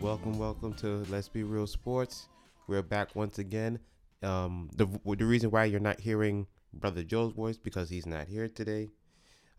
Welcome, 0.00 0.38
welcome 0.38 0.74
to 0.74 1.04
Let's 1.10 1.28
Be 1.28 1.42
Real 1.42 1.66
Sports. 1.66 2.28
We're 2.66 2.82
back 2.82 3.14
once 3.16 3.38
again. 3.38 3.78
Um, 4.22 4.70
the 4.74 4.86
the 5.04 5.24
reason 5.24 5.50
why 5.50 5.64
you're 5.64 5.80
not 5.80 6.00
hearing 6.00 6.46
Brother 6.78 7.02
Joe's 7.02 7.32
voice 7.32 7.56
because 7.56 7.88
he's 7.88 8.06
not 8.06 8.28
here 8.28 8.48
today. 8.48 8.90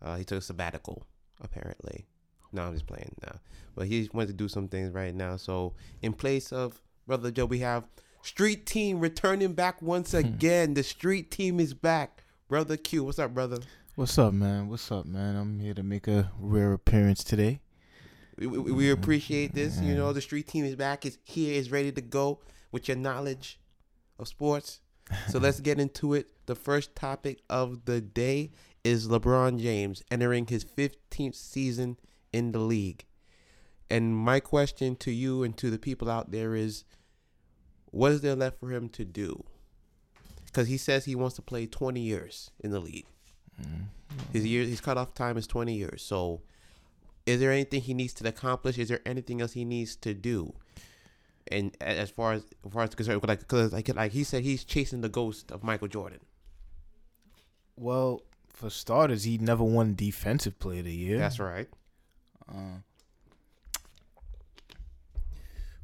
Uh, 0.02 0.16
he 0.16 0.24
took 0.24 0.38
a 0.38 0.42
sabbatical, 0.42 1.06
apparently. 1.40 2.06
No, 2.52 2.62
I'm 2.62 2.74
just 2.74 2.86
playing 2.86 3.14
now. 3.24 3.40
But 3.74 3.86
he 3.86 4.08
wanted 4.12 4.28
to 4.28 4.32
do 4.34 4.48
some 4.48 4.68
things 4.68 4.92
right 4.92 5.14
now. 5.14 5.36
So 5.36 5.74
in 6.02 6.12
place 6.12 6.52
of 6.52 6.80
Brother 7.06 7.30
Joe, 7.30 7.46
we 7.46 7.58
have 7.60 7.84
Street 8.22 8.66
Team 8.66 9.00
returning 9.00 9.52
back 9.52 9.82
once 9.82 10.12
hmm. 10.12 10.18
again. 10.18 10.74
The 10.74 10.82
Street 10.82 11.30
Team 11.30 11.60
is 11.60 11.74
back. 11.74 12.24
Brother 12.48 12.76
Q, 12.76 13.04
what's 13.04 13.18
up, 13.18 13.34
brother? 13.34 13.58
What's 13.96 14.18
up, 14.18 14.32
man? 14.32 14.68
What's 14.68 14.92
up, 14.92 15.06
man? 15.06 15.36
I'm 15.36 15.58
here 15.58 15.74
to 15.74 15.82
make 15.82 16.06
a 16.06 16.30
rare 16.38 16.72
appearance 16.72 17.24
today. 17.24 17.60
We, 18.38 18.46
we, 18.46 18.58
we 18.58 18.70
mm-hmm. 18.84 18.92
appreciate 18.92 19.54
this. 19.54 19.76
You 19.78 19.88
mm-hmm. 19.88 19.96
know, 19.96 20.12
the 20.12 20.20
street 20.20 20.46
team 20.46 20.64
is 20.64 20.76
back. 20.76 21.06
Is 21.06 21.18
here. 21.24 21.54
Is 21.54 21.70
ready 21.70 21.90
to 21.92 22.00
go 22.00 22.40
with 22.72 22.88
your 22.88 22.96
knowledge 22.96 23.58
of 24.18 24.28
sports. 24.28 24.80
So 25.28 25.38
let's 25.38 25.60
get 25.68 25.80
into 25.80 26.14
it. 26.14 26.28
The 26.46 26.54
first 26.54 26.94
topic 26.94 27.40
of 27.50 27.84
the 27.84 28.00
day 28.00 28.50
is 28.84 29.08
LeBron 29.08 29.60
James 29.60 30.02
entering 30.10 30.46
his 30.46 30.64
15th 30.64 31.34
season 31.34 31.96
in 32.32 32.52
the 32.52 32.60
league. 32.60 33.04
And 33.90 34.16
my 34.16 34.40
question 34.40 34.96
to 34.96 35.10
you 35.10 35.42
and 35.42 35.56
to 35.58 35.70
the 35.70 35.78
people 35.78 36.10
out 36.10 36.30
there 36.30 36.54
is, 36.54 36.84
what 37.86 38.12
is 38.12 38.20
there 38.20 38.34
left 38.34 38.60
for 38.60 38.70
him 38.70 38.88
to 38.90 39.04
do? 39.04 39.44
Because 40.44 40.68
he 40.68 40.76
says 40.76 41.04
he 41.04 41.14
wants 41.14 41.36
to 41.36 41.42
play 41.42 41.66
20 41.66 42.00
years 42.00 42.50
in 42.60 42.70
the 42.70 42.80
league. 42.80 43.06
Mm-hmm. 43.60 43.82
His 44.32 44.46
year, 44.46 44.64
his 44.64 44.80
cutoff 44.80 45.14
time 45.14 45.36
is 45.36 45.46
20 45.46 45.74
years. 45.74 46.02
So, 46.02 46.42
is 47.26 47.40
there 47.40 47.50
anything 47.50 47.80
he 47.80 47.94
needs 47.94 48.14
to 48.14 48.28
accomplish? 48.28 48.78
Is 48.78 48.88
there 48.88 49.00
anything 49.04 49.40
else 49.40 49.52
he 49.52 49.64
needs 49.64 49.96
to 49.96 50.14
do? 50.14 50.54
And 51.48 51.76
as 51.80 52.10
far 52.10 52.34
as 52.34 52.44
as 52.64 52.72
far 52.72 52.82
as 52.82 52.94
concerned, 52.94 53.26
like 53.26 53.46
cause 53.46 53.72
like 53.72 53.94
like 53.94 54.12
he 54.12 54.24
said, 54.24 54.42
he's 54.42 54.64
chasing 54.64 55.00
the 55.00 55.08
ghost 55.08 55.50
of 55.52 55.62
Michael 55.62 55.88
Jordan. 55.88 56.20
Well, 57.76 58.22
for 58.48 58.70
starters, 58.70 59.24
he 59.24 59.38
never 59.38 59.64
won 59.64 59.94
Defensive 59.94 60.58
Player 60.58 60.80
of 60.80 60.86
the 60.86 60.94
Year. 60.94 61.18
That's 61.18 61.38
right. 61.38 61.68
Uh, 62.48 62.80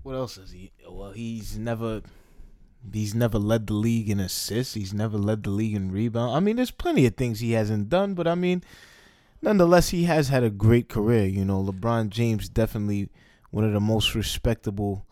what 0.02 0.14
else 0.14 0.38
is 0.38 0.52
he? 0.52 0.72
Well, 0.88 1.12
he's 1.12 1.58
never. 1.58 2.02
He's 2.92 3.14
never 3.14 3.38
led 3.38 3.68
the 3.68 3.74
league 3.74 4.10
in 4.10 4.18
assists. 4.18 4.74
He's 4.74 4.92
never 4.92 5.16
led 5.16 5.44
the 5.44 5.50
league 5.50 5.76
in 5.76 5.92
rebound. 5.92 6.34
I 6.34 6.40
mean, 6.40 6.56
there's 6.56 6.72
plenty 6.72 7.06
of 7.06 7.14
things 7.14 7.38
he 7.38 7.52
hasn't 7.52 7.88
done, 7.88 8.14
but 8.14 8.26
I 8.26 8.34
mean, 8.34 8.64
nonetheless, 9.40 9.90
he 9.90 10.04
has 10.04 10.30
had 10.30 10.42
a 10.42 10.50
great 10.50 10.88
career. 10.88 11.26
You 11.26 11.44
know, 11.44 11.62
LeBron 11.62 12.08
James 12.08 12.48
definitely 12.48 13.08
one 13.52 13.62
of 13.62 13.72
the 13.72 13.78
most 13.78 14.16
respectable 14.16 15.06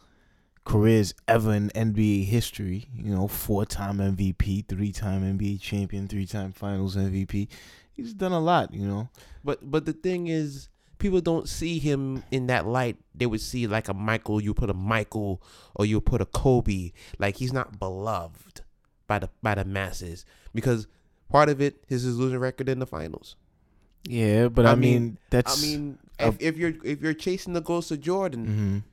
careers 0.70 1.14
ever 1.26 1.52
in 1.54 1.70
NBA 1.70 2.24
history. 2.26 2.88
You 2.94 3.14
know, 3.14 3.26
four-time 3.28 3.98
MVP, 3.98 4.68
three-time 4.68 5.22
NBA 5.38 5.60
champion, 5.60 6.06
three-time 6.08 6.52
Finals 6.52 6.96
MVP. 6.96 7.48
He's 7.92 8.14
done 8.14 8.32
a 8.32 8.40
lot. 8.40 8.72
You 8.72 8.86
know. 8.86 9.08
But 9.44 9.70
but 9.70 9.84
the 9.84 9.92
thing 9.92 10.28
is, 10.28 10.68
people 10.98 11.20
don't 11.20 11.48
see 11.48 11.78
him 11.78 12.22
in 12.30 12.46
that 12.46 12.66
light. 12.66 12.96
They 13.14 13.26
would 13.26 13.40
see 13.40 13.66
like 13.66 13.88
a 13.88 13.94
Michael. 13.94 14.40
You 14.40 14.54
put 14.54 14.70
a 14.70 14.74
Michael 14.74 15.42
or 15.74 15.84
you 15.86 16.00
put 16.00 16.20
a 16.20 16.26
Kobe. 16.26 16.92
Like 17.18 17.36
he's 17.36 17.52
not 17.52 17.78
beloved 17.78 18.62
by 19.06 19.18
the 19.18 19.28
by 19.42 19.54
the 19.56 19.64
masses 19.64 20.24
because 20.54 20.86
part 21.30 21.48
of 21.48 21.60
it 21.60 21.84
is 21.88 22.02
his 22.02 22.16
losing 22.16 22.38
record 22.38 22.68
in 22.68 22.78
the 22.78 22.86
finals. 22.86 23.36
Yeah, 24.04 24.48
but 24.48 24.64
I, 24.64 24.72
I 24.72 24.74
mean, 24.76 25.02
mean- 25.02 25.18
that's 25.28 25.58
I 25.62 25.66
mean, 25.66 25.98
if, 26.18 26.36
if 26.40 26.56
you're 26.56 26.72
if 26.84 27.02
you're 27.02 27.12
chasing 27.14 27.52
the 27.52 27.60
ghost 27.60 27.90
of 27.90 28.00
Jordan, 28.00 28.46
Mhm. 28.46 28.82
it's 28.86 28.89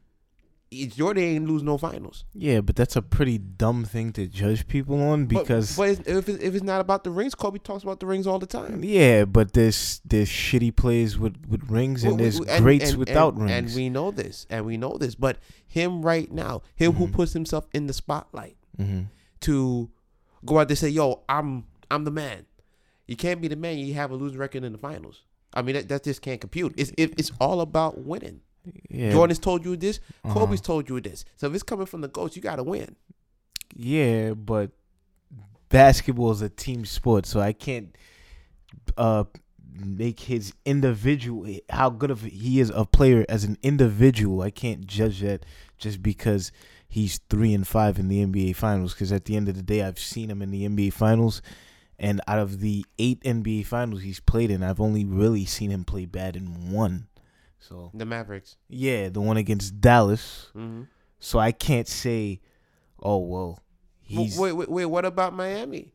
Jordan 0.71 1.23
ain't 1.23 1.47
lose 1.47 1.63
no 1.63 1.77
finals. 1.77 2.25
Yeah, 2.33 2.59
but 2.61 2.75
that's 2.75 2.95
a 2.95 3.01
pretty 3.01 3.37
dumb 3.37 3.85
thing 3.85 4.11
to 4.13 4.27
judge 4.27 4.67
people 4.67 5.01
on 5.01 5.25
because 5.25 5.77
but, 5.77 5.89
it's, 5.89 5.99
if 6.07 6.27
it's, 6.27 6.43
if 6.43 6.55
it's 6.55 6.63
not 6.63 6.81
about 6.81 7.03
the 7.05 7.09
rings, 7.09 7.35
Kobe 7.35 7.57
talks 7.59 7.83
about 7.83 7.99
the 8.01 8.05
rings 8.05 8.27
all 8.27 8.37
the 8.39 8.45
time. 8.47 8.83
yeah, 8.83 9.23
but 9.25 9.53
there's 9.53 10.01
there's 10.03 10.27
shitty 10.29 10.75
plays 10.75 11.17
with 11.17 11.35
with 11.47 11.63
rings 11.69 12.03
and 12.03 12.13
Well, 12.13 12.17
there's 12.17 12.39
and- 12.41 12.63
greats 12.63 12.89
and- 12.89 12.99
without 12.99 13.35
and, 13.35 13.43
rings. 13.43 13.71
and 13.71 13.75
we 13.75 13.89
know 13.89 14.11
this, 14.11 14.45
and 14.49 14.65
we 14.65 14.75
know 14.77 14.97
this. 14.97 15.15
But 15.15 15.37
him 15.65 16.01
right 16.01 16.29
now, 16.31 16.61
him 16.75 16.93
who 16.93 17.07
Mhm. 17.07 17.13
puts 17.13 17.33
himself 17.33 17.67
in 17.73 17.87
the 17.87 17.93
spotlight 17.93 18.57
hmm 18.75 19.03
to 19.41 19.89
go 20.45 20.59
out 20.59 20.67
there 20.67 20.73
and 20.73 20.77
say, 20.79 20.89
"Yo, 20.89 21.21
I'm 21.29 21.65
I'm 21.89 22.03
the 22.03 22.11
man." 22.11 22.45
You 23.07 23.15
can't 23.15 23.39
be 23.39 23.47
the 23.47 23.55
man. 23.55 23.77
You 23.77 23.93
have 23.93 24.11
a 24.11 24.15
losing 24.15 24.37
record 24.37 24.65
in 24.65 24.73
the 24.73 24.77
finals. 24.77 25.21
I 25.53 25.61
mean, 25.61 25.75
that, 25.75 25.87
that 25.87 26.03
just 26.03 26.21
can't 26.21 26.41
compute. 26.41 26.73
It's 26.75 26.91
it, 26.97 27.13
it's 27.17 27.31
all 27.39 27.61
about 27.61 27.99
winning. 28.03 28.41
Yeah, 28.89 29.11
Jordan's 29.11 29.39
told 29.39 29.65
you 29.65 29.75
this. 29.75 29.99
uh-huh. 30.23 30.33
Kobe's 30.33 30.61
told 30.61 30.89
you 30.89 30.99
this. 30.99 31.25
So 31.35 31.47
if 31.47 31.53
it's 31.53 31.63
coming 31.63 31.85
from 31.85 32.01
the 32.01 32.07
ghost, 32.07 32.35
you 32.35 32.41
got 32.41 32.57
to 32.57 32.63
win. 32.63 32.95
Yeah, 33.75 34.33
but 34.33 34.71
basketball 35.69 36.31
is 36.31 36.41
a 36.41 36.49
team 36.49 36.85
sport, 36.85 37.25
so 37.25 37.39
I 37.39 37.53
can't 37.53 37.95
uh 38.97 39.25
make 39.85 40.21
his 40.21 40.53
individual 40.65 41.47
how 41.69 41.89
good 41.89 42.09
of 42.09 42.23
he 42.23 42.59
is 42.59 42.71
a 42.73 42.85
player 42.85 43.25
as 43.29 43.43
an 43.43 43.57
individual. 43.61 44.41
I 44.41 44.49
can't 44.49 44.85
judge 44.87 45.21
that 45.21 45.45
just 45.77 46.01
because 46.01 46.51
he's 46.87 47.19
three 47.29 47.53
and 47.53 47.67
five 47.67 47.99
in 47.99 48.07
the 48.07 48.25
NBA 48.25 48.55
finals. 48.55 48.93
Because 48.93 49.11
at 49.11 49.25
the 49.25 49.35
end 49.35 49.49
of 49.49 49.55
the 49.55 49.63
day, 49.63 49.83
I've 49.83 49.99
seen 49.99 50.29
him 50.29 50.41
in 50.41 50.51
the 50.51 50.67
NBA 50.67 50.93
finals, 50.93 51.41
and 51.99 52.21
out 52.27 52.39
of 52.39 52.59
the 52.59 52.85
eight 52.97 53.21
NBA 53.21 53.65
finals 53.65 54.01
he's 54.01 54.19
played 54.19 54.51
in, 54.51 54.63
I've 54.63 54.81
only 54.81 55.05
really 55.05 55.45
seen 55.45 55.71
him 55.71 55.83
play 55.83 56.05
bad 56.05 56.35
in 56.35 56.71
one. 56.71 57.07
So 57.59 57.91
The 57.93 58.05
Mavericks. 58.05 58.55
yeah, 58.69 59.09
the 59.09 59.21
one 59.21 59.37
against 59.37 59.79
Dallas. 59.81 60.47
Mm-hmm. 60.55 60.83
So 61.19 61.39
I 61.39 61.51
can't 61.51 61.87
say, 61.87 62.39
oh 63.01 63.17
well, 63.17 63.59
he's 64.01 64.37
Wait, 64.37 64.53
wait, 64.53 64.69
wait. 64.69 64.85
What 64.85 65.05
about 65.05 65.33
Miami, 65.33 65.93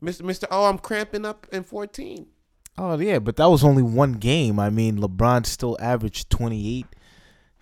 Mister 0.00 0.24
Mister? 0.24 0.46
Oh, 0.50 0.64
I'm 0.68 0.78
cramping 0.78 1.24
up 1.24 1.46
in 1.52 1.62
14. 1.62 2.26
Oh 2.78 2.98
yeah, 2.98 3.18
but 3.18 3.36
that 3.36 3.46
was 3.46 3.62
only 3.62 3.82
one 3.82 4.14
game. 4.14 4.58
I 4.58 4.70
mean, 4.70 4.98
LeBron 4.98 5.46
still 5.46 5.76
averaged 5.80 6.30
twenty 6.30 6.78
eight. 6.78 6.86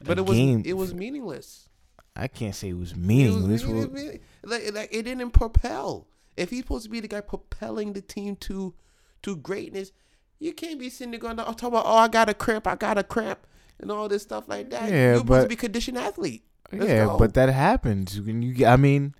But 0.02 0.18
a 0.18 0.22
it 0.22 0.26
was 0.26 0.36
game. 0.36 0.62
it 0.64 0.74
was 0.74 0.94
meaningless. 0.94 1.68
I 2.16 2.28
can't 2.28 2.54
say 2.54 2.70
it 2.70 2.76
was 2.78 2.92
It 2.92 2.96
was 2.96 3.04
meaningless. 3.06 3.64
meaning- 3.64 3.78
Well, 3.78 3.90
meaning- 3.90 4.20
like, 4.44 4.74
like 4.74 4.88
it 4.92 5.02
didn't 5.02 5.30
propel. 5.30 6.06
If 6.36 6.50
he's 6.50 6.60
supposed 6.60 6.84
to 6.84 6.90
be 6.90 7.00
the 7.00 7.08
guy 7.08 7.20
propelling 7.20 7.92
the 7.92 8.00
team 8.00 8.36
to 8.36 8.74
to 9.22 9.36
greatness, 9.36 9.92
you 10.40 10.52
can't 10.52 10.78
be 10.78 10.90
sitting 10.90 11.10
there 11.12 11.20
going, 11.20 11.38
"Oh, 11.40 11.52
talk 11.52 11.68
about 11.68 11.84
oh, 11.86 11.96
I 11.96 12.08
got 12.08 12.28
a 12.28 12.34
cramp, 12.34 12.66
I 12.66 12.74
got 12.76 12.98
a 12.98 13.02
cramp," 13.02 13.40
and 13.80 13.90
all 13.90 14.08
this 14.08 14.22
stuff 14.22 14.48
like 14.48 14.70
that. 14.70 14.90
Yeah, 14.90 14.96
You're 15.12 15.14
supposed 15.18 15.28
but- 15.28 15.42
to 15.42 15.48
be 15.48 15.56
conditioned 15.56 15.98
athlete. 15.98 16.44
Let's 16.70 16.84
yeah, 16.86 17.06
go. 17.06 17.16
but 17.18 17.32
that 17.34 17.48
happens 17.48 18.20
when 18.20 18.42
you. 18.42 18.66
I 18.66 18.76
mean, 18.76 19.14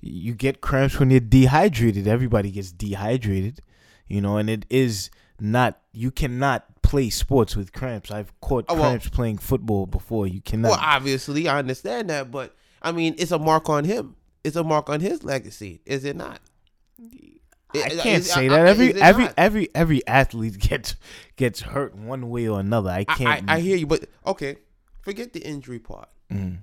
you 0.00 0.34
get 0.34 0.60
cramps 0.60 0.98
when 0.98 1.10
you're 1.10 1.20
dehydrated. 1.20 2.06
Everybody 2.06 2.50
gets 2.50 2.70
dehydrated, 2.70 3.60
you 4.06 4.20
know, 4.20 4.36
and 4.36 4.50
it 4.50 4.66
is 4.68 5.08
not. 5.40 5.80
You 5.92 6.10
cannot 6.10 6.66
play 6.82 7.08
sports 7.08 7.56
with 7.56 7.72
cramps. 7.72 8.10
I've 8.10 8.38
caught 8.40 8.66
Oh, 8.68 8.74
well- 8.74 8.82
cramps 8.90 9.08
playing 9.08 9.38
football 9.38 9.86
before. 9.86 10.26
You 10.26 10.42
cannot. 10.42 10.72
Well, 10.72 10.80
obviously, 10.82 11.48
I 11.48 11.58
understand 11.60 12.10
that, 12.10 12.30
but 12.30 12.54
I 12.82 12.92
mean, 12.92 13.14
it's 13.16 13.30
a 13.32 13.38
mark 13.38 13.70
on 13.70 13.84
him. 13.84 14.16
It's 14.44 14.56
a 14.56 14.64
mark 14.64 14.90
on 14.90 15.00
his 15.00 15.24
legacy, 15.24 15.80
is 15.86 16.04
it 16.04 16.16
not? 16.16 16.40
I 17.74 17.88
can't 17.88 18.06
is- 18.20 18.30
say 18.30 18.48
that. 18.48 18.66
I- 18.66 18.68
Every 18.70 18.94
every 19.00 19.24
not? 19.24 19.34
every 19.36 19.68
every 19.74 20.06
athlete 20.06 20.58
gets 20.68 20.96
gets 21.36 21.60
hurt 21.60 21.94
one 21.94 22.28
way 22.30 22.48
or 22.48 22.60
another. 22.60 22.90
I 22.90 23.04
can't. 23.04 23.48
I, 23.50 23.56
I 23.56 23.60
hear 23.60 23.76
you, 23.76 23.86
but 23.86 24.04
okay, 24.26 24.56
forget 25.00 25.32
the 25.32 25.40
injury 25.40 25.78
part. 25.78 26.08
Mm. 26.30 26.58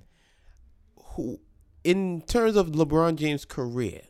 Who, 1.14 1.40
in 1.84 2.22
terms 2.22 2.56
of 2.56 2.68
LeBron 2.68 3.16
James' 3.16 3.44
career, 3.44 4.02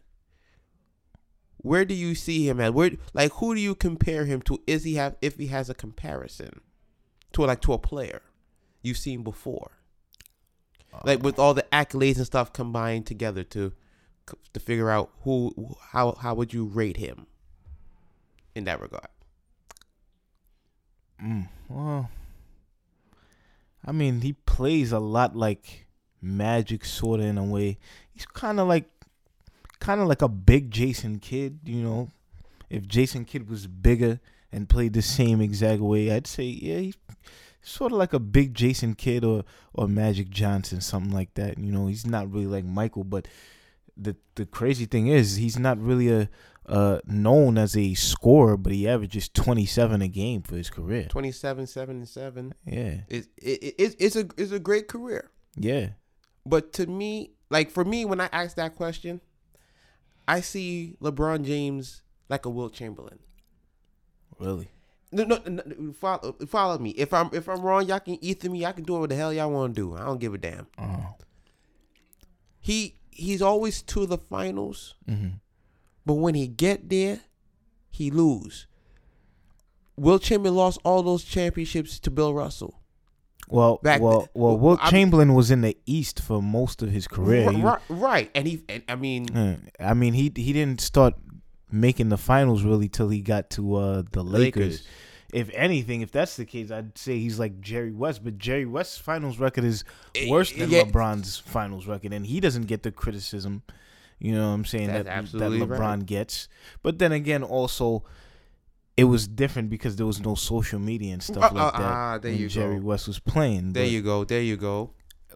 where 1.58 1.84
do 1.84 1.94
you 1.94 2.14
see 2.14 2.48
him 2.48 2.60
at? 2.60 2.74
Where, 2.74 2.90
like, 3.14 3.32
who 3.34 3.54
do 3.54 3.60
you 3.60 3.74
compare 3.74 4.24
him 4.24 4.42
to? 4.42 4.58
Is 4.66 4.84
he 4.84 4.94
have 4.94 5.16
if 5.20 5.36
he 5.36 5.46
has 5.48 5.68
a 5.70 5.74
comparison 5.74 6.60
to 7.32 7.42
like 7.42 7.60
to 7.62 7.72
a 7.72 7.78
player 7.78 8.22
you've 8.82 8.96
seen 8.98 9.22
before, 9.22 9.72
like 11.04 11.22
with 11.22 11.38
all 11.38 11.54
the 11.54 11.64
accolades 11.72 12.16
and 12.16 12.26
stuff 12.26 12.52
combined 12.52 13.06
together 13.06 13.44
to 13.44 13.72
to 14.52 14.60
figure 14.60 14.90
out 14.90 15.10
who 15.22 15.76
how 15.92 16.12
how 16.20 16.34
would 16.34 16.52
you 16.52 16.64
rate 16.64 16.96
him 16.96 17.26
in 18.54 18.64
that 18.64 18.80
regard? 18.80 19.08
Mm, 21.22 21.48
well, 21.68 22.10
I 23.84 23.92
mean, 23.92 24.22
he 24.22 24.32
plays 24.32 24.92
a 24.92 24.98
lot 24.98 25.36
like 25.36 25.86
Magic, 26.22 26.84
sort 26.84 27.20
of 27.20 27.26
in 27.26 27.38
a 27.38 27.44
way. 27.44 27.78
He's 28.12 28.26
kind 28.26 28.60
of 28.60 28.68
like, 28.68 28.88
kind 29.80 30.00
of 30.00 30.08
like 30.08 30.22
a 30.22 30.28
big 30.28 30.70
Jason 30.70 31.18
Kidd, 31.18 31.60
you 31.64 31.82
know, 31.82 32.10
if 32.70 32.86
Jason 32.86 33.24
Kidd 33.24 33.50
was 33.50 33.66
bigger 33.66 34.20
and 34.52 34.68
played 34.68 34.92
the 34.92 35.02
same 35.02 35.40
exact 35.40 35.80
way, 35.80 36.10
I'd 36.10 36.26
say 36.26 36.44
yeah, 36.44 36.78
he's 36.78 36.96
sort 37.62 37.92
of 37.92 37.98
like 37.98 38.12
a 38.12 38.18
big 38.18 38.54
Jason 38.54 38.94
Kidd 38.94 39.24
or 39.24 39.44
or 39.74 39.88
Magic 39.88 40.30
Johnson, 40.30 40.80
something 40.80 41.12
like 41.12 41.34
that. 41.34 41.58
You 41.58 41.72
know, 41.72 41.88
he's 41.88 42.06
not 42.06 42.32
really 42.32 42.46
like 42.46 42.64
Michael, 42.64 43.04
but 43.04 43.26
the 44.00 44.16
the 44.34 44.46
crazy 44.46 44.86
thing 44.86 45.08
is 45.08 45.36
he's 45.36 45.58
not 45.58 45.78
really 45.78 46.10
a 46.10 46.28
uh 46.66 47.00
known 47.04 47.58
as 47.58 47.76
a 47.76 47.94
scorer, 47.94 48.56
but 48.56 48.72
he 48.72 48.88
averages 48.88 49.28
27 49.28 50.02
a 50.02 50.08
game 50.08 50.42
for 50.42 50.56
his 50.56 50.70
career. 50.70 51.06
27, 51.08 51.66
7, 51.66 51.96
and 51.96 52.08
7. 52.08 52.54
Yeah. 52.64 53.00
It, 53.08 53.26
it, 53.36 53.74
it, 53.78 53.96
it's, 53.98 54.16
a, 54.16 54.28
it's 54.36 54.52
a 54.52 54.58
great 54.60 54.86
career. 54.88 55.30
Yeah. 55.56 55.90
But 56.46 56.72
to 56.74 56.86
me, 56.86 57.32
like 57.50 57.70
for 57.70 57.84
me, 57.84 58.04
when 58.04 58.20
I 58.20 58.28
ask 58.32 58.56
that 58.56 58.76
question, 58.76 59.20
I 60.28 60.40
see 60.40 60.96
LeBron 61.02 61.44
James 61.44 62.02
like 62.28 62.46
a 62.46 62.50
Wilt 62.50 62.72
Chamberlain. 62.72 63.18
Really? 64.38 64.70
No, 65.12 65.24
no, 65.24 65.40
no, 65.44 65.92
follow, 65.92 66.36
follow 66.46 66.78
me. 66.78 66.90
If 66.90 67.12
I'm 67.12 67.30
if 67.32 67.48
I'm 67.48 67.60
wrong, 67.62 67.86
y'all 67.86 67.98
can 67.98 68.22
ether 68.24 68.48
me. 68.48 68.64
I 68.64 68.70
can 68.70 68.84
do 68.84 68.94
what 68.94 69.10
the 69.10 69.16
hell 69.16 69.32
y'all 69.32 69.50
want 69.50 69.74
to 69.74 69.80
do. 69.80 69.96
I 69.96 70.04
don't 70.04 70.20
give 70.20 70.34
a 70.34 70.38
damn. 70.38 70.68
Oh. 70.78 71.14
He 72.60 72.99
he's 73.20 73.42
always 73.42 73.82
to 73.82 74.06
the 74.06 74.18
finals, 74.18 74.94
Mm-hmm. 75.08 75.28
but 76.06 76.14
when 76.14 76.34
he 76.34 76.46
get 76.48 76.88
there, 76.88 77.20
he 77.90 78.10
lose. 78.10 78.66
Wilt 79.96 80.22
Chamberlain 80.22 80.56
lost 80.56 80.78
all 80.84 81.02
those 81.02 81.24
championships 81.24 81.98
to 82.00 82.10
Bill 82.10 82.32
Russell. 82.32 82.80
Well, 83.48 83.80
Back 83.82 84.00
well, 84.00 84.28
well, 84.32 84.56
Wilt 84.56 84.80
I'm- 84.80 84.90
Chamberlain 84.90 85.34
was 85.34 85.50
in 85.50 85.60
the 85.60 85.76
East 85.84 86.20
for 86.20 86.40
most 86.40 86.82
of 86.82 86.90
his 86.90 87.06
career. 87.08 87.50
He- 87.50 87.60
right, 87.60 87.80
right, 87.88 88.30
and 88.34 88.46
he, 88.46 88.62
and, 88.68 88.82
I 88.88 88.94
mean, 88.94 89.26
I 89.78 89.94
mean, 89.94 90.14
he 90.14 90.32
he 90.34 90.52
didn't 90.52 90.80
start 90.80 91.14
making 91.70 92.08
the 92.10 92.16
finals 92.16 92.62
really 92.62 92.88
till 92.88 93.08
he 93.08 93.20
got 93.20 93.50
to 93.50 93.74
uh, 93.76 94.02
the 94.12 94.22
Lakers. 94.22 94.82
If 95.32 95.50
anything, 95.54 96.00
if 96.00 96.10
that's 96.10 96.36
the 96.36 96.44
case, 96.44 96.70
I'd 96.70 96.96
say 96.98 97.18
he's 97.18 97.38
like 97.38 97.60
Jerry 97.60 97.92
West. 97.92 98.24
But 98.24 98.38
Jerry 98.38 98.66
West's 98.66 98.98
finals 98.98 99.38
record 99.38 99.64
is 99.64 99.84
Eh, 100.14 100.28
worse 100.28 100.52
than 100.52 100.70
yeah. 100.70 100.82
LeBron's 100.82 101.38
finals 101.38 101.86
record, 101.86 102.12
and 102.12 102.26
he 102.26 102.40
doesn't 102.40 102.64
get 102.66 102.82
the 102.82 102.90
criticism. 102.92 103.62
You 104.18 104.34
know 104.34 104.48
what 104.48 104.54
I'm 104.54 104.64
saying 104.66 104.88
That's 104.88 105.32
that 105.32 105.38
that 105.38 105.50
LeBron 105.52 105.78
right. 105.78 106.06
gets. 106.06 106.48
But 106.82 106.98
then 106.98 107.12
again, 107.12 107.42
also. 107.42 108.04
It 108.96 109.04
was 109.04 109.26
different 109.26 109.70
because 109.70 109.96
there 109.96 110.04
was 110.04 110.20
no 110.20 110.34
social 110.34 110.78
media 110.78 111.14
and 111.14 111.22
stuff 111.22 111.52
Uh, 111.52 111.54
like 111.54 111.74
uh, 111.74 111.78
that 111.78 111.86
ah, 111.86 112.18
there 112.18 112.32
when 112.32 112.40
you 112.42 112.48
Jerry 112.48 112.78
go. 112.78 112.84
West 112.86 113.06
was 113.06 113.18
playing. 113.18 113.72
there 113.72 113.84
but- 113.84 113.90
you 113.92 114.02
go, 114.02 114.24
there 114.24 114.42
you 114.42 114.58
go. 114.58 114.90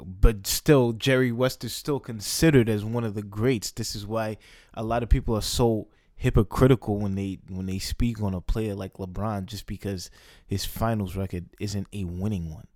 but 0.05 0.47
still 0.47 0.93
Jerry 0.93 1.33
West 1.33 1.65
is 1.65 1.73
still 1.73 1.99
considered 1.99 2.69
as 2.69 2.85
one 2.85 3.05
of 3.05 3.15
the 3.15 3.23
greats. 3.23 3.71
This 3.71 3.95
is 3.97 4.07
why 4.07 4.37
a 4.75 4.83
lot 4.83 5.03
of 5.03 5.09
people 5.09 5.35
are 5.35 5.41
so 5.41 5.89
hypocritical 6.17 6.99
when 6.99 7.15
they 7.15 7.39
when 7.49 7.67
they 7.67 7.79
speak 7.79 8.23
on 8.23 8.35
a 8.35 8.41
player 8.41 8.75
like 8.75 8.95
LeBron 8.95 9.47
just 9.47 9.67
because 9.67 10.11
his 10.47 10.65
finals 10.65 11.17
record 11.17 11.47
isn't 11.61 11.89
a 11.93 12.05
winning 12.05 12.53
one. 12.53 12.67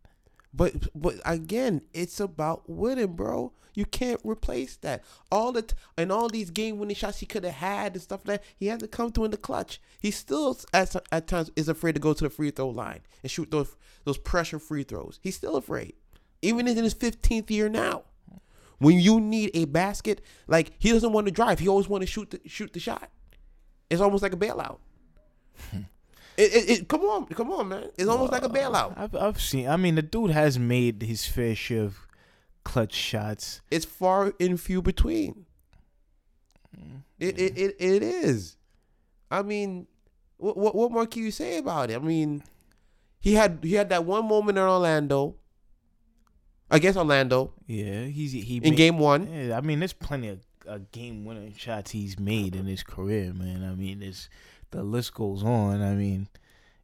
But 0.52 0.88
but 0.94 1.16
again, 1.24 1.82
it's 1.92 2.20
about 2.20 2.68
winning, 2.68 3.14
bro. 3.14 3.52
You 3.74 3.84
can't 3.84 4.20
replace 4.24 4.76
that. 4.78 5.04
All 5.30 5.52
the 5.52 5.62
t- 5.62 5.76
and 5.96 6.10
all 6.10 6.28
these 6.28 6.50
game 6.50 6.78
winning 6.78 6.96
shots 6.96 7.18
he 7.18 7.26
could 7.26 7.44
have 7.44 7.54
had 7.54 7.92
and 7.92 8.02
stuff 8.02 8.22
like 8.26 8.40
that, 8.40 8.48
he 8.56 8.66
had 8.66 8.80
to 8.80 8.88
come 8.88 9.12
through 9.12 9.26
in 9.26 9.30
the 9.30 9.36
clutch. 9.36 9.80
He 10.00 10.10
still 10.10 10.58
at 10.72 10.96
at 11.12 11.28
times 11.28 11.50
is 11.54 11.68
afraid 11.68 11.94
to 11.94 12.00
go 12.00 12.12
to 12.12 12.24
the 12.24 12.30
free 12.30 12.50
throw 12.50 12.70
line 12.70 13.00
and 13.22 13.30
shoot 13.30 13.50
those 13.50 13.76
those 14.04 14.18
pressure 14.18 14.58
free 14.58 14.82
throws. 14.82 15.20
He's 15.22 15.36
still 15.36 15.56
afraid, 15.56 15.94
even 16.42 16.66
in 16.66 16.76
his 16.76 16.94
fifteenth 16.94 17.50
year 17.50 17.68
now. 17.68 18.04
When 18.78 18.98
you 18.98 19.20
need 19.20 19.50
a 19.54 19.64
basket, 19.64 20.22
like 20.46 20.72
he 20.78 20.92
doesn't 20.92 21.12
want 21.12 21.26
to 21.26 21.32
drive, 21.32 21.58
he 21.58 21.68
always 21.68 21.88
want 21.88 22.02
to 22.02 22.06
shoot 22.06 22.30
the, 22.30 22.40
shoot 22.46 22.72
the 22.72 22.80
shot. 22.80 23.10
It's 23.90 24.00
almost 24.00 24.22
like 24.22 24.32
a 24.32 24.36
bailout. 24.36 24.78
it, 25.72 25.82
it, 26.36 26.70
it, 26.70 26.88
come 26.88 27.02
on, 27.02 27.26
come 27.26 27.50
on, 27.50 27.68
man. 27.68 27.90
It's 27.96 28.08
almost 28.08 28.32
like 28.32 28.44
a 28.44 28.48
bailout. 28.48 28.94
I've 28.96 29.14
I've 29.14 29.40
seen. 29.40 29.68
I 29.68 29.76
mean, 29.76 29.94
the 29.96 30.02
dude 30.02 30.30
has 30.30 30.58
made 30.58 31.02
his 31.02 31.26
fair 31.26 31.54
share 31.54 31.84
of 31.84 32.06
clutch 32.64 32.94
shots. 32.94 33.60
it's 33.70 33.84
far 33.86 34.32
and 34.38 34.60
few 34.60 34.82
between. 34.82 35.46
Mm-hmm. 36.78 36.96
It, 37.18 37.38
it 37.38 37.58
it 37.58 37.76
it 37.78 38.02
is. 38.02 38.56
I 39.30 39.42
mean, 39.42 39.86
what, 40.36 40.56
what 40.56 40.74
what 40.74 40.92
more 40.92 41.06
can 41.06 41.22
you 41.22 41.30
say 41.30 41.58
about 41.58 41.90
it? 41.90 41.96
I 41.96 41.98
mean, 41.98 42.42
he 43.20 43.34
had 43.34 43.60
he 43.62 43.74
had 43.74 43.88
that 43.88 44.04
one 44.04 44.26
moment 44.28 44.58
in 44.58 44.64
Orlando, 44.64 45.34
against 46.70 46.98
Orlando 46.98 47.52
Yeah, 47.66 48.04
he's 48.04 48.32
he 48.32 48.56
in 48.58 48.62
made- 48.70 48.76
game 48.76 48.98
one. 48.98 49.26
Yeah, 49.32 49.56
I 49.56 49.60
mean, 49.62 49.80
there's 49.80 49.92
plenty 49.94 50.28
of 50.28 50.40
uh, 50.68 50.78
game 50.92 51.24
winning 51.24 51.54
shots 51.54 51.90
he's 51.90 52.18
made 52.18 52.54
in 52.54 52.66
his 52.66 52.82
career, 52.82 53.32
man. 53.32 53.64
I 53.64 53.74
mean, 53.74 54.02
it's 54.02 54.28
the 54.70 54.82
list 54.82 55.14
goes 55.14 55.42
on. 55.42 55.82
I 55.82 55.94
mean, 55.94 56.28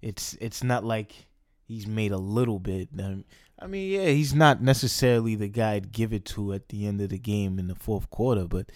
it's 0.03 0.37
it's 0.41 0.63
not 0.63 0.85
like 0.85 1.27
he's 1.67 1.87
made 1.87 2.13
a 2.13 2.19
little 2.19 2.59
bit. 2.59 2.89
I 3.59 3.67
mean, 3.67 3.91
yeah, 3.91 4.07
he's 4.07 4.35
not 4.35 4.63
necessarily 4.63 5.35
the 5.35 5.49
guy 5.49 5.81
to 5.81 5.87
give 5.87 6.13
it 6.13 6.25
to 6.27 6.53
at 6.53 6.69
the 6.69 6.87
end 6.87 7.01
of 7.01 7.11
the 7.11 7.19
game 7.19 7.59
in 7.59 7.69
the 7.69 7.75
fourth 7.75 8.11
quarter, 8.11 8.45
but 8.45 8.71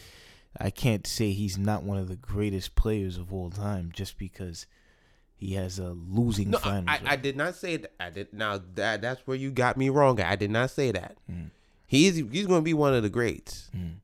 I 0.58 0.70
can't 0.70 1.06
say 1.06 1.32
he's 1.32 1.58
not 1.58 1.82
one 1.82 1.99
of 1.99 2.08
the 2.08 2.16
greatest 2.16 2.75
players 2.75 3.16
of 3.16 3.32
all 3.32 3.50
time 3.50 3.90
just 3.93 4.19
because 4.19 4.66
he 5.34 5.54
has 5.54 5.78
a 5.78 5.90
losing 5.90 6.50
No, 6.50 6.58
I. 6.64 6.84
I, 6.87 7.00
I 7.06 7.16
did 7.16 7.37
not 7.37 7.54
say 7.54 7.76
that. 7.76 7.93
I 8.00 8.11
did 8.11 8.32
now 8.32 8.61
that 8.75 9.00
that's 9.00 9.26
where 9.26 9.37
you 9.37 9.50
got 9.50 9.76
me 9.76 9.88
wrong. 9.88 10.20
I 10.20 10.37
did 10.37 10.50
not 10.50 10.70
say 10.70 10.90
that. 10.93 11.16
Mm. 11.31 11.50
He's 11.87 12.16
he's 12.16 12.46
going 12.46 12.61
to 12.61 12.64
be 12.64 12.75
one 12.75 12.94
of 12.94 13.02
the 13.02 13.08
greats. 13.08 13.70
Mm. 13.76 13.96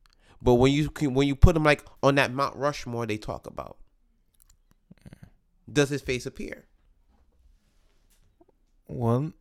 But 0.44 0.54
when 0.56 0.72
you 0.72 0.90
can- 0.90 1.14
when 1.14 1.26
you 1.26 1.34
put 1.34 1.56
him 1.56 1.64
like 1.64 1.84
on 2.02 2.14
that 2.16 2.32
Mount 2.32 2.54
Rushmore 2.54 3.06
they 3.06 3.16
talk 3.16 3.46
about, 3.46 3.78
does 5.72 5.88
his 5.88 6.02
face 6.02 6.26
appear? 6.26 6.66
Well, 8.86 9.32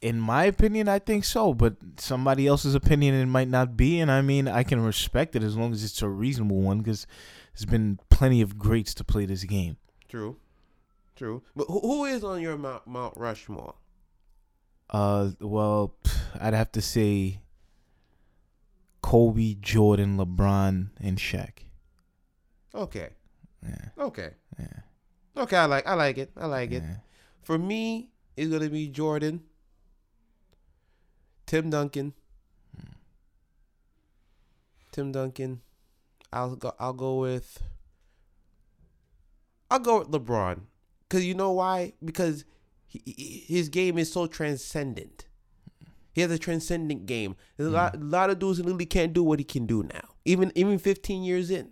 in 0.00 0.20
my 0.20 0.44
opinion, 0.44 0.88
I 0.88 1.00
think 1.00 1.24
so, 1.24 1.52
but 1.52 1.76
somebody 1.98 2.46
else's 2.46 2.76
opinion 2.76 3.14
it 3.16 3.26
might 3.26 3.48
not 3.48 3.76
be, 3.76 3.98
and 3.98 4.10
I 4.10 4.22
mean 4.22 4.46
I 4.46 4.62
can 4.62 4.80
respect 4.80 5.34
it 5.34 5.42
as 5.42 5.56
long 5.56 5.72
as 5.72 5.82
it's 5.82 6.00
a 6.02 6.08
reasonable 6.08 6.60
one 6.62 6.78
because 6.78 7.06
there's 7.54 7.66
been 7.66 7.98
plenty 8.08 8.40
of 8.40 8.58
greats 8.58 8.94
to 8.94 9.04
play 9.04 9.26
this 9.26 9.42
game. 9.44 9.76
True, 10.08 10.36
true. 11.16 11.42
But 11.56 11.66
who, 11.66 11.80
who 11.80 12.04
is 12.04 12.22
on 12.22 12.40
your 12.40 12.56
Mount 12.56 12.86
Mount 12.86 13.16
Rushmore? 13.16 13.74
Uh, 14.88 15.30
well, 15.40 15.94
I'd 16.40 16.54
have 16.54 16.70
to 16.72 16.80
say 16.82 17.40
Kobe, 19.02 19.54
Jordan, 19.60 20.16
LeBron, 20.16 20.90
and 21.00 21.18
Shaq. 21.18 21.64
Okay, 22.74 23.10
Yeah, 23.62 23.88
okay, 23.98 24.30
yeah, 24.58 25.42
okay. 25.42 25.56
I 25.56 25.66
like 25.66 25.86
I 25.86 25.94
like 25.94 26.16
it. 26.18 26.30
I 26.36 26.46
like 26.46 26.70
it. 26.72 26.82
For 27.42 27.58
me, 27.58 28.10
it's 28.36 28.50
gonna 28.50 28.70
be 28.70 28.88
Jordan, 28.88 29.42
Tim 31.46 31.68
Duncan, 31.68 32.14
hmm. 32.74 32.92
Tim 34.92 35.12
Duncan. 35.12 35.60
I'll 36.32 36.56
go. 36.56 36.72
I'll 36.78 36.94
go 36.94 37.16
with. 37.18 37.62
I'll 39.70 39.80
go 39.80 39.98
with 39.98 40.10
LeBron, 40.10 40.60
cause 41.10 41.24
you 41.24 41.34
know 41.34 41.52
why? 41.52 41.92
Because 42.02 42.44
he- 42.86 43.44
his 43.46 43.68
game 43.68 43.98
is 43.98 44.10
so 44.12 44.26
transcendent. 44.26 45.26
He 46.12 46.20
has 46.20 46.30
a 46.30 46.38
transcendent 46.38 47.06
game. 47.06 47.36
There's 47.56 47.68
a 47.68 47.72
mm. 47.72 47.74
lot, 47.74 47.94
a 47.94 47.98
lot 47.98 48.30
of 48.30 48.38
dudes 48.38 48.58
in 48.58 48.66
the 48.66 48.74
league 48.74 48.90
can't 48.90 49.12
do 49.12 49.22
what 49.22 49.38
he 49.38 49.44
can 49.44 49.66
do 49.66 49.82
now. 49.82 50.08
Even 50.24 50.52
even 50.54 50.78
15 50.78 51.22
years 51.22 51.50
in. 51.50 51.70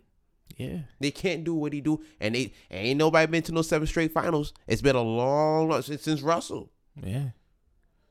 yeah. 0.56 0.78
They 0.98 1.10
can't 1.10 1.44
do 1.44 1.54
what 1.54 1.72
he 1.72 1.80
do, 1.80 2.02
and 2.20 2.34
they 2.34 2.52
ain't 2.70 2.98
nobody 2.98 3.30
been 3.30 3.42
to 3.44 3.52
no 3.52 3.62
seven 3.62 3.86
straight 3.86 4.12
finals. 4.12 4.52
It's 4.66 4.82
been 4.82 4.96
a 4.96 5.02
long, 5.02 5.68
long 5.68 5.82
since, 5.82 6.02
since 6.02 6.22
Russell. 6.22 6.70
Yeah. 7.02 7.30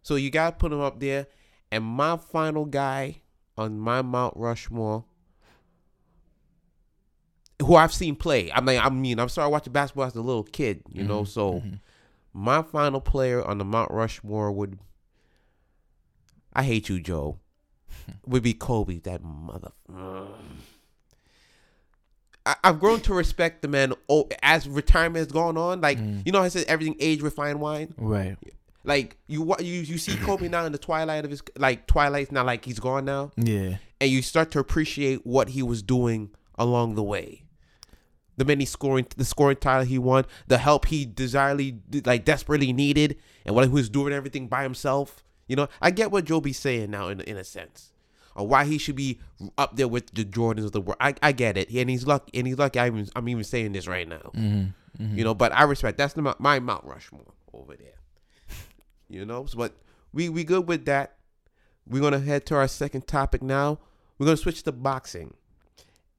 So 0.01 0.15
you 0.15 0.31
got 0.31 0.51
to 0.51 0.55
put 0.55 0.71
him 0.71 0.81
up 0.81 0.99
there. 0.99 1.27
And 1.71 1.83
my 1.83 2.17
final 2.17 2.65
guy 2.65 3.21
on 3.57 3.77
my 3.77 4.01
Mount 4.01 4.35
Rushmore, 4.35 5.05
who 7.61 7.75
I've 7.75 7.93
seen 7.93 8.15
play. 8.15 8.51
I 8.51 8.61
mean, 8.61 8.79
I 8.79 8.89
mean, 8.89 9.19
I'm 9.19 9.29
started 9.29 9.49
watching 9.49 9.73
basketball 9.73 10.05
as 10.05 10.15
a 10.15 10.21
little 10.21 10.43
kid, 10.43 10.81
you 10.89 11.03
know. 11.03 11.21
Mm-hmm. 11.21 11.29
So 11.29 11.53
mm-hmm. 11.53 11.75
my 12.33 12.61
final 12.63 13.01
player 13.01 13.45
on 13.45 13.57
the 13.57 13.65
Mount 13.65 13.91
Rushmore 13.91 14.51
would, 14.51 14.79
I 16.53 16.63
hate 16.63 16.89
you, 16.89 16.99
Joe, 16.99 17.39
would 18.25 18.43
be 18.43 18.53
Kobe. 18.53 18.99
That 18.99 19.23
mother. 19.23 19.71
I, 22.45 22.55
I've 22.63 22.79
grown 22.79 23.01
to 23.01 23.13
respect 23.13 23.61
the 23.61 23.67
man. 23.67 23.93
Oh, 24.07 24.27
as 24.41 24.67
retirement 24.67 25.17
has 25.17 25.27
gone 25.31 25.57
on, 25.57 25.81
like 25.81 25.99
mm. 25.99 26.25
you 26.25 26.31
know, 26.31 26.41
I 26.41 26.47
said 26.47 26.65
everything 26.67 26.95
age 26.99 27.21
refined 27.21 27.59
wine. 27.59 27.93
Right. 27.97 28.37
Like 28.83 29.17
you, 29.27 29.55
you, 29.59 29.81
you 29.81 29.97
see 29.97 30.15
Kobe 30.15 30.47
now 30.47 30.65
in 30.65 30.71
the 30.71 30.77
twilight 30.77 31.25
of 31.25 31.31
his 31.31 31.43
like 31.57 31.85
twilight's 31.85 32.31
not 32.31 32.45
like 32.45 32.63
he's 32.65 32.79
gone 32.79 33.05
now, 33.05 33.31
Yeah. 33.35 33.77
and 33.99 34.09
you 34.09 34.21
start 34.21 34.51
to 34.51 34.59
appreciate 34.59 35.25
what 35.25 35.49
he 35.49 35.61
was 35.61 35.83
doing 35.83 36.31
along 36.57 36.95
the 36.95 37.03
way. 37.03 37.43
The 38.37 38.45
many 38.45 38.63
scoring, 38.63 39.05
the 39.17 39.25
scoring 39.25 39.57
title 39.57 39.85
he 39.85 39.99
won, 39.99 40.25
the 40.47 40.57
help 40.57 40.85
he 40.85 41.05
desirely, 41.05 41.79
like 42.05 42.23
desperately 42.23 42.71
needed, 42.71 43.17
and 43.45 43.53
what 43.53 43.65
he 43.65 43.69
was 43.69 43.89
doing 43.89 44.13
everything 44.13 44.47
by 44.47 44.63
himself. 44.63 45.23
You 45.49 45.57
know, 45.57 45.67
I 45.81 45.91
get 45.91 46.11
what 46.11 46.23
Joe 46.25 46.39
be 46.39 46.53
saying 46.53 46.91
now 46.91 47.09
in 47.09 47.19
in 47.21 47.35
a 47.35 47.43
sense, 47.43 47.91
or 48.35 48.47
why 48.47 48.63
he 48.65 48.77
should 48.77 48.95
be 48.95 49.19
up 49.57 49.75
there 49.75 49.87
with 49.87 50.13
the 50.13 50.23
Jordans 50.23 50.63
of 50.65 50.71
the 50.71 50.79
world. 50.79 50.97
I, 51.01 51.15
I 51.21 51.31
get 51.33 51.57
it, 51.57 51.69
and 51.71 51.89
he's 51.89 52.07
lucky, 52.07 52.37
and 52.37 52.47
he's 52.47 52.57
lucky. 52.57 52.79
I 52.79 52.87
even, 52.87 53.09
I'm 53.15 53.27
even 53.27 53.43
saying 53.43 53.73
this 53.73 53.87
right 53.87 54.07
now. 54.07 54.31
Mm-hmm. 54.35 55.17
You 55.17 55.23
know, 55.23 55.33
but 55.33 55.51
I 55.51 55.63
respect 55.63 55.97
that's 55.97 56.13
the, 56.13 56.35
my 56.39 56.59
Mount 56.59 56.85
Rushmore 56.85 57.33
over 57.51 57.75
there. 57.75 57.87
You 59.09 59.25
know, 59.25 59.45
so, 59.47 59.57
but 59.57 59.73
we 60.13 60.29
we 60.29 60.43
good 60.43 60.67
with 60.67 60.85
that. 60.85 61.15
We're 61.87 62.01
gonna 62.01 62.19
head 62.19 62.45
to 62.47 62.55
our 62.55 62.67
second 62.67 63.07
topic 63.07 63.41
now. 63.41 63.79
We're 64.17 64.27
gonna 64.27 64.37
switch 64.37 64.61
to 64.63 64.71
boxing, 64.71 65.33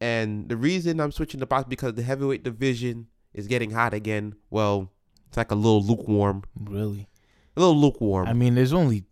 and 0.01 0.49
the 0.49 0.57
reason 0.57 1.01
I'm 1.01 1.13
switching 1.13 1.39
to 1.41 1.47
boxing 1.47 1.71
because 1.71 1.95
the 1.95 2.03
heavyweight 2.03 2.43
division 2.43 3.07
is 3.33 3.47
getting 3.47 3.71
hot 3.71 3.95
again. 3.95 4.35
Well, 4.51 4.91
it's 5.29 5.37
like 5.37 5.53
a 5.53 5.55
little 5.55 5.83
lukewarm, 5.85 6.43
Really? 6.59 7.09
a 7.57 7.61
little 7.61 7.77
lukewarm. 7.81 8.27
I 8.27 8.33
mean, 8.33 8.57
there's 8.57 8.73
only 8.73 9.05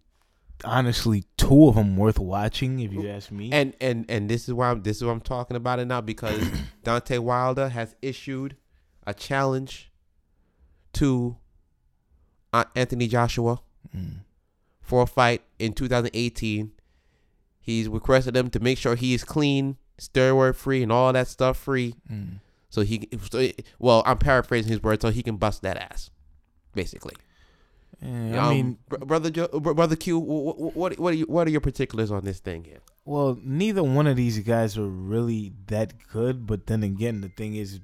honestly 0.64 1.24
two 1.36 1.68
of 1.68 1.74
them 1.76 1.96
worth 1.96 2.18
watching, 2.18 2.80
if 2.80 2.92
you 2.92 3.08
ask 3.08 3.30
me. 3.30 3.50
and 3.52 3.74
and 3.80 4.04
and 4.08 4.28
this 4.28 4.48
is 4.48 4.54
why 4.54 4.70
I'm 4.70 4.82
this 4.82 4.98
is 4.98 5.04
what 5.04 5.12
I'm 5.12 5.20
talking 5.20 5.56
about 5.56 5.78
it 5.78 5.84
now 5.86 6.00
because 6.00 6.38
Deontay 6.84 7.18
Wilder 7.20 7.68
has 7.68 7.94
issued 8.02 8.56
a 9.06 9.14
challenge 9.14 9.90
to 10.94 11.36
uh, 12.52 12.64
Anthony 12.74 13.08
Joshua 13.08 13.60
Mm. 13.96 14.18
for 14.82 15.02
a 15.02 15.06
fight 15.06 15.42
in 15.58 15.72
2018. 15.72 16.72
He's 17.60 17.88
requested 17.88 18.36
him 18.36 18.50
to 18.50 18.60
make 18.60 18.76
sure 18.76 18.96
he 18.96 19.14
is 19.14 19.24
clean, 19.24 19.76
steroid 19.98 20.56
free, 20.56 20.82
and 20.82 20.92
all 20.92 21.10
that 21.12 21.26
stuff 21.28 21.56
free. 21.56 21.94
Mm. 22.12 22.40
So 22.68 22.82
he, 22.82 23.08
so, 23.30 23.48
well, 23.78 24.02
I'm 24.04 24.18
paraphrasing 24.18 24.70
his 24.70 24.82
words, 24.82 25.00
so 25.02 25.08
he 25.10 25.22
can 25.22 25.36
bust 25.36 25.62
that 25.62 25.78
ass, 25.78 26.10
basically. 26.74 27.14
Yeah, 28.02 28.44
I 28.46 28.48
Um, 28.48 28.54
mean, 28.54 28.78
br- 28.88 28.96
brother, 28.98 29.30
Jo- 29.30 29.48
br- 29.48 29.72
brother 29.72 29.96
Q, 29.96 30.18
what, 30.18 30.76
what, 30.76 30.98
what 30.98 31.12
are 31.12 31.16
you, 31.16 31.24
what 31.26 31.46
are 31.46 31.50
your 31.50 31.60
particulars 31.60 32.10
on 32.10 32.24
this 32.24 32.38
thing 32.40 32.64
here? 32.64 32.78
well, 33.04 33.38
neither 33.42 33.82
one 33.82 34.06
of 34.06 34.16
these 34.16 34.38
guys 34.40 34.76
are 34.76 34.86
really 34.86 35.52
that 35.68 35.94
good. 36.12 36.46
But 36.46 36.66
then 36.66 36.82
again, 36.82 37.22
the 37.22 37.28
thing 37.30 37.54
is, 37.56 37.80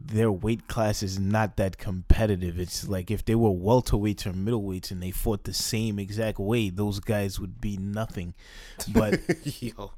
their 0.00 0.30
weight 0.30 0.68
class 0.68 1.02
is 1.02 1.18
not 1.18 1.56
that 1.56 1.78
competitive. 1.78 2.58
It's 2.60 2.86
like 2.88 3.10
if 3.10 3.24
they 3.24 3.34
were 3.34 3.50
welterweights 3.50 4.24
or 4.26 4.32
middleweights 4.32 4.90
and 4.92 5.02
they 5.02 5.10
fought 5.10 5.44
the 5.44 5.52
same 5.54 5.98
exact 5.98 6.38
weight, 6.38 6.76
those 6.76 7.00
guys 7.00 7.40
would 7.40 7.60
be 7.60 7.76
nothing. 7.76 8.34
But 8.92 9.20
Yo, 9.60 9.90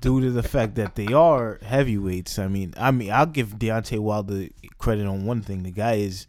due 0.00 0.20
to 0.22 0.30
the 0.30 0.42
fact 0.44 0.76
that 0.76 0.94
they 0.94 1.12
are 1.12 1.58
heavyweights, 1.62 2.38
I 2.38 2.48
mean, 2.48 2.72
I 2.78 2.90
mean, 2.92 3.10
I'll 3.12 3.26
give 3.26 3.58
Deontay 3.58 3.98
Wilder 3.98 4.46
credit 4.78 5.06
on 5.06 5.26
one 5.26 5.42
thing. 5.42 5.64
The 5.64 5.70
guy 5.72 5.94
is 5.96 6.26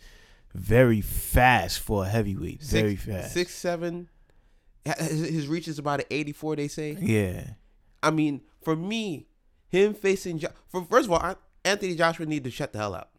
very 0.57 1.01
fast 1.01 1.79
for 1.79 2.05
a 2.05 2.07
heavyweight. 2.07 2.61
very 2.63 2.95
six, 2.95 3.05
fast. 3.05 3.33
six 3.33 3.53
seven. 3.53 4.09
His, 4.83 5.29
his 5.29 5.47
reach 5.47 5.67
is 5.67 5.79
about 5.79 5.99
an 5.99 6.05
84. 6.09 6.55
They 6.55 6.67
say. 6.67 6.97
Yeah. 6.99 7.51
I 8.01 8.11
mean, 8.11 8.41
for 8.61 8.75
me, 8.75 9.27
him 9.67 9.93
facing 9.93 10.39
jo- 10.39 10.49
for 10.69 10.83
first 10.85 11.07
of 11.07 11.13
all, 11.13 11.35
Anthony 11.63 11.95
Joshua 11.95 12.25
need 12.25 12.43
to 12.43 12.51
shut 12.51 12.73
the 12.73 12.79
hell 12.79 12.95
up. 12.95 13.13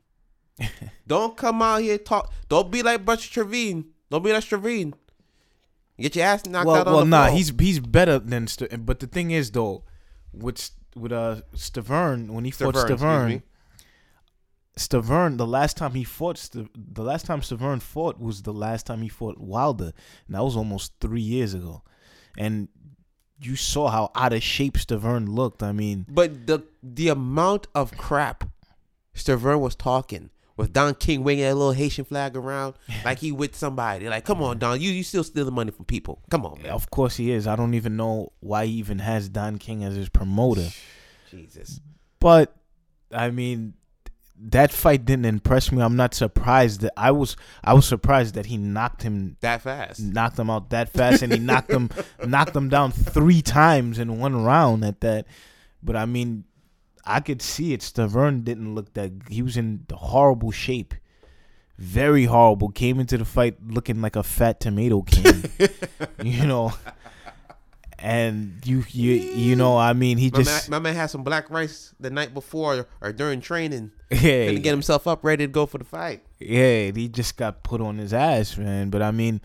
don't 1.06 1.36
come 1.36 1.62
out 1.62 1.82
here 1.82 1.98
talk. 1.98 2.32
Don't 2.48 2.70
be 2.70 2.82
like 2.82 3.04
Buster 3.04 3.32
Trevine. 3.32 3.86
Don't 4.10 4.24
be 4.24 4.32
like 4.32 4.44
Trevine. 4.44 4.94
Get 5.98 6.16
your 6.16 6.24
ass 6.24 6.46
knocked 6.46 6.66
well, 6.66 6.76
out 6.76 6.86
on 6.86 6.92
well, 6.92 7.04
the 7.04 7.10
nah, 7.10 7.26
floor. 7.26 7.36
he's 7.36 7.52
he's 7.58 7.80
better 7.80 8.18
than. 8.18 8.46
St- 8.46 8.84
but 8.84 9.00
the 9.00 9.06
thing 9.06 9.30
is, 9.30 9.50
though, 9.50 9.84
with 10.32 10.70
with 10.96 11.12
uh 11.12 11.42
Stiverne 11.54 12.30
when 12.30 12.44
he 12.44 12.50
fought 12.50 12.74
Stiverne, 12.74 12.82
excuse 12.82 13.00
Stiverne. 13.00 13.42
Stiverne, 14.78 15.36
the 15.36 15.46
last 15.46 15.76
time 15.76 15.92
he 15.92 16.04
fought, 16.04 16.38
St- 16.38 16.70
the 16.94 17.02
last 17.02 17.26
time 17.26 17.40
Stiverne 17.40 17.82
fought 17.82 18.18
was 18.20 18.42
the 18.42 18.52
last 18.52 18.86
time 18.86 19.02
he 19.02 19.08
fought 19.08 19.38
Wilder, 19.38 19.92
and 20.26 20.34
that 20.34 20.42
was 20.44 20.56
almost 20.56 20.92
three 21.00 21.20
years 21.20 21.52
ago, 21.54 21.82
and 22.36 22.68
you 23.40 23.54
saw 23.56 23.88
how 23.88 24.10
out 24.14 24.32
of 24.32 24.42
shape 24.42 24.74
Stiverne 24.74 25.28
looked. 25.28 25.62
I 25.62 25.72
mean, 25.72 26.06
But 26.08 26.46
the 26.46 26.62
the 26.82 27.08
amount 27.08 27.66
of 27.74 27.96
crap 27.96 28.44
Stiverne 29.14 29.60
was 29.60 29.74
talking 29.76 30.30
with 30.56 30.72
Don 30.72 30.94
King 30.94 31.22
waving 31.24 31.44
that 31.44 31.54
little 31.54 31.72
Haitian 31.72 32.04
flag 32.04 32.36
around 32.36 32.74
like 33.04 33.18
he 33.20 33.30
with 33.32 33.54
somebody. 33.56 34.08
Like, 34.08 34.24
come 34.24 34.42
on, 34.42 34.58
Don, 34.58 34.80
you 34.80 34.90
you 34.90 35.02
still 35.04 35.24
stealing 35.24 35.54
money 35.54 35.70
from 35.70 35.84
people. 35.86 36.22
Come 36.30 36.44
on, 36.46 36.62
man. 36.62 36.72
of 36.72 36.90
course 36.90 37.16
he 37.16 37.30
is. 37.32 37.46
I 37.46 37.56
don't 37.56 37.74
even 37.74 37.96
know 37.96 38.32
why 38.40 38.66
he 38.66 38.72
even 38.74 38.98
has 39.00 39.28
Don 39.28 39.58
King 39.58 39.82
as 39.84 39.94
his 39.96 40.08
promoter. 40.08 40.68
Jesus. 41.30 41.80
But 42.20 42.54
I 43.12 43.30
mean, 43.30 43.74
that 44.40 44.70
fight 44.72 45.04
didn't 45.04 45.24
impress 45.24 45.72
me. 45.72 45.82
I'm 45.82 45.96
not 45.96 46.14
surprised 46.14 46.80
that 46.82 46.92
I 46.96 47.10
was. 47.10 47.36
I 47.64 47.74
was 47.74 47.86
surprised 47.86 48.34
that 48.34 48.46
he 48.46 48.56
knocked 48.56 49.02
him, 49.02 49.36
That 49.40 49.62
fast. 49.62 50.00
knocked 50.00 50.38
him 50.38 50.48
out 50.50 50.70
that 50.70 50.90
fast, 50.90 51.22
and 51.22 51.32
he 51.32 51.38
knocked 51.38 51.70
him, 51.70 51.90
knocked 52.24 52.54
him 52.54 52.68
down 52.68 52.92
three 52.92 53.42
times 53.42 53.98
in 53.98 54.18
one 54.18 54.44
round 54.44 54.84
at 54.84 55.00
that. 55.00 55.26
But 55.82 55.96
I 55.96 56.06
mean, 56.06 56.44
I 57.04 57.20
could 57.20 57.42
see 57.42 57.72
it. 57.72 57.80
Stiverne 57.80 58.44
didn't 58.44 58.74
look 58.74 58.94
that. 58.94 59.12
He 59.28 59.42
was 59.42 59.56
in 59.56 59.86
horrible 59.92 60.50
shape. 60.50 60.94
Very 61.78 62.24
horrible. 62.24 62.70
Came 62.70 62.98
into 62.98 63.16
the 63.18 63.24
fight 63.24 63.56
looking 63.66 64.00
like 64.00 64.16
a 64.16 64.22
fat 64.24 64.60
tomato 64.60 65.02
can. 65.02 65.44
you 66.22 66.44
know. 66.46 66.72
And 68.00 68.60
you, 68.64 68.84
you, 68.90 69.12
you 69.12 69.56
know, 69.56 69.76
I 69.76 69.92
mean, 69.92 70.18
he 70.18 70.30
My 70.30 70.38
man, 70.38 70.44
just, 70.44 70.70
my 70.70 70.78
man 70.78 70.94
had 70.94 71.06
some 71.06 71.24
black 71.24 71.50
rice 71.50 71.94
the 71.98 72.10
night 72.10 72.32
before 72.32 72.86
or 73.00 73.12
during 73.12 73.40
training. 73.40 73.90
yeah, 74.10 74.46
Couldn't 74.46 74.62
get 74.62 74.70
himself 74.70 75.06
up 75.08 75.24
ready 75.24 75.44
to 75.44 75.52
go 75.52 75.66
for 75.66 75.78
the 75.78 75.84
fight. 75.84 76.22
Yeah, 76.38 76.92
he 76.92 77.08
just 77.08 77.36
got 77.36 77.64
put 77.64 77.80
on 77.80 77.98
his 77.98 78.12
ass, 78.12 78.56
man. 78.56 78.90
But 78.90 79.02
I 79.02 79.10
mean, 79.10 79.40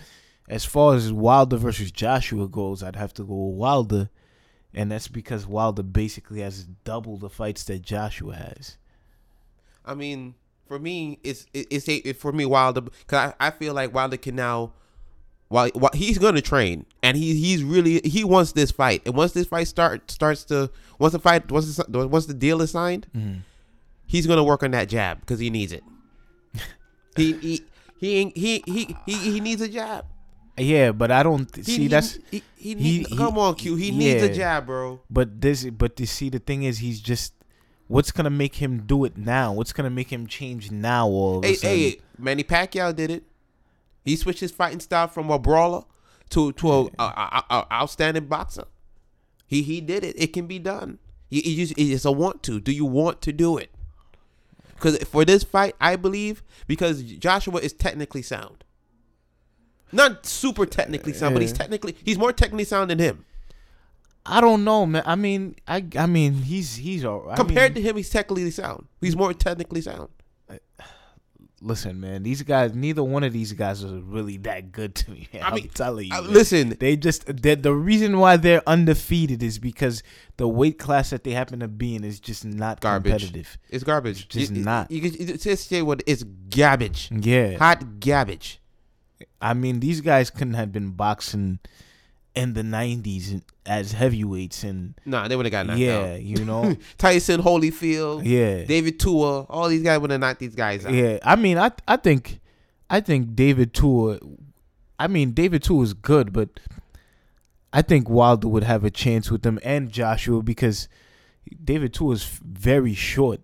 as 0.48 0.66
far 0.66 0.94
as 0.94 1.12
Wilder 1.12 1.58
versus 1.58 1.92
Joshua 1.92 2.48
goes, 2.48 2.84
I'd 2.84 2.96
have 2.96 3.14
to 3.16 3.24
go 3.24 3.34
with 3.34 3.58
Wilder, 3.58 4.10
and 4.74 4.92
that's 4.92 5.08
because 5.08 5.48
Wilder 5.48 5.84
basically 5.84 6.42
has 6.42 6.66
double 6.84 7.18
the 7.18 7.30
fights 7.30 7.64
that 7.66 7.82
Joshua 7.82 8.36
has. 8.36 8.78
I 9.84 9.96
mean, 9.96 10.36
for 10.68 10.80
me, 10.80 11.20
it's 11.24 11.48
it's 11.54 11.88
a, 11.88 11.96
it, 11.96 12.18
for 12.18 12.32
me 12.32 12.46
Wilder 12.46 12.82
because 12.82 13.34
I, 13.40 13.48
I 13.48 13.52
feel 13.52 13.74
like 13.74 13.94
Wilder 13.94 14.18
can 14.18 14.36
now. 14.36 14.74
While, 15.54 15.70
while 15.76 15.92
he's 15.94 16.18
gonna 16.18 16.42
train 16.42 16.86
and 17.04 17.16
he 17.16 17.36
he's 17.46 17.62
really 17.64 18.02
he 18.04 18.24
wants 18.24 18.54
this 18.54 18.72
fight 18.72 19.04
and 19.06 19.14
once 19.16 19.34
this 19.34 19.46
fight 19.46 19.68
start 19.68 20.10
starts 20.10 20.44
to 20.46 20.72
once 20.98 21.14
the 21.14 21.20
fight 21.20 21.52
once 21.52 21.78
the, 21.78 22.08
once 22.08 22.26
the 22.26 22.34
deal 22.34 22.60
is 22.66 22.72
signed 22.72 23.06
mm-hmm. 23.16 23.40
he's 24.14 24.26
gonna 24.26 24.44
work 24.44 24.64
on 24.64 24.72
that 24.72 24.90
jab 24.90 25.20
because 25.20 25.40
he 25.40 25.50
needs 25.52 25.72
it 25.72 25.84
he 27.16 27.34
he 27.34 27.62
he 28.00 28.32
he 28.36 28.64
he 28.66 28.98
he, 29.06 29.14
he 29.34 29.40
needs 29.40 29.62
a 29.62 29.68
jab 29.70 30.06
Yeah, 30.58 30.92
but 30.92 31.10
I 31.12 31.22
don't 31.24 31.50
He- 31.56 31.64
see 31.64 31.78
he- 31.84 31.88
that's. 31.88 32.18
he, 32.32 32.42
he, 32.58 32.74
he- 32.76 33.04
he- 33.10 33.18
come 33.18 33.38
on 33.38 33.54
Q 33.56 33.76
he 33.76 33.90
needs 33.92 34.22
a 34.24 34.34
jab 34.34 34.66
bro 34.68 35.02
But 35.10 35.40
this, 35.42 35.66
but 35.70 36.00
you 36.00 36.06
see, 36.06 36.30
the 36.30 36.40
thing 36.40 36.64
is, 36.64 36.78
he's 36.86 37.00
just. 37.02 37.34
What's 37.88 38.12
gonna 38.12 38.30
make 38.44 38.56
him 38.64 38.86
do 38.86 39.04
it 39.06 39.18
now? 39.18 39.54
What's 39.54 39.74
gonna 39.74 39.90
make 40.00 40.10
him 40.14 40.26
change 40.26 40.70
now? 40.72 41.08
All 41.08 41.38
of 41.38 41.44
a 41.44 41.48
Hey, 41.48 41.54
sudden? 41.56 41.78
hey, 41.78 42.00
Manny 42.18 42.44
Pacquiao 42.44 42.94
did 42.96 43.10
it. 43.12 43.24
He 44.04 44.16
switched 44.16 44.40
his 44.42 44.52
fighting 44.52 44.80
style 44.80 45.08
from 45.08 45.30
a 45.30 45.40
brawler 45.40 45.84
to 46.30 46.52
to 46.54 46.72
a, 46.72 46.84
a, 47.00 47.04
a- 47.04 47.44
a 47.50 47.68
outstanding 47.74 48.26
boxer. 48.26 48.66
He 49.48 49.62
he 49.64 49.82
did 49.82 50.04
it. 50.04 50.16
It 50.22 50.34
can 50.34 50.48
be 50.48 50.60
done. 50.60 51.00
You, 51.30 51.42
you 51.44 51.66
just, 51.66 51.78
it's 51.80 52.06
a 52.06 52.12
want 52.12 52.44
to. 52.44 52.60
Do 52.60 52.72
you 52.72 52.86
want 52.86 53.22
to 53.24 53.32
do 53.32 53.58
it? 53.58 53.72
Because 54.76 54.98
for 55.04 55.24
this 55.26 55.44
fight, 55.44 55.76
I 55.80 55.96
believe 55.96 56.44
because 56.68 57.02
Joshua 57.04 57.60
is 57.60 57.72
technically 57.74 58.22
sound. 58.22 58.64
Not 59.92 60.26
super 60.26 60.66
technically 60.66 61.14
sound, 61.14 61.36
but 61.36 61.42
he's 61.42 61.54
technically 61.54 61.96
he's 62.04 62.18
more 62.18 62.34
technically 62.34 62.66
sound 62.66 62.90
than 62.90 63.00
him. 63.00 63.26
I 64.26 64.42
don't 64.42 64.64
know, 64.64 64.86
man. 64.86 65.04
I 65.06 65.16
mean, 65.16 65.56
I, 65.68 65.86
I 65.98 66.06
mean, 66.08 66.34
he's 66.34 66.76
he's 66.78 67.06
all 67.06 67.22
right. 67.22 67.36
Compared 67.38 67.76
to 67.76 67.82
him, 67.82 67.98
he's 67.98 68.10
technically 68.10 68.50
sound. 68.52 68.88
He's 69.02 69.16
more 69.16 69.34
technically 69.34 69.82
sound. 69.82 70.10
Listen, 71.64 72.00
man, 72.00 72.24
these 72.24 72.42
guys, 72.44 72.74
neither 72.76 73.04
one 73.04 73.24
of 73.24 73.34
these 73.34 73.54
guys 73.54 73.84
are 73.84 74.00
really 74.00 74.38
that 74.38 74.72
good 74.72 74.94
to 74.96 75.12
me. 75.12 75.28
I 75.34 75.40
I'm 75.48 75.56
mean, 75.56 75.70
telling 75.70 76.06
you. 76.06 76.12
Man. 76.12 76.32
listen, 76.32 76.78
they 76.80 76.96
just 76.96 77.26
the 77.26 77.74
reason 77.74 78.20
why 78.20 78.38
they're 78.38 78.62
undefeated 78.68 79.42
is 79.42 79.58
because 79.60 80.04
the 80.38 80.48
weight 80.48 80.78
class 80.78 81.10
that 81.12 81.24
they 81.24 81.32
happen 81.32 81.60
to 81.62 81.68
be 81.68 81.96
in 81.96 82.04
is 82.04 82.20
just 82.20 82.44
not 82.46 82.82
Garbage. 82.82 83.12
competitive. 83.12 83.58
it's 83.70 83.84
garbage. 83.84 84.26
It's 84.26 84.36
just 84.36 84.52
you- 84.54 84.64
not. 84.64 84.92
You, 84.92 85.02
can 85.10 85.38
just 85.38 85.68
say 85.70 85.82
what 85.82 86.04
it's 86.06 86.24
garbage. 86.24 87.10
Yeah, 87.12 87.58
Hot 87.58 88.00
garbage. 88.00 88.60
I 89.42 89.54
mean, 89.54 89.80
these 89.80 90.02
guys 90.02 90.30
couldn't 90.30 90.54
have 90.56 90.72
been 90.72 90.92
boxing 90.92 91.60
in 92.36 92.54
the 92.54 92.62
'90s 92.64 93.42
as 93.66 93.92
heavyweights, 93.94 94.64
and 94.64 94.96
Nah, 95.06 95.28
they 95.28 95.36
would 95.36 95.46
have 95.46 95.52
got 95.52 95.68
knocked 95.68 95.80
yeah, 95.80 96.14
out. 96.14 96.22
you 96.22 96.44
know, 96.46 96.76
Tyson 96.98 97.42
Holyfield, 97.42 98.24
yeah, 98.26 98.64
David 98.66 99.00
Tua, 99.00 99.42
all 99.44 99.70
these 99.70 99.84
guys 99.84 100.00
would 100.00 100.12
have 100.12 100.20
knocked 100.20 100.40
these 100.40 100.56
guys 100.56 100.86
out. 100.86 100.94
yeah. 100.94 101.20
I 101.24 101.36
mean, 101.36 101.58
I 101.58 101.72
I 101.88 101.98
think 101.98 102.40
I 102.90 103.00
think 103.02 103.36
David 103.36 103.74
Tua. 103.74 104.20
I 105.00 105.08
mean, 105.08 105.32
David 105.32 105.64
Tua 105.64 105.84
is 105.84 105.94
good, 105.94 106.32
but 106.34 106.60
I 107.72 107.82
think 107.82 108.10
Wilder 108.10 108.48
would 108.48 108.64
have 108.64 108.84
a 108.84 108.92
chance 108.92 109.32
with 109.32 109.42
them 109.42 109.60
and 109.64 109.92
Joshua 109.92 110.42
because 110.44 110.88
David 111.64 111.94
Tua 111.94 112.14
is 112.14 112.24
very 112.44 112.94
short 112.94 113.42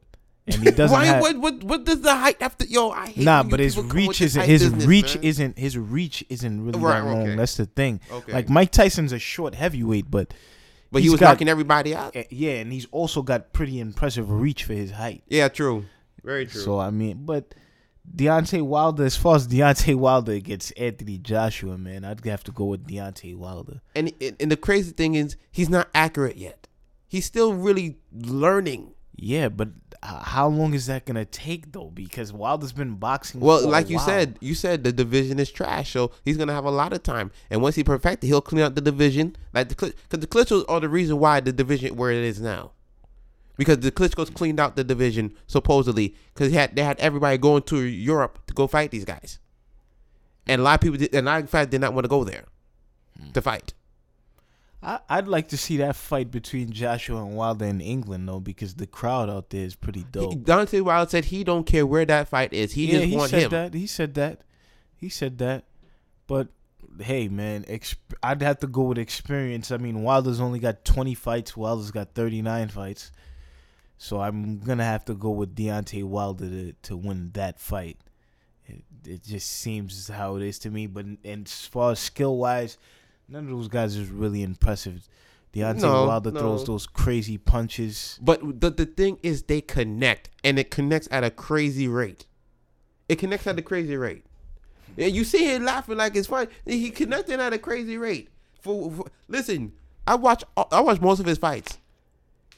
and 0.53 0.63
he 0.63 0.71
doesn't 0.71 0.91
Why? 0.97 1.05
have. 1.05 1.21
what, 1.21 1.37
what? 1.37 1.63
What 1.63 1.83
does 1.85 2.01
the 2.01 2.13
height 2.15 2.41
have 2.41 2.57
to? 2.57 2.67
Yo, 2.69 2.89
I 2.91 3.07
hate 3.07 3.25
Nah, 3.25 3.43
but 3.43 3.59
his 3.59 3.75
people 3.75 3.89
come 3.89 3.97
with 3.97 4.07
reach 4.07 4.21
isn't 4.21 4.43
his 4.45 4.63
business, 4.63 4.85
reach 4.85 5.15
man. 5.15 5.23
isn't 5.23 5.57
his 5.59 5.77
reach 5.77 6.25
isn't 6.29 6.65
really 6.65 6.79
Right, 6.79 6.99
that 7.01 7.05
long. 7.05 7.21
okay. 7.23 7.35
That's 7.35 7.55
the 7.57 7.65
thing. 7.65 7.99
Okay. 8.11 8.33
Like 8.33 8.49
Mike 8.49 8.71
Tyson's 8.71 9.11
a 9.13 9.19
short 9.19 9.55
heavyweight, 9.55 10.09
but 10.11 10.33
but 10.91 11.01
he 11.01 11.09
was 11.09 11.19
got- 11.19 11.29
knocking 11.33 11.47
everybody 11.49 11.93
out. 11.95 12.15
eh, 12.15 12.23
yeah, 12.29 12.53
and 12.53 12.71
he's 12.73 12.87
also 12.91 13.21
got 13.21 13.53
pretty 13.53 13.79
impressive 13.79 14.29
reach 14.31 14.63
for 14.63 14.73
his 14.73 14.91
height. 14.91 15.23
Yeah, 15.27 15.47
true. 15.49 15.85
Very 16.23 16.45
true. 16.45 16.61
So 16.61 16.79
I 16.79 16.89
mean, 16.89 17.25
but 17.25 17.53
Deontay 18.15 18.63
Wilder, 18.63 19.03
as 19.05 19.15
far 19.15 19.35
as 19.35 19.47
Deontay 19.47 19.93
Wilder 19.95 20.31
against 20.31 20.73
Anthony 20.77 21.19
Joshua, 21.19 21.77
man, 21.77 22.03
I'd 22.03 22.25
have 22.25 22.43
to 22.45 22.51
go 22.51 22.65
with 22.65 22.87
Deontay 22.87 23.35
Wilder. 23.35 23.81
And 23.95 24.11
and 24.39 24.51
the 24.51 24.57
crazy 24.57 24.91
thing 24.91 25.13
is, 25.15 25.35
he's 25.51 25.69
not 25.69 25.89
accurate 25.93 26.37
yet. 26.37 26.67
He's 27.07 27.25
still 27.25 27.53
really 27.53 27.97
learning. 28.11 28.93
Yeah, 29.15 29.49
but 29.49 29.69
how 30.01 30.47
long 30.47 30.73
is 30.73 30.85
that 30.87 31.05
gonna 31.05 31.25
take 31.25 31.73
though? 31.73 31.91
Because 31.93 32.31
Wilder's 32.31 32.71
been 32.71 32.95
boxing. 32.95 33.41
Well, 33.41 33.67
like 33.67 33.89
you 33.89 33.99
said, 33.99 34.37
you 34.39 34.55
said 34.55 34.83
the 34.83 34.93
division 34.93 35.39
is 35.39 35.51
trash, 35.51 35.91
so 35.91 36.11
he's 36.23 36.37
gonna 36.37 36.53
have 36.53 36.65
a 36.65 36.71
lot 36.71 36.93
of 36.93 37.03
time. 37.03 37.31
And 37.49 37.61
once 37.61 37.75
he 37.75 37.83
perfected, 37.83 38.27
he'll 38.27 38.41
clean 38.41 38.61
out 38.61 38.75
the 38.75 38.81
division. 38.81 39.35
Like 39.53 39.69
the 39.69 39.75
because 39.75 40.19
the 40.19 40.27
Klitschkos 40.27 40.65
are 40.69 40.79
the 40.79 40.89
reason 40.89 41.19
why 41.19 41.41
the 41.41 41.51
division 41.51 41.95
where 41.97 42.11
it 42.11 42.23
is 42.23 42.39
now. 42.39 42.71
Because 43.57 43.79
the 43.79 43.91
Klitschko's 43.91 44.29
cleaned 44.29 44.59
out 44.59 44.77
the 44.77 44.85
division 44.85 45.33
supposedly 45.47 46.15
because 46.33 46.53
had 46.53 46.77
they 46.77 46.83
had 46.83 46.97
everybody 46.99 47.37
going 47.37 47.63
to 47.63 47.81
Europe 47.81 48.39
to 48.47 48.53
go 48.53 48.67
fight 48.67 48.91
these 48.91 49.05
guys, 49.05 49.39
and 50.47 50.61
a 50.61 50.63
lot 50.63 50.75
of 50.75 50.81
people 50.81 50.97
did, 50.97 51.13
and 51.13 51.27
a 51.27 51.31
lot 51.31 51.43
of 51.43 51.49
fighters 51.49 51.71
did 51.71 51.81
not 51.81 51.93
want 51.93 52.05
to 52.05 52.09
go 52.09 52.23
there 52.23 52.45
hmm. 53.19 53.31
to 53.31 53.41
fight. 53.41 53.73
I, 54.81 55.17
would 55.17 55.27
like 55.27 55.49
to 55.49 55.57
see 55.57 55.77
that 55.77 55.95
fight 55.95 56.31
between 56.31 56.71
Joshua 56.71 57.21
and 57.21 57.35
Wilder 57.35 57.65
in 57.65 57.81
England 57.81 58.29
though, 58.29 58.39
because 58.39 58.75
the 58.75 58.87
crowd 58.87 59.29
out 59.29 59.49
there 59.49 59.65
is 59.65 59.75
pretty 59.75 60.05
dope. 60.09 60.35
Deontay 60.35 60.81
Wilder 60.81 61.09
said 61.09 61.25
he 61.25 61.43
don't 61.43 61.65
care 61.65 61.85
where 61.85 62.05
that 62.05 62.29
fight 62.29 62.53
is. 62.53 62.73
He 62.73 62.85
yeah, 62.85 62.99
just 62.99 63.05
he 63.05 63.27
said 63.27 63.41
him. 63.41 63.49
That. 63.49 63.73
He 63.73 63.87
said 63.87 64.13
that. 64.15 64.41
He 64.95 65.09
said 65.09 65.37
that. 65.39 65.65
But 66.27 66.47
hey, 67.01 67.27
man, 67.27 67.63
exp- 67.65 67.97
I'd 68.23 68.41
have 68.41 68.59
to 68.59 68.67
go 68.67 68.83
with 68.83 68.97
experience. 68.97 69.69
I 69.71 69.77
mean, 69.77 70.03
Wilder's 70.03 70.39
only 70.39 70.59
got 70.59 70.85
20 70.85 71.13
fights. 71.13 71.57
Wilder's 71.57 71.91
got 71.91 72.13
39 72.13 72.69
fights. 72.69 73.11
So 73.97 74.21
I'm 74.21 74.59
gonna 74.59 74.85
have 74.85 75.03
to 75.05 75.13
go 75.13 75.31
with 75.31 75.55
Deontay 75.55 76.05
Wilder 76.05 76.47
to, 76.47 76.73
to 76.83 76.95
win 76.95 77.31
that 77.33 77.59
fight. 77.59 77.97
It, 78.65 78.83
it 79.05 79.23
just 79.23 79.49
seems 79.49 80.07
how 80.07 80.37
it 80.37 80.43
is 80.43 80.57
to 80.59 80.69
me. 80.69 80.87
But 80.87 81.05
and 81.25 81.45
as 81.45 81.65
far 81.65 81.91
as 81.91 81.99
skill 81.99 82.37
wise 82.37 82.77
None 83.29 83.43
of 83.43 83.49
those 83.49 83.67
guys 83.67 83.95
is 83.95 84.09
really 84.09 84.41
impressive. 84.41 85.07
Deontay 85.53 85.81
no, 85.81 86.07
Wilder 86.07 86.31
no. 86.31 86.39
throws 86.39 86.65
those 86.65 86.87
crazy 86.87 87.37
punches. 87.37 88.19
But 88.21 88.61
the 88.61 88.69
the 88.69 88.85
thing 88.85 89.19
is, 89.23 89.43
they 89.43 89.61
connect, 89.61 90.29
and 90.43 90.57
it 90.59 90.71
connects 90.71 91.07
at 91.11 91.23
a 91.23 91.29
crazy 91.29 91.87
rate. 91.87 92.25
It 93.07 93.17
connects 93.17 93.47
at 93.47 93.57
a 93.57 93.61
crazy 93.61 93.95
rate. 93.95 94.25
And 94.97 95.13
you 95.13 95.23
see 95.23 95.45
him 95.45 95.65
laughing 95.65 95.97
like 95.97 96.15
it's 96.15 96.27
fine. 96.27 96.47
He 96.65 96.89
connecting 96.89 97.39
at 97.39 97.53
a 97.53 97.57
crazy 97.57 97.97
rate. 97.97 98.29
For, 98.61 98.91
for 98.91 99.05
listen, 99.27 99.73
I 100.05 100.15
watch 100.15 100.43
I 100.71 100.81
watch 100.81 101.01
most 101.01 101.19
of 101.19 101.25
his 101.25 101.37
fights. 101.37 101.77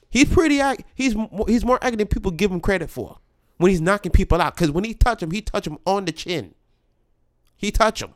He's 0.09 0.29
pretty 0.29 0.59
act. 0.59 0.83
He's 0.95 1.15
he's 1.47 1.65
more 1.65 1.79
active 1.81 1.99
than 1.99 2.07
people 2.07 2.31
give 2.31 2.51
him 2.51 2.59
credit 2.59 2.89
for 2.89 3.17
when 3.57 3.71
he's 3.71 3.81
knocking 3.81 4.11
people 4.11 4.41
out. 4.41 4.55
Because 4.55 4.71
when 4.71 4.83
he 4.83 4.93
touch 4.93 5.21
him, 5.21 5.31
he 5.31 5.41
touch 5.41 5.67
him 5.67 5.77
on 5.85 6.05
the 6.05 6.11
chin. 6.11 6.55
He 7.55 7.71
touch 7.71 8.01
him. 8.01 8.13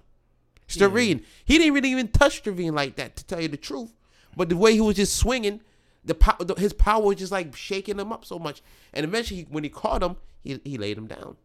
Stiverne, 0.68 1.20
yeah. 1.20 1.26
he 1.46 1.58
didn't 1.58 1.74
really 1.74 1.92
even 1.92 2.08
touch 2.08 2.44
Stiverne 2.44 2.74
like 2.74 2.96
that, 2.96 3.16
to 3.18 3.26
tell 3.26 3.42
you 3.42 3.48
the 3.48 3.58
truth. 3.58 3.94
But 4.36 4.50
the 4.50 4.58
way 4.58 4.74
he 4.74 4.82
was 4.82 4.96
just 4.96 5.16
swinging, 5.16 5.62
the, 6.04 6.16
power, 6.16 6.38
his 6.58 6.74
power 6.74 7.02
was 7.02 7.18
just 7.18 7.32
like 7.32 7.56
shaking 7.56 8.00
him 8.00 8.12
up 8.12 8.26
so 8.26 8.38
much. 8.38 8.62
And 8.94 9.06
eventually, 9.06 9.48
when 9.50 9.64
he 9.64 9.70
caught 9.70 10.04
him, 10.04 10.18
he 10.44 10.60
he 10.64 10.78
laid 10.78 10.98
him 10.98 11.08
down. 11.08 11.38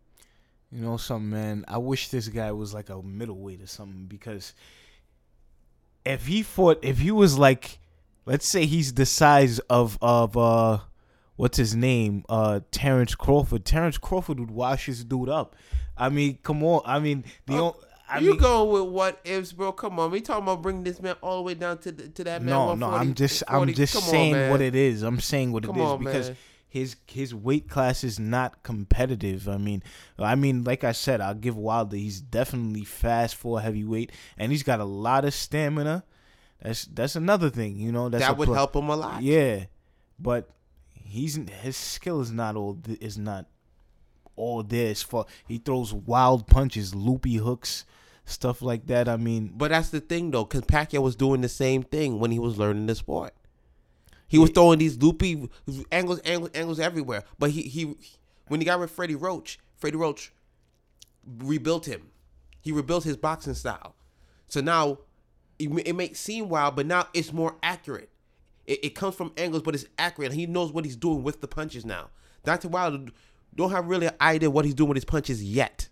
You 0.71 0.83
know 0.83 0.97
something, 0.97 1.31
man. 1.31 1.65
I 1.67 1.79
wish 1.79 2.09
this 2.09 2.29
guy 2.29 2.53
was 2.53 2.73
like 2.73 2.91
a 2.91 3.03
middleweight 3.03 3.62
or 3.62 3.67
something 3.67 4.07
because 4.07 4.55
if 6.05 6.27
he 6.27 6.43
fought, 6.43 6.79
if 6.83 6.99
he 6.99 7.11
was 7.11 7.39
like, 7.39 7.79
let's 8.27 8.47
say 8.47 8.67
he's 8.67 8.95
the 8.95 9.07
size 9.07 9.59
of 9.71 9.99
of 10.00 10.37
uh, 10.37 10.79
what's 11.37 11.59
his 11.59 11.75
name, 11.75 12.25
uh, 12.29 12.61
Terrence 12.71 13.15
Crawford. 13.15 13.65
Terrence 13.65 13.99
Crawford 13.99 14.39
would 14.39 14.50
wash 14.50 14.87
his 14.87 15.05
dude 15.05 15.29
up. 15.29 15.57
I 15.97 16.09
mean, 16.09 16.39
come 16.43 16.62
on. 16.62 16.83
I 16.85 16.99
mean, 16.99 17.25
the 17.47 17.65
uh, 17.65 17.73
I 18.10 18.18
you 18.18 18.30
mean, 18.30 18.40
going 18.40 18.70
with 18.70 18.92
what 18.92 19.20
ifs, 19.25 19.52
bro? 19.52 19.73
Come 19.73 20.00
on, 20.00 20.10
we 20.10 20.20
talking 20.20 20.42
about 20.42 20.62
bringing 20.62 20.82
this 20.82 21.00
man 21.00 21.14
all 21.23 21.36
the 21.36 21.42
way 21.42 21.54
down 21.54 21.78
to 21.78 21.92
the, 21.92 22.08
to 22.08 22.25
that 22.25 22.42
man. 22.42 22.50
No, 22.50 22.75
no, 22.75 22.90
I'm 22.90 23.14
just 23.14 23.44
40. 23.49 23.70
I'm 23.70 23.75
just 23.75 23.94
Come 23.94 24.02
saying 24.02 24.34
on, 24.34 24.50
what 24.50 24.60
it 24.60 24.75
is. 24.75 25.02
I'm 25.02 25.20
saying 25.20 25.52
what 25.52 25.64
Come 25.64 25.76
it 25.76 25.80
is 25.80 25.86
on, 25.86 25.99
because 25.99 26.28
man. 26.28 26.36
his 26.68 26.96
his 27.06 27.34
weight 27.34 27.68
class 27.68 28.02
is 28.02 28.18
not 28.18 28.64
competitive. 28.64 29.49
I 29.49 29.58
mean, 29.58 29.82
I 30.18 30.34
mean, 30.34 30.64
like 30.64 30.82
I 30.82 30.90
said, 30.90 31.20
I'll 31.20 31.34
give 31.34 31.56
Wilder. 31.56 31.96
He's 31.96 32.20
definitely 32.20 32.84
fast 32.84 33.36
for 33.36 33.60
heavyweight, 33.60 34.10
and 34.36 34.50
he's 34.50 34.64
got 34.64 34.80
a 34.80 34.84
lot 34.84 35.25
of 35.25 35.32
stamina. 35.32 36.02
That's 36.60 36.86
that's 36.86 37.14
another 37.14 37.49
thing, 37.49 37.76
you 37.76 37.92
know. 37.92 38.08
That's 38.08 38.26
that 38.26 38.36
would 38.36 38.49
help 38.49 38.75
him 38.75 38.88
a 38.88 38.96
lot. 38.96 39.23
Yeah, 39.23 39.66
but 40.18 40.50
he's 40.92 41.38
his 41.62 41.76
skill 41.76 42.20
is 42.20 42.32
not 42.32 42.56
all 42.56 42.80
is 43.00 43.16
not 43.16 43.46
all 44.34 44.64
this 44.64 45.00
for. 45.00 45.26
He 45.46 45.58
throws 45.58 45.94
wild 45.94 46.49
punches, 46.49 46.92
loopy 46.92 47.36
hooks 47.36 47.84
stuff 48.30 48.62
like 48.62 48.86
that. 48.86 49.08
I 49.08 49.16
mean, 49.16 49.52
but 49.54 49.71
that's 49.71 49.90
the 49.90 50.00
thing 50.00 50.30
though, 50.30 50.45
because 50.45 50.62
Pacquiao 50.62 51.02
was 51.02 51.16
doing 51.16 51.40
the 51.40 51.49
same 51.49 51.82
thing 51.82 52.19
when 52.19 52.30
he 52.30 52.38
was 52.38 52.58
learning 52.58 52.86
the 52.86 52.95
sport. 52.95 53.34
He 54.28 54.38
was 54.38 54.50
throwing 54.50 54.78
these 54.78 54.97
loopy 54.97 55.49
angles, 55.90 56.21
angles, 56.25 56.50
angles 56.54 56.78
everywhere. 56.78 57.25
But 57.38 57.50
he 57.50 57.62
he 57.62 57.95
when 58.49 58.60
he 58.60 58.64
got 58.64 58.80
with 58.80 58.90
Freddie 58.90 59.16
Roach, 59.16 59.58
Freddie 59.76 59.97
Roach 59.97 60.32
rebuilt 61.38 61.86
him. 61.86 62.08
He 62.60 62.73
rebuilt 62.73 63.04
his 63.04 63.16
boxing 63.16 63.54
style. 63.54 63.95
So 64.47 64.60
now 64.60 64.99
it, 65.58 65.69
it 65.86 65.95
may 65.95 66.12
seem 66.12 66.49
wild, 66.49 66.76
but 66.76 66.86
now 66.86 67.08
it's 67.12 67.32
more 67.32 67.56
accurate. 67.62 68.10
It, 68.66 68.84
it 68.84 68.95
comes 68.95 69.14
from 69.14 69.32
angles, 69.36 69.62
but 69.62 69.75
it's 69.75 69.86
accurate. 69.99 70.32
He 70.32 70.47
knows 70.47 70.73
what 70.73 70.84
he's 70.84 70.97
doing 70.97 71.23
with 71.23 71.40
the 71.40 71.49
punches 71.49 71.84
now. 71.84 72.10
Dr. 72.45 72.69
Wilder 72.69 73.12
don't 73.54 73.71
have 73.71 73.86
really 73.88 74.06
an 74.06 74.14
idea 74.21 74.50
what 74.50 74.64
he's 74.64 74.75
doing 74.75 74.88
with 74.88 74.97
his 74.97 75.04
punches 75.04 75.43
yet. 75.43 75.88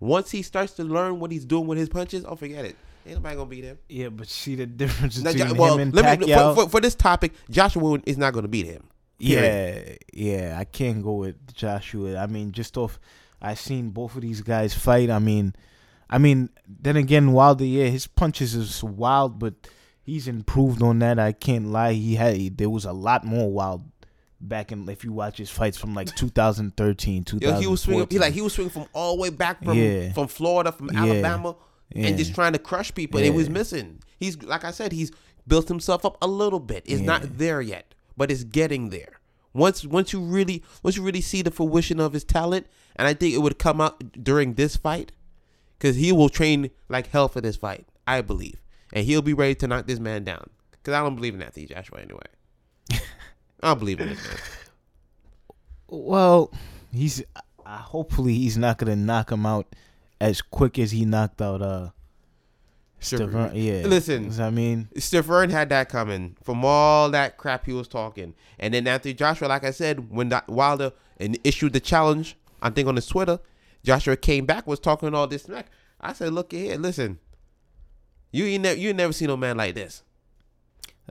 Once 0.00 0.30
he 0.30 0.42
starts 0.42 0.72
to 0.74 0.84
learn 0.84 1.18
what 1.18 1.30
he's 1.30 1.44
doing 1.44 1.66
with 1.66 1.78
his 1.78 1.88
punches, 1.88 2.24
oh, 2.26 2.36
forget 2.36 2.64
it. 2.64 2.76
Ain't 3.06 3.16
nobody 3.16 3.36
gonna 3.36 3.48
beat 3.48 3.64
him. 3.64 3.78
Yeah, 3.88 4.08
but 4.10 4.28
see 4.28 4.54
the 4.54 4.66
difference 4.66 5.18
between 5.18 5.56
well, 5.56 5.74
him 5.74 5.80
and 5.80 5.94
let 5.94 6.20
me, 6.20 6.32
for, 6.32 6.54
for, 6.54 6.68
for, 6.68 6.80
this 6.80 6.94
topic, 6.94 7.32
Joshua 7.50 8.00
is 8.04 8.18
not 8.18 8.34
gonna 8.34 8.48
beat 8.48 8.66
him. 8.66 8.84
Period. 9.18 9.98
Yeah, 10.12 10.32
yeah, 10.50 10.58
I 10.58 10.64
can't 10.64 11.02
go 11.02 11.14
with 11.14 11.54
Joshua. 11.54 12.18
I 12.18 12.26
mean, 12.26 12.52
just 12.52 12.76
off, 12.76 13.00
I've 13.40 13.58
seen 13.58 13.90
both 13.90 14.14
of 14.14 14.22
these 14.22 14.42
guys 14.42 14.74
fight. 14.74 15.10
I 15.10 15.18
mean, 15.18 15.54
I 16.10 16.18
mean, 16.18 16.50
then 16.66 16.96
again, 16.96 17.32
Wilder, 17.32 17.64
yeah, 17.64 17.86
his 17.86 18.06
punches 18.06 18.54
is 18.54 18.84
wild, 18.84 19.38
but 19.38 19.54
he's 20.02 20.28
improved 20.28 20.82
on 20.82 20.98
that. 21.00 21.18
I 21.18 21.32
can't 21.32 21.68
lie. 21.68 21.94
He 21.94 22.14
had 22.14 22.58
there 22.58 22.70
was 22.70 22.84
a 22.84 22.92
lot 22.92 23.24
more 23.24 23.50
wild 23.50 23.84
back 24.40 24.72
in 24.72 24.88
if 24.88 25.04
you 25.04 25.12
watch 25.12 25.38
his 25.38 25.50
fights 25.50 25.76
from 25.76 25.94
like 25.94 26.14
2013, 26.14 27.24
2014. 27.24 27.40
Yo, 27.54 27.60
he 27.60 27.66
was 27.66 27.82
swinging. 27.82 28.06
He 28.10 28.18
like 28.18 28.34
he 28.34 28.40
was 28.40 28.52
swinging 28.52 28.70
from 28.70 28.86
all 28.92 29.16
the 29.16 29.22
way 29.22 29.30
back 29.30 29.62
from 29.62 29.78
yeah. 29.78 30.12
from 30.12 30.28
Florida, 30.28 30.72
from 30.72 30.90
yeah. 30.92 31.00
Alabama, 31.00 31.56
yeah. 31.94 32.06
and 32.06 32.18
just 32.18 32.34
trying 32.34 32.52
to 32.52 32.58
crush 32.58 32.94
people. 32.94 33.18
And 33.18 33.26
it 33.26 33.34
was 33.34 33.48
missing. 33.48 34.00
He's 34.18 34.40
like 34.42 34.64
I 34.64 34.70
said, 34.70 34.92
he's 34.92 35.12
built 35.46 35.68
himself 35.68 36.04
up 36.04 36.18
a 36.22 36.26
little 36.26 36.60
bit. 36.60 36.82
It's 36.86 37.00
not 37.00 37.38
there 37.38 37.60
yet, 37.60 37.94
but 38.16 38.30
it's 38.30 38.44
getting 38.44 38.90
there. 38.90 39.20
Once 39.52 39.84
once 39.84 40.12
you 40.12 40.20
really 40.20 40.62
once 40.82 40.96
you 40.96 41.02
really 41.02 41.20
see 41.20 41.42
the 41.42 41.50
fruition 41.50 41.98
of 42.00 42.12
his 42.12 42.24
talent, 42.24 42.66
and 42.96 43.08
I 43.08 43.14
think 43.14 43.34
it 43.34 43.38
would 43.38 43.58
come 43.58 43.80
out 43.80 44.22
during 44.22 44.54
this 44.54 44.76
fight, 44.76 45.12
because 45.78 45.96
he 45.96 46.12
will 46.12 46.28
train 46.28 46.70
like 46.88 47.08
hell 47.08 47.28
for 47.28 47.40
this 47.40 47.56
fight. 47.56 47.86
I 48.06 48.20
believe, 48.20 48.62
and 48.92 49.04
he'll 49.04 49.22
be 49.22 49.34
ready 49.34 49.54
to 49.56 49.66
knock 49.66 49.86
this 49.86 49.98
man 49.98 50.24
down. 50.24 50.50
Because 50.70 50.94
I 50.94 51.02
don't 51.02 51.16
believe 51.16 51.34
in 51.34 51.42
Anthony 51.42 51.66
Joshua 51.66 52.00
anyway. 52.00 52.20
I 53.62 53.68
don't 53.68 53.78
believe 53.78 54.00
in 54.00 54.10
this 54.10 54.24
man. 54.26 54.36
Well, 55.88 56.52
he's 56.92 57.22
uh, 57.64 57.78
hopefully 57.78 58.34
he's 58.34 58.56
not 58.56 58.78
gonna 58.78 58.96
knock 58.96 59.32
him 59.32 59.46
out 59.46 59.66
as 60.20 60.40
quick 60.42 60.78
as 60.78 60.90
he 60.90 61.04
knocked 61.04 61.40
out 61.40 61.62
uh 61.62 61.90
Stiverne. 63.00 63.52
Yeah. 63.54 63.86
Listen, 63.86 64.32
I 64.40 64.50
mean, 64.50 64.88
Stiverne 64.96 65.50
had 65.50 65.68
that 65.68 65.88
coming 65.88 66.36
from 66.42 66.64
all 66.64 67.10
that 67.10 67.36
crap 67.36 67.66
he 67.66 67.72
was 67.72 67.88
talking, 67.88 68.34
and 68.58 68.74
then 68.74 68.86
after 68.86 69.12
Joshua, 69.12 69.46
like 69.46 69.64
I 69.64 69.70
said, 69.70 70.10
when 70.10 70.28
that 70.30 70.48
Wilder 70.48 70.92
and 71.18 71.38
issued 71.44 71.72
the 71.72 71.80
challenge, 71.80 72.36
I 72.60 72.70
think 72.70 72.88
on 72.88 72.96
his 72.96 73.06
Twitter, 73.06 73.38
Joshua 73.84 74.16
came 74.16 74.46
back 74.46 74.66
was 74.66 74.80
talking 74.80 75.14
all 75.14 75.26
this 75.26 75.44
smack. 75.44 75.66
I 76.00 76.12
said, 76.12 76.32
look 76.32 76.52
here, 76.52 76.76
listen, 76.76 77.18
you 78.32 78.44
ain't 78.46 78.62
never 78.62 78.78
you 78.78 78.88
ain't 78.88 78.98
never 78.98 79.12
seen 79.12 79.28
no 79.28 79.36
man 79.36 79.56
like 79.56 79.74
this. 79.74 80.02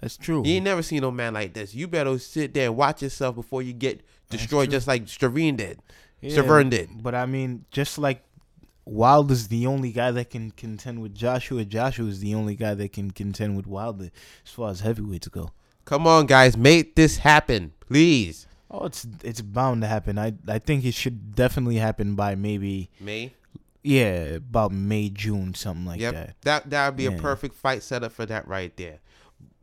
That's 0.01 0.17
true. 0.17 0.43
You 0.45 0.55
ain't 0.55 0.65
never 0.65 0.83
seen 0.83 1.01
no 1.01 1.11
man 1.11 1.33
like 1.33 1.53
this. 1.53 1.73
You 1.73 1.87
better 1.87 2.17
sit 2.19 2.53
there 2.53 2.67
and 2.67 2.77
watch 2.77 3.01
yourself 3.01 3.35
before 3.35 3.61
you 3.61 3.73
get 3.73 4.01
destroyed, 4.29 4.71
just 4.71 4.87
like 4.87 5.05
Stiverne 5.05 5.57
did. 5.57 5.79
Yeah, 6.21 6.63
did. 6.63 7.03
But 7.03 7.15
I 7.15 7.25
mean, 7.25 7.65
just 7.71 7.97
like 7.97 8.23
Wilder's 8.85 9.47
the 9.47 9.67
only 9.67 9.91
guy 9.91 10.11
that 10.11 10.29
can 10.29 10.51
contend 10.51 11.01
with 11.01 11.13
Joshua. 11.13 11.65
Joshua 11.65 12.07
is 12.07 12.19
the 12.19 12.33
only 12.35 12.55
guy 12.55 12.73
that 12.73 12.93
can 12.93 13.11
contend 13.11 13.55
with 13.55 13.67
Wilder 13.67 14.09
as 14.45 14.51
far 14.51 14.69
as 14.69 14.81
heavyweights 14.81 15.27
go. 15.27 15.51
Come 15.85 16.07
on, 16.07 16.25
guys, 16.25 16.57
make 16.57 16.95
this 16.95 17.17
happen, 17.17 17.73
please. 17.79 18.47
Oh, 18.69 18.85
it's 18.85 19.07
it's 19.23 19.41
bound 19.41 19.81
to 19.81 19.87
happen. 19.87 20.17
I 20.17 20.33
I 20.47 20.59
think 20.59 20.83
it 20.83 20.93
should 20.93 21.35
definitely 21.35 21.77
happen 21.77 22.15
by 22.15 22.35
maybe 22.35 22.89
May. 22.99 23.33
Yeah, 23.83 24.35
about 24.35 24.73
May 24.73 25.09
June, 25.09 25.53
something 25.53 25.85
like 25.85 26.01
yep. 26.01 26.13
that. 26.13 26.35
That 26.41 26.69
that 26.71 26.87
would 26.87 26.97
be 26.97 27.03
yeah. 27.03 27.11
a 27.11 27.19
perfect 27.19 27.55
fight 27.55 27.83
setup 27.83 28.11
for 28.11 28.25
that 28.25 28.47
right 28.47 28.75
there. 28.75 28.99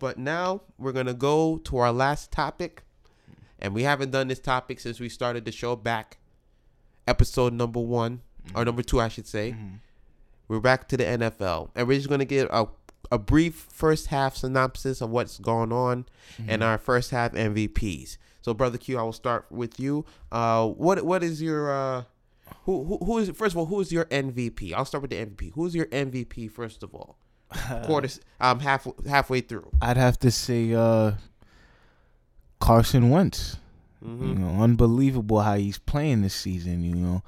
But 0.04 0.18
now 0.18 0.60
we're 0.76 0.92
going 0.92 1.06
to 1.06 1.14
go 1.14 1.56
to 1.64 1.78
our 1.78 1.90
last 1.90 2.30
topic. 2.30 2.82
And 3.58 3.72
we 3.72 3.84
haven't 3.84 4.10
done 4.10 4.28
this 4.28 4.38
topic 4.38 4.78
since 4.78 5.00
we 5.00 5.08
started 5.08 5.46
the 5.46 5.50
show 5.50 5.76
back, 5.76 6.18
episode 7.08 7.54
number 7.54 7.80
one. 7.80 8.20
or 8.54 8.66
number 8.66 8.82
two, 8.82 9.00
I 9.00 9.08
should 9.08 9.26
say. 9.26 9.52
Mhm. 9.52 9.78
We're 10.46 10.60
back 10.60 10.88
to 10.88 10.98
the 10.98 11.04
NFL, 11.06 11.70
and 11.74 11.88
we're 11.88 11.96
just 11.96 12.10
gonna 12.10 12.26
get 12.26 12.48
a 12.50 12.66
a 13.10 13.18
brief 13.18 13.66
first 13.70 14.08
half 14.08 14.36
synopsis 14.36 15.00
of 15.00 15.08
what's 15.08 15.38
going 15.38 15.72
on 15.72 16.04
and 16.46 16.62
our 16.62 16.76
first 16.76 17.10
half 17.10 17.32
MVPs. 17.34 18.18
So, 18.42 18.52
brother 18.52 18.76
Q, 18.76 18.98
I 18.98 19.02
will 19.02 19.14
start 19.14 19.46
with 19.50 19.80
you. 19.80 20.04
Uh, 20.30 20.68
what 20.68 21.02
what 21.06 21.22
is 21.22 21.40
your 21.40 21.72
uh, 21.72 22.04
who 22.64 22.84
who 22.84 22.98
who 22.98 23.16
is 23.20 23.30
first 23.30 23.54
of 23.54 23.56
all 23.56 23.66
who 23.72 23.80
is 23.80 23.90
your 23.90 24.04
MVP? 24.10 24.74
I'll 24.74 24.84
start 24.84 25.00
with 25.00 25.12
the 25.12 25.16
MVP. 25.16 25.52
Who's 25.54 25.74
your 25.74 25.86
MVP 25.86 26.46
first 26.50 26.82
of 26.82 26.94
all? 26.94 27.16
Quarter 27.84 28.08
um 28.40 28.60
half 28.60 28.86
halfway 29.06 29.40
through. 29.40 29.70
I'd 29.80 29.96
have 29.96 30.18
to 30.20 30.30
say 30.30 30.74
uh, 30.74 31.12
Carson 32.60 33.10
Wentz. 33.10 33.56
hmm 34.02 34.28
You 34.28 34.34
know, 34.34 34.62
unbelievable 34.62 35.40
how 35.40 35.56
he's 35.56 35.78
playing 35.78 36.22
this 36.22 36.34
season. 36.34 36.82
You 36.84 36.94
know, 36.94 37.22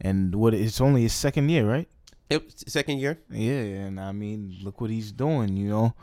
and 0.00 0.34
what 0.34 0.54
it's 0.54 0.80
only 0.80 1.02
his 1.02 1.12
second 1.12 1.48
year, 1.48 1.68
right? 1.68 1.88
Yep, 2.30 2.44
second 2.66 2.98
year. 2.98 3.18
Yeah, 3.30 3.86
and 3.86 4.00
I 4.00 4.12
mean, 4.12 4.58
look 4.62 4.80
what 4.80 4.90
he's 4.90 5.12
doing. 5.12 5.56
You 5.56 5.68
know, 5.68 5.94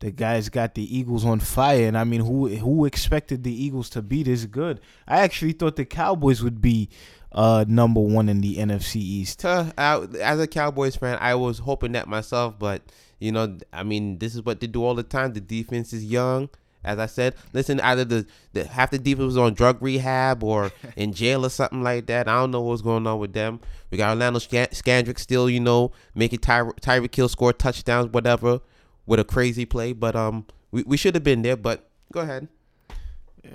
the 0.00 0.10
guy's 0.10 0.48
got 0.48 0.74
the 0.74 0.96
Eagles 0.96 1.24
on 1.24 1.40
fire, 1.40 1.86
and 1.86 1.98
I 1.98 2.04
mean, 2.04 2.20
who 2.20 2.48
who 2.48 2.84
expected 2.84 3.42
the 3.42 3.52
Eagles 3.64 3.90
to 3.90 4.02
be 4.02 4.22
this 4.22 4.44
good? 4.46 4.80
I 5.08 5.20
actually 5.20 5.52
thought 5.52 5.76
the 5.76 5.84
Cowboys 5.84 6.42
would 6.42 6.60
be 6.60 6.88
uh 7.34 7.64
number 7.68 8.00
one 8.00 8.28
in 8.28 8.40
the 8.40 8.56
NFC 8.56 8.96
East. 8.96 9.40
Tuh, 9.40 9.70
I, 9.76 10.06
as 10.20 10.40
a 10.40 10.46
Cowboys 10.46 10.96
fan, 10.96 11.18
I 11.20 11.34
was 11.34 11.58
hoping 11.58 11.92
that 11.92 12.08
myself, 12.08 12.58
but 12.58 12.82
you 13.18 13.32
know, 13.32 13.58
I 13.72 13.82
mean, 13.82 14.18
this 14.18 14.34
is 14.34 14.42
what 14.42 14.60
they 14.60 14.66
do 14.66 14.84
all 14.84 14.94
the 14.94 15.02
time. 15.02 15.32
The 15.32 15.40
defense 15.40 15.92
is 15.92 16.04
young. 16.04 16.48
As 16.84 16.98
I 16.98 17.06
said, 17.06 17.34
listen, 17.54 17.80
either 17.80 18.04
the, 18.04 18.26
the 18.52 18.66
half 18.66 18.90
the 18.90 18.98
defense 18.98 19.24
was 19.24 19.38
on 19.38 19.54
drug 19.54 19.80
rehab 19.80 20.44
or 20.44 20.70
in 20.96 21.14
jail 21.14 21.46
or 21.46 21.48
something 21.48 21.82
like 21.82 22.06
that. 22.06 22.28
I 22.28 22.34
don't 22.34 22.50
know 22.50 22.60
what's 22.60 22.82
going 22.82 23.06
on 23.06 23.18
with 23.18 23.32
them. 23.32 23.60
We 23.90 23.96
got 23.96 24.10
Orlando 24.10 24.38
Scan- 24.38 24.68
Scandrick 24.68 25.18
still, 25.18 25.48
you 25.48 25.60
know, 25.60 25.92
making 26.14 26.40
Ty- 26.40 26.72
Tyreek 26.82 27.14
Hill 27.14 27.30
score 27.30 27.54
touchdowns, 27.54 28.12
whatever, 28.12 28.60
with 29.06 29.18
a 29.18 29.24
crazy 29.24 29.64
play. 29.64 29.94
But 29.94 30.14
um, 30.14 30.44
we, 30.72 30.82
we 30.82 30.98
should 30.98 31.14
have 31.14 31.24
been 31.24 31.40
there. 31.40 31.56
But 31.56 31.88
go 32.12 32.20
ahead. 32.20 32.48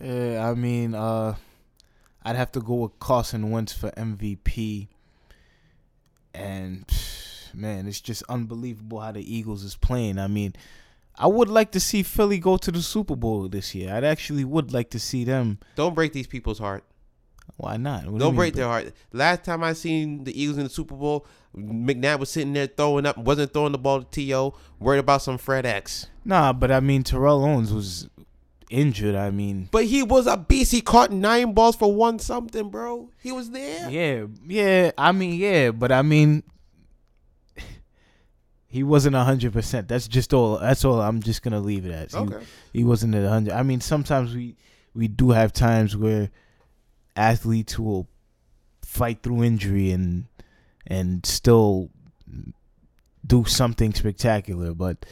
Yeah, 0.02 0.50
I 0.50 0.56
mean, 0.56 0.96
uh, 0.96 1.36
I'd 2.30 2.36
have 2.36 2.52
to 2.52 2.62
go 2.62 2.76
with 2.76 3.00
Carson 3.00 3.50
Wentz 3.50 3.74
for 3.74 3.89
MVP. 3.89 4.88
And 6.32 6.86
man, 7.56 7.88
it's 7.88 8.00
just 8.00 8.22
unbelievable 8.30 9.00
how 9.00 9.13
the 9.13 9.36
Eagles 9.36 9.63
is 9.63 9.76
playing. 9.76 10.20
I 10.20 10.28
mean, 10.28 10.54
I 11.15 11.26
would 11.26 11.50
like 11.50 11.72
to 11.72 11.80
see 11.80 12.04
Philly 12.04 12.38
go 12.38 12.58
to 12.58 12.72
the 12.72 12.84
Super 12.84 13.15
Bowl 13.15 13.50
this 13.50 13.74
year. 13.74 13.96
I'd 13.96 14.04
actually 14.04 14.44
would 14.44 14.72
like 14.72 14.92
to 14.92 15.00
see 15.00 15.24
them. 15.24 15.58
Don't 15.76 15.96
break 15.96 16.13
these 16.13 16.28
people's 16.28 16.60
heart. 16.60 16.84
Why 17.58 17.78
not? 17.78 18.06
What 18.06 18.13
do 18.13 18.20
Don't 18.20 18.34
mean, 18.34 18.36
break 18.36 18.54
their 18.54 18.68
heart. 18.68 18.94
Last 19.12 19.44
time 19.44 19.63
I 19.63 19.74
seen 19.74 20.24
the 20.24 20.39
Eagles 20.39 20.60
in 20.60 20.65
the 20.65 20.70
Super 20.70 20.94
Bowl, 20.94 21.26
McNabb 21.58 22.20
was 22.20 22.30
sitting 22.30 22.54
there 22.54 22.68
throwing 22.68 23.08
up, 23.08 23.18
wasn't 23.18 23.54
throwing 23.54 23.72
the 23.72 23.80
ball 23.80 24.04
to 24.04 24.08
To, 24.08 24.54
worried 24.80 25.00
about 25.00 25.24
some 25.24 25.39
Fred 25.39 25.65
X. 25.65 26.06
Nah, 26.24 26.54
but 26.54 26.70
I 26.70 26.80
mean, 26.80 27.02
Terrell 27.02 27.44
Owens 27.44 27.74
was 27.74 28.08
injured. 28.69 29.15
I 29.15 29.32
mean, 29.32 29.67
But 29.71 29.86
he 29.86 30.03
was 30.03 30.27
a 30.27 30.38
beast. 30.38 30.71
He 30.71 30.82
caught 30.82 31.12
nine 31.12 31.53
balls 31.53 31.75
for 31.75 31.93
one 31.93 32.19
something, 32.19 32.69
bro. 32.69 33.10
He 33.21 33.32
was 33.32 33.49
there. 33.51 33.89
yeah, 33.89 34.25
yeah. 34.47 34.91
I 34.97 35.12
mean, 35.12 35.39
yeah, 35.39 35.71
but 35.71 35.91
I 35.91 36.01
mean, 36.03 36.43
he 38.67 38.84
wasn't 38.84 39.15
hundred 39.15 39.53
percent. 39.53 39.88
That's 39.88 40.08
just 40.08 40.34
all. 40.34 40.60
That's 40.60 40.86
all. 40.86 41.01
I'm 41.01 41.21
just 41.21 41.41
gonna 41.41 41.60
leave 41.60 41.86
it 41.86 41.91
at. 41.91 42.12
He- 42.12 42.17
Okay. 42.17 42.45
he 42.73 42.84
wasn't 42.84 43.15
at 43.15 43.23
100 43.23 43.51
i 43.53 43.63
mean 43.63 43.82
sometimes 43.82 44.36
we 44.36 44.55
we 44.93 45.08
do 45.08 45.32
have 45.32 45.51
times 45.53 45.95
where 45.97 46.29
athletes 47.15 47.79
will 47.79 48.08
fight 48.84 49.21
through 49.23 49.43
injury 49.43 49.91
and 49.91 50.25
and 50.88 51.25
still 51.25 51.89
do 53.25 53.43
something 53.45 53.93
spectacular 53.93 54.73
but 54.73 55.05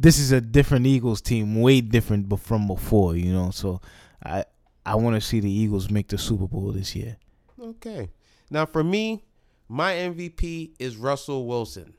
this 0.00 0.18
is 0.18 0.32
a 0.32 0.40
different 0.40 0.86
eagles 0.86 1.20
team 1.20 1.60
way 1.60 1.80
different 1.80 2.26
from 2.40 2.66
before 2.66 3.14
you 3.14 3.32
know 3.32 3.50
so 3.50 3.80
i 4.24 4.44
i 4.84 4.94
want 4.94 5.14
to 5.14 5.20
see 5.20 5.38
the 5.40 5.50
eagles 5.50 5.90
make 5.90 6.08
the 6.08 6.18
super 6.18 6.48
bowl 6.48 6.72
this 6.72 6.96
year 6.96 7.16
Okay. 7.62 8.08
Now 8.50 8.66
for 8.66 8.82
me, 8.82 9.24
my 9.68 9.92
MVP 9.92 10.72
is 10.78 10.96
Russell 10.96 11.46
Wilson. 11.46 11.94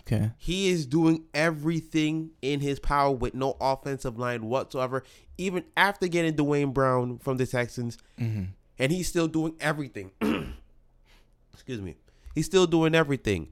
okay 0.00 0.32
He 0.38 0.68
is 0.68 0.86
doing 0.86 1.24
everything 1.34 2.30
in 2.42 2.60
his 2.60 2.80
power 2.80 3.12
with 3.12 3.34
no 3.34 3.56
offensive 3.60 4.18
line 4.18 4.46
whatsoever, 4.46 5.04
even 5.38 5.64
after 5.76 6.08
getting 6.08 6.34
Duane 6.34 6.72
Brown 6.72 7.18
from 7.18 7.36
the 7.36 7.46
Texans. 7.46 7.98
mm-hmm. 8.18 8.44
and 8.78 8.92
he's 8.92 9.08
still 9.08 9.28
doing 9.28 9.54
everything. 9.60 10.10
Excuse 11.52 11.80
me. 11.80 11.96
He's 12.34 12.46
still 12.46 12.66
doing 12.66 12.94
everything. 12.94 13.48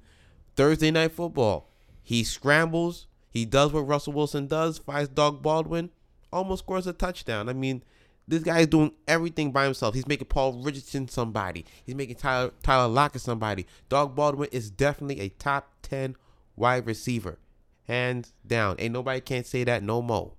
Thursday 0.56 0.90
night 0.90 1.12
football. 1.12 1.68
He 2.02 2.24
scrambles. 2.24 3.06
He 3.38 3.44
does 3.44 3.72
what 3.72 3.80
Russell 3.86 4.12
Wilson 4.12 4.46
does. 4.46 4.78
Fights 4.78 5.08
Doug 5.08 5.42
Baldwin. 5.42 5.90
Almost 6.32 6.64
scores 6.64 6.86
a 6.86 6.92
touchdown. 6.92 7.48
I 7.48 7.52
mean, 7.52 7.82
this 8.26 8.42
guy 8.42 8.60
is 8.60 8.66
doing 8.66 8.92
everything 9.06 9.52
by 9.52 9.64
himself. 9.64 9.94
He's 9.94 10.06
making 10.06 10.26
Paul 10.26 10.60
Richardson 10.62 11.08
somebody. 11.08 11.64
He's 11.86 11.94
making 11.94 12.16
Tyler 12.16 12.52
Tyler 12.62 12.88
Lockett 12.88 13.22
somebody. 13.22 13.66
Doug 13.88 14.14
Baldwin 14.14 14.48
is 14.52 14.70
definitely 14.70 15.20
a 15.20 15.28
top 15.30 15.72
ten 15.82 16.16
wide 16.56 16.86
receiver, 16.86 17.38
hands 17.86 18.32
down. 18.46 18.76
Ain't 18.78 18.92
nobody 18.92 19.20
can't 19.20 19.46
say 19.46 19.64
that 19.64 19.82
no 19.82 20.02
more. 20.02 20.32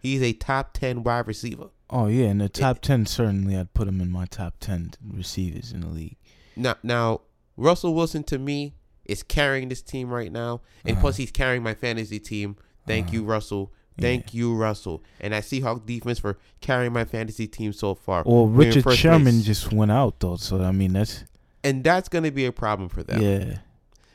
He's 0.00 0.22
a 0.22 0.32
top 0.32 0.72
ten 0.72 1.02
wide 1.02 1.26
receiver. 1.26 1.68
oh 1.90 2.06
yeah 2.06 2.26
in 2.26 2.38
the 2.38 2.48
top 2.48 2.80
10 2.80 3.06
certainly 3.06 3.56
i'd 3.56 3.72
put 3.74 3.86
him 3.86 4.00
in 4.00 4.10
my 4.10 4.24
top 4.26 4.54
10 4.58 4.90
receivers 5.12 5.70
in 5.72 5.80
the 5.82 5.86
league 5.88 6.16
Now, 6.56 6.74
now 6.82 7.20
Russell 7.56 7.94
Wilson 7.94 8.24
to 8.24 8.38
me 8.38 8.74
is 9.08 9.22
carrying 9.22 9.68
this 9.68 9.82
team 9.82 10.10
right 10.10 10.30
now, 10.32 10.60
and 10.84 10.92
Uh-huh. 10.92 11.00
plus 11.02 11.16
he's 11.16 11.30
carrying 11.30 11.62
my 11.62 11.74
fantasy 11.74 12.18
team. 12.18 12.56
Thank 12.86 13.12
you, 13.12 13.24
Russell. 13.24 13.72
Thank 13.98 14.34
you, 14.34 14.54
Russell. 14.54 15.02
And 15.20 15.34
I 15.34 15.40
Seahawk 15.40 15.86
defense 15.86 16.18
for 16.18 16.36
carrying 16.60 16.92
my 16.92 17.04
fantasy 17.04 17.46
team 17.46 17.72
so 17.72 17.94
far. 17.94 18.22
well 18.26 18.46
We're 18.46 18.66
richard 18.66 18.90
sherman 18.92 19.36
place. 19.36 19.44
just 19.44 19.72
went 19.72 19.90
out 19.90 20.20
though 20.20 20.36
so 20.36 20.60
i 20.62 20.70
mean 20.70 20.92
that's 20.92 21.24
and 21.64 21.82
that's 21.82 22.08
going 22.10 22.24
to 22.24 22.30
be 22.30 22.44
a 22.44 22.52
problem 22.52 22.88
for 22.90 23.02
them 23.02 23.22
yeah 23.22 23.58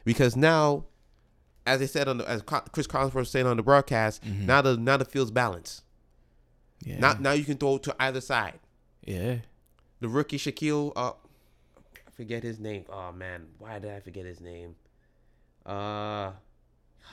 because 0.06 0.36
now, 0.36 0.86
as 1.66 1.82
I 1.82 1.86
said 1.86 2.08
on 2.08 2.18
the, 2.20 2.30
as 2.30 2.42
Chris 2.72 2.88
Collinsworth 2.88 3.14
was 3.16 3.30
saying 3.32 3.46
on 3.48 3.58
the 3.58 3.64
broadcast, 3.64 4.24
Mhm. 4.24 4.46
now 4.46 4.62
the 4.62 4.78
now 4.78 4.98
the 4.98 5.06
field's 5.06 5.32
balanced. 5.32 5.84
Yeah. 6.84 7.00
Now 7.00 7.14
now 7.20 7.32
you 7.34 7.44
can 7.46 7.58
throw 7.58 7.78
to 7.80 7.96
either 8.00 8.22
side. 8.22 8.60
yeah. 9.06 9.38
The 10.00 10.08
rookie 10.10 10.40
Shaquill, 10.40 10.92
uh, 10.96 11.12
I 12.12 12.16
forget 12.16 12.44
his 12.44 12.60
name. 12.60 12.86
Oh 12.90 13.12
man, 13.12 13.48
why 13.60 13.80
did 13.80 13.92
I 13.92 14.00
forget 14.00 14.26
his 14.26 14.42
name? 14.42 14.76
Uh, 15.66 16.32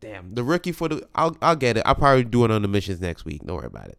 damn, 0.00 0.34
the 0.34 0.44
rookie 0.44 0.72
for 0.72 0.88
the. 0.88 1.08
I'll 1.14 1.36
I'll 1.40 1.56
get 1.56 1.76
it. 1.76 1.82
I'll 1.86 1.94
probably 1.94 2.24
do 2.24 2.44
it 2.44 2.50
on 2.50 2.62
the 2.62 2.68
missions 2.68 3.00
next 3.00 3.24
week. 3.24 3.44
Don't 3.44 3.56
worry 3.56 3.66
about 3.66 3.88
it. 3.88 3.98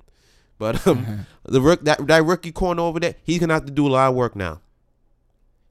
But 0.60 0.86
um, 0.86 1.26
the 1.44 1.62
rook 1.62 1.84
that 1.86 2.06
that 2.08 2.24
rookie 2.24 2.52
corner 2.52 2.84
over 2.84 3.00
there, 3.00 3.16
he's 3.24 3.40
gonna 3.40 3.54
have 3.54 3.66
to 3.66 3.72
do 3.72 3.88
a 3.88 3.90
lot 3.90 4.10
of 4.10 4.16
work 4.16 4.36
now. 4.36 4.62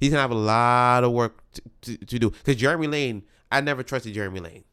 He's 0.00 0.10
gonna 0.10 0.22
have 0.22 0.30
a 0.30 0.34
lot 0.34 1.04
of 1.04 1.12
work 1.12 1.42
to, 1.52 1.62
to, 1.82 1.96
to 1.98 2.18
do 2.18 2.30
because 2.30 2.56
Jeremy 2.56 2.88
Lane. 2.88 3.22
I 3.52 3.60
never 3.60 3.82
trusted 3.82 4.14
Jeremy 4.14 4.40
Lane. 4.40 4.64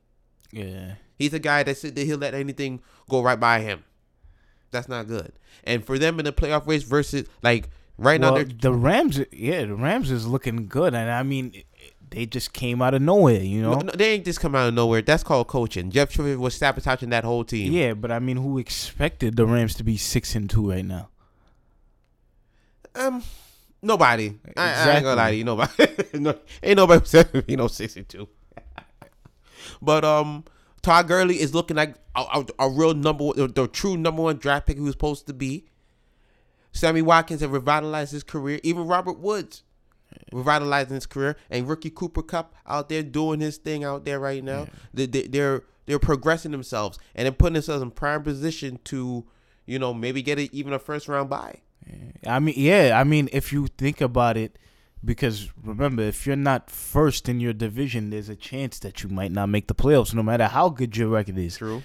Yeah. 0.52 0.94
He's 1.18 1.34
a 1.34 1.40
guy 1.40 1.64
that 1.64 1.78
said 1.78 1.96
that 1.96 2.06
he'll 2.06 2.20
let 2.20 2.36
anything 2.36 2.82
go 3.10 3.24
right 3.24 3.40
by 3.40 3.60
him. 3.62 3.84
That's 4.70 4.88
not 4.88 5.08
good. 5.08 5.34
And 5.64 5.84
for 5.84 5.98
them 5.98 6.20
in 6.20 6.26
the 6.26 6.34
playoff 6.34 6.68
race 6.68 6.84
versus 6.84 7.28
like 7.42 7.70
right 7.98 8.20
now 8.22 8.34
well, 8.34 8.44
they're 8.46 8.54
the 8.72 8.74
Rams, 8.74 9.20
yeah, 9.32 9.66
the 9.66 9.76
Rams 9.76 10.12
is 10.12 10.28
looking 10.28 10.68
good, 10.68 10.94
and 10.94 11.10
I 11.10 11.24
mean, 11.24 11.64
they 12.10 12.26
just 12.26 12.54
came 12.54 12.82
out 12.82 12.94
of 12.94 13.02
nowhere, 13.02 13.42
you 13.42 13.62
know. 13.62 13.74
no, 13.74 13.80
no, 13.80 13.92
they 13.92 14.12
ain't 14.14 14.26
just 14.26 14.40
come 14.40 14.56
out 14.56 14.68
of 14.68 14.74
nowhere. 14.74 15.02
That's 15.02 15.24
called 15.24 15.48
coaching. 15.48 15.92
Jeff 15.92 16.12
Trivet 16.12 16.40
was 16.40 16.56
sabotaging 16.56 17.10
that 17.10 17.24
whole 17.24 17.44
team. 17.44 17.72
Yeah, 17.72 17.94
but 17.94 18.12
I 18.12 18.20
mean, 18.20 18.38
who 18.38 18.58
expected 18.58 19.36
the 19.36 19.46
Rams 19.46 19.76
to 19.76 19.84
be 19.84 19.98
six 19.98 20.36
and 20.36 20.50
two 20.50 20.70
right 20.72 20.86
now? 20.86 21.10
Um, 22.96 23.24
nobody. 23.82 24.34
I, 24.56 24.74
I 24.74 24.92
ain't 24.96 25.04
gonna 25.04 25.16
lie 25.16 25.32
to 25.32 25.38
you. 25.38 25.44
Nobody. 25.44 25.88
no, 26.14 26.36
ain't 26.64 26.78
nobody 26.78 27.06
said 27.06 27.44
you 27.48 27.58
know 27.58 27.68
sixty 27.68 28.04
two. 28.04 28.28
but 29.82 30.04
um, 30.04 30.46
Todd 30.82 31.08
Gurley 31.08 31.40
is 31.40 31.54
looking 31.54 31.76
like 31.78 31.96
a, 32.16 32.22
a, 32.22 32.46
a 32.60 32.70
real 32.70 32.94
number, 32.94 33.26
one- 33.26 33.54
the 33.54 33.68
true 33.68 33.98
number 33.98 34.24
one 34.24 34.38
draft 34.38 34.66
pick 34.68 34.78
he 34.78 34.82
was 34.84 34.94
supposed 34.94 35.28
to 35.28 35.34
be. 35.34 35.66
Sammy 36.78 37.02
Watkins 37.02 37.42
have 37.42 37.52
revitalized 37.52 38.12
his 38.12 38.24
career. 38.24 38.60
Even 38.64 38.88
Robert 38.88 39.20
Woods 39.20 39.64
revitalizing 40.32 40.96
his 40.96 41.06
career, 41.06 41.36
and 41.50 41.68
rookie 41.68 41.90
Cooper 41.90 42.22
Kupp 42.22 42.56
out 42.66 42.90
there 42.90 43.04
doing 43.04 43.40
his 43.40 43.58
thing 43.58 43.84
out 43.84 44.06
there 44.06 44.20
right 44.20 44.44
now. 44.44 44.68
They, 44.94 45.06
they, 45.06 45.24
they're 45.24 45.64
they're 45.86 46.00
progressing 46.00 46.52
themselves 46.52 47.00
and 47.16 47.26
they're 47.26 47.32
putting 47.32 47.54
themselves 47.54 47.82
in 47.82 47.92
prime 47.92 48.22
position 48.22 48.78
to, 48.84 49.26
you 49.66 49.80
know, 49.80 49.94
maybe 49.94 50.22
get 50.22 50.38
a, 50.38 50.54
even 50.54 50.74
a 50.74 50.80
first 50.80 51.08
round 51.08 51.30
bye. 51.30 51.62
I 52.26 52.40
mean, 52.40 52.56
yeah, 52.58 53.00
I 53.00 53.06
mean, 53.06 53.30
if 53.32 53.54
you 53.54 53.68
think 53.78 54.02
about 54.02 54.36
it, 54.36 54.60
because 55.06 55.50
remember, 55.64 56.04
if 56.04 56.28
you're 56.28 56.36
not 56.36 56.70
first 56.70 57.30
in 57.30 57.40
your 57.40 57.54
division, 57.54 58.10
there's 58.10 58.28
a 58.28 58.36
chance 58.36 58.80
that 58.80 59.02
you 59.02 59.10
might 59.10 59.32
not 59.32 59.48
make 59.48 59.68
the 59.68 59.76
playoffs, 59.76 60.14
no 60.14 60.24
matter 60.24 60.48
how 60.48 60.68
good 60.68 60.98
your 60.98 61.08
record 61.08 61.38
is. 61.38 61.58
True. 61.58 61.82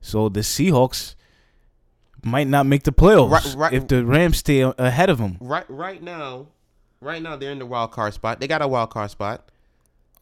So 0.00 0.28
the 0.28 0.40
Seahawks 0.40 1.16
might 2.24 2.46
not 2.48 2.66
make 2.66 2.82
the 2.84 2.92
playoffs 2.92 3.30
Right- 3.30 3.54
right- 3.56 3.72
if 3.72 3.88
the 3.88 4.04
Rams 4.04 4.38
stay 4.38 4.60
ahead 4.60 5.08
of 5.10 5.18
them. 5.18 5.36
Right 5.40 5.64
right 5.68 6.02
now, 6.02 6.46
right 7.00 7.22
now 7.22 7.36
they're 7.36 7.52
in 7.52 7.58
the 7.58 7.66
wild 7.66 7.92
card 7.92 8.14
spot. 8.14 8.40
They 8.40 8.48
got 8.48 8.62
a 8.62 8.68
wild 8.68 8.90
card 8.90 9.10
spot, 9.10 9.50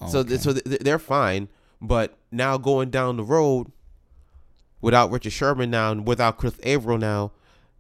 so 0.08 0.20
Okay. 0.20 0.30
th- 0.30 0.40
so 0.40 0.52
they're 0.52 0.98
fine. 0.98 1.48
But 1.80 2.16
now 2.32 2.56
going 2.58 2.90
down 2.90 3.16
the 3.16 3.22
road, 3.24 3.70
without 4.80 5.10
Richard 5.10 5.32
Sherman 5.32 5.70
now, 5.70 5.90
and 5.92 6.06
without 6.06 6.38
Chris 6.38 6.54
Avril 6.62 6.98
now, 6.98 7.32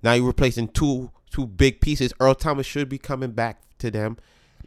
now 0.02 0.12
you're 0.14 0.26
replacing 0.26 0.68
two 0.68 1.10
two 1.30 1.46
big 1.46 1.80
pieces. 1.80 2.12
Earl 2.20 2.34
Thomas 2.34 2.66
should 2.66 2.88
be 2.88 2.96
coming 2.98 3.32
back 3.32 3.60
to 3.78 3.90
them. 3.90 4.16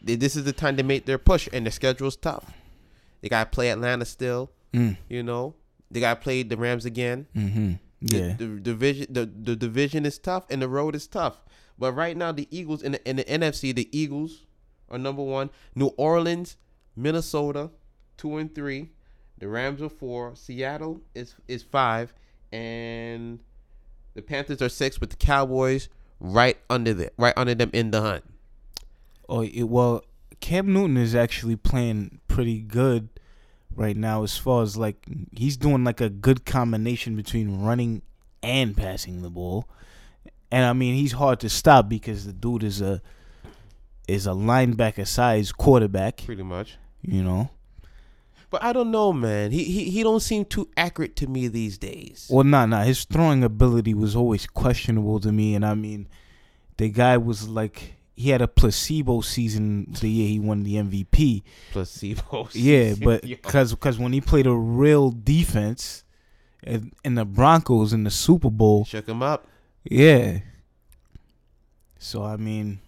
This 0.03 0.35
is 0.35 0.43
the 0.43 0.53
time 0.53 0.77
to 0.77 0.83
make 0.83 1.05
their 1.05 1.17
push, 1.17 1.47
and 1.51 1.65
the 1.65 1.71
schedule's 1.71 2.15
tough. 2.15 2.51
They 3.21 3.29
got 3.29 3.51
to 3.51 3.55
play 3.55 3.69
Atlanta 3.69 4.05
still. 4.05 4.51
Mm. 4.73 4.97
You 5.09 5.23
know, 5.23 5.55
they 5.89 5.99
got 5.99 6.15
to 6.15 6.21
play 6.21 6.43
the 6.43 6.57
Rams 6.57 6.85
again. 6.85 7.27
Mm-hmm. 7.35 7.73
The- 8.01 8.17
Yeah. 8.17 8.33
The, 8.33 8.47
division 8.59 9.07
the, 9.09 9.25
the 9.25 9.55
division 9.55 10.05
is 10.05 10.17
tough 10.17 10.45
and 10.49 10.61
the 10.61 10.67
road 10.67 10.95
is 10.95 11.07
tough. 11.07 11.41
But 11.77 11.93
right 11.93 12.15
now 12.17 12.31
the 12.31 12.47
Eagles 12.51 12.81
in 12.83 12.93
the 12.93 13.09
in 13.09 13.15
the 13.17 13.23
NFC, 13.23 13.73
the 13.73 13.89
Eagles 13.97 14.45
are 14.89 14.97
number 14.97 15.23
one. 15.23 15.49
New 15.75 15.87
Orleans, 15.97 16.57
Minnesota, 16.95 17.71
two 18.17 18.37
and 18.37 18.53
three. 18.53 18.89
The 19.39 19.47
Rams 19.47 19.81
are 19.81 19.89
four. 19.89 20.35
Seattle 20.35 21.01
is 21.15 21.35
is 21.47 21.63
five. 21.63 22.13
And 22.51 23.39
the 24.13 24.21
Panthers 24.21 24.61
are 24.61 24.69
six 24.69 24.99
with 24.99 25.11
the 25.11 25.15
Cowboys 25.15 25.89
right 26.19 26.57
under 26.69 26.93
the 26.93 27.11
right 27.17 27.33
under 27.37 27.55
them 27.55 27.69
in 27.73 27.91
the 27.91 28.01
hunt. 28.01 28.23
Oh, 29.29 29.41
it, 29.43 29.63
well, 29.63 30.03
Cam 30.41 30.73
Newton 30.73 30.97
is 30.97 31.15
actually 31.15 31.55
playing 31.55 32.19
pretty 32.27 32.59
good 32.59 33.09
right 33.75 33.95
now 33.95 34.23
as 34.23 34.37
far 34.37 34.63
as 34.63 34.77
like 34.77 35.05
he's 35.35 35.57
doing 35.57 35.83
like 35.83 36.01
a 36.01 36.09
good 36.09 36.45
combination 36.45 37.15
between 37.15 37.61
running 37.61 38.01
and 38.43 38.75
passing 38.75 39.21
the 39.21 39.29
ball. 39.29 39.67
And 40.51 40.65
I 40.65 40.73
mean, 40.73 40.95
he's 40.95 41.13
hard 41.13 41.39
to 41.41 41.49
stop 41.49 41.87
because 41.87 42.25
the 42.25 42.33
dude 42.33 42.63
is 42.63 42.81
a 42.81 43.01
is 44.07 44.27
a 44.27 44.31
linebacker 44.31 45.07
size 45.07 45.51
quarterback, 45.51 46.17
Pretty 46.25 46.43
much. 46.43 46.77
you 47.01 47.23
know. 47.23 47.49
But 48.49 48.61
I 48.63 48.73
don't 48.73 48.91
know, 48.91 49.13
man. 49.13 49.51
He 49.51 49.63
he, 49.63 49.89
he 49.89 50.03
don't 50.03 50.19
seem 50.19 50.43
too 50.43 50.67
accurate 50.75 51.15
to 51.17 51.27
me 51.27 51.47
these 51.47 51.77
days. 51.77 52.27
Well, 52.29 52.43
nah, 52.43 52.65
nah. 52.65 52.83
His 52.83 53.05
throwing 53.05 53.45
ability 53.45 53.93
was 53.93 54.13
always 54.13 54.45
questionable 54.45 55.21
to 55.21 55.31
me, 55.31 55.55
and 55.55 55.65
I 55.65 55.73
mean, 55.73 56.09
the 56.75 56.89
guy 56.89 57.15
was 57.15 57.47
like 57.47 57.93
he 58.21 58.29
had 58.29 58.41
a 58.41 58.47
placebo 58.47 59.21
season 59.21 59.91
the 59.99 60.09
year 60.09 60.27
he 60.27 60.39
won 60.39 60.63
the 60.63 60.75
MVP. 60.75 61.43
Placebo. 61.71 62.47
Season. 62.51 62.69
Yeah, 62.69 62.93
but 63.03 63.21
because 63.23 63.71
because 63.71 63.97
when 63.97 64.13
he 64.13 64.21
played 64.21 64.45
a 64.47 64.53
real 64.53 65.09
defense 65.11 66.03
in, 66.63 66.91
in 67.03 67.15
the 67.15 67.25
Broncos 67.25 67.93
in 67.93 68.03
the 68.03 68.11
Super 68.11 68.49
Bowl, 68.49 68.85
shook 68.85 69.07
him 69.07 69.23
up. 69.23 69.47
yeah. 69.83 70.39
So 71.97 72.23
I 72.23 72.37
mean, 72.37 72.79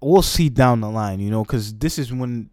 we'll 0.00 0.22
see 0.22 0.48
down 0.48 0.80
the 0.80 0.90
line, 0.90 1.20
you 1.20 1.30
know, 1.30 1.44
because 1.44 1.74
this 1.74 1.98
is 1.98 2.12
when 2.12 2.50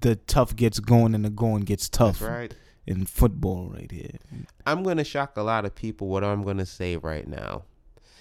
the 0.00 0.16
tough 0.16 0.54
gets 0.56 0.80
going 0.80 1.14
and 1.14 1.24
the 1.24 1.30
going 1.30 1.62
gets 1.62 1.88
tough 1.88 2.18
That's 2.18 2.30
right. 2.30 2.54
in 2.86 3.06
football, 3.06 3.70
right 3.72 3.90
here. 3.90 4.10
I'm 4.66 4.82
gonna 4.82 5.04
shock 5.04 5.36
a 5.36 5.42
lot 5.42 5.64
of 5.64 5.74
people 5.74 6.08
what 6.08 6.24
I'm 6.24 6.42
gonna 6.44 6.66
say 6.66 6.96
right 6.96 7.26
now. 7.26 7.62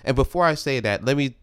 And 0.04 0.16
before 0.16 0.46
I 0.46 0.54
say 0.54 0.80
that, 0.80 1.04
let 1.04 1.18
me 1.18 1.36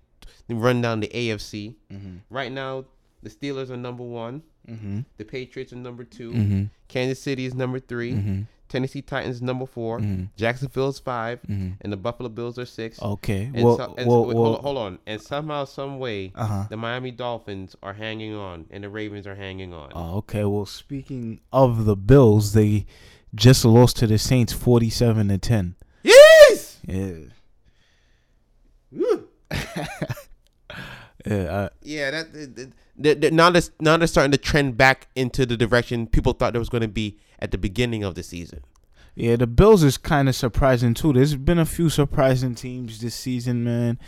run 0.48 0.80
down 0.80 1.00
the 1.00 1.08
AFC. 1.08 1.74
Mm-hmm. 1.92 2.16
Right 2.30 2.52
now, 2.52 2.84
the 3.22 3.30
Steelers 3.30 3.70
are 3.70 3.76
number 3.76 4.02
one. 4.04 4.42
Mm-hmm. 4.68 5.00
The 5.18 5.24
Patriots 5.24 5.72
are 5.72 5.76
number 5.76 6.04
2 6.04 6.30
Mm-hmm. 6.32 6.62
Kansas 6.88 7.20
City 7.20 7.44
is 7.46 7.54
number 7.54 7.78
3 7.80 8.12
Mm-hmm. 8.12 8.40
Tennessee 8.66 9.02
Titans 9.02 9.42
number 9.42 9.66
4 9.66 10.00
Mm-hmm. 10.00 10.24
Jacksonville 10.36 10.88
is 10.88 10.98
five, 10.98 11.40
Mm-hmm. 11.42 11.72
and 11.82 11.92
the 11.92 11.96
Buffalo 11.98 12.28
Bills 12.30 12.58
are 12.58 12.64
six. 12.66 13.00
Okay. 13.00 13.50
And 13.54 13.62
well, 13.62 13.76
so- 13.76 13.94
and 13.98 14.06
well, 14.08 14.22
so- 14.24 14.28
wait, 14.28 14.34
well, 14.36 14.44
hold, 14.52 14.60
hold 14.62 14.78
on. 14.78 14.98
And 15.06 15.20
somehow, 15.20 15.64
some 15.66 15.98
way, 15.98 16.32
Uh 16.34 16.46
huh. 16.46 16.64
the 16.70 16.76
Miami 16.78 17.10
Dolphins 17.10 17.76
are 17.82 17.92
hanging 17.92 18.34
on, 18.34 18.64
and 18.70 18.82
the 18.84 18.88
Ravens 18.88 19.26
are 19.26 19.34
hanging 19.36 19.72
on. 19.74 19.92
Oh, 19.94 20.16
okay. 20.18 20.44
Well, 20.44 20.66
speaking 20.66 21.40
of 21.52 21.84
the 21.84 21.94
Bills, 21.96 22.52
they 22.54 22.86
just 23.34 23.64
lost 23.66 23.96
to 23.98 24.06
the 24.06 24.16
Saints, 24.18 24.52
forty-seven 24.54 25.28
to 25.28 25.38
ten. 25.38 25.76
yes. 26.02 26.78
Yeah. 26.86 27.16
Yeah. 31.26 31.36
Uh, 31.36 31.68
Yeah, 31.82 32.10
that, 32.10 32.32
that, 32.98 33.20
that, 33.20 33.32
now 33.32 33.50
they're 33.50 33.62
now 33.80 33.96
they're 33.96 34.06
starting 34.06 34.32
to 34.32 34.38
trend 34.38 34.76
back 34.76 35.08
into 35.14 35.46
the 35.46 35.56
direction 35.56 36.06
people 36.06 36.32
thought 36.32 36.52
there 36.52 36.60
was 36.60 36.68
going 36.68 36.82
to 36.82 36.88
be 36.88 37.18
at 37.38 37.50
the 37.50 37.58
beginning 37.58 38.04
of 38.04 38.14
the 38.14 38.22
season. 38.22 38.60
yeah. 39.14 39.36
The 39.36 39.46
Bills 39.46 39.82
is 39.82 39.96
kind 39.98 40.28
of 40.28 40.34
surprising 40.34 40.94
too. 40.94 41.12
There's 41.12 41.36
been 41.36 41.58
a 41.58 41.66
few 41.66 41.88
surprising 41.88 42.54
teams 42.54 43.00
this 43.00 43.14
season, 43.14 43.64
man. 43.64 43.98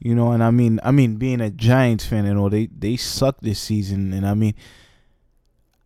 You 0.00 0.14
know, 0.14 0.30
and 0.30 0.44
I 0.44 0.52
mean, 0.52 0.78
I 0.84 0.92
mean, 0.92 1.16
being 1.16 1.40
a 1.40 1.50
Giants 1.50 2.06
fan, 2.06 2.24
you 2.24 2.34
know, 2.34 2.48
they 2.48 2.66
they 2.66 2.96
suck 2.96 3.40
this 3.40 3.58
season, 3.58 4.12
and 4.12 4.24
I 4.26 4.34
mean, 4.34 4.54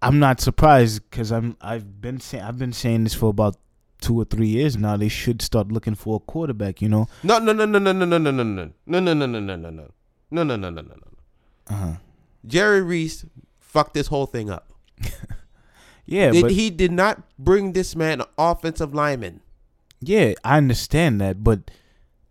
I'm 0.02 0.18
not 0.18 0.40
surprised 0.40 1.08
because 1.08 1.32
I'm 1.32 1.56
I've 1.62 2.00
been 2.00 2.20
saying 2.20 2.44
I've 2.44 2.58
been 2.58 2.74
saying 2.74 3.04
this 3.04 3.14
for 3.14 3.30
about 3.30 3.56
two 4.02 4.20
or 4.20 4.24
three 4.26 4.48
years 4.48 4.76
now. 4.76 4.96
They 4.98 5.08
should 5.08 5.40
start 5.40 5.72
looking 5.72 5.94
for 5.94 6.16
a 6.16 6.18
quarterback. 6.18 6.82
You 6.82 6.90
know. 6.90 7.08
No, 7.22 7.38
no, 7.38 7.52
no, 7.52 7.64
no, 7.64 7.78
no, 7.78 7.92
no, 7.92 8.04
no, 8.04 8.18
no, 8.18 8.30
no, 8.30 8.42
no, 8.42 8.72
no, 8.84 9.00
no, 9.00 9.14
no, 9.14 9.26
no, 9.26 9.56
no, 9.56 9.70
no, 9.70 9.90
no, 10.32 10.42
no, 10.42 10.56
no, 10.56 10.70
no, 10.70 10.80
no, 10.82 10.88
no, 10.88 10.94
no. 10.96 11.74
Uh 11.76 11.78
huh. 11.78 11.92
Jerry 12.46 12.82
Reese 12.82 13.24
fucked 13.60 13.94
this 13.94 14.08
whole 14.08 14.26
thing 14.26 14.50
up. 14.50 14.72
Yeah, 16.04 16.32
Did- 16.32 16.42
but 16.42 16.50
he 16.50 16.68
did 16.70 16.90
not 16.92 17.22
bring 17.38 17.72
this 17.72 17.94
man 17.94 18.20
an 18.20 18.26
offensive 18.36 18.92
lineman. 18.92 19.40
yeah, 20.00 20.34
I 20.44 20.56
understand 20.58 21.20
that, 21.20 21.44
but 21.44 21.70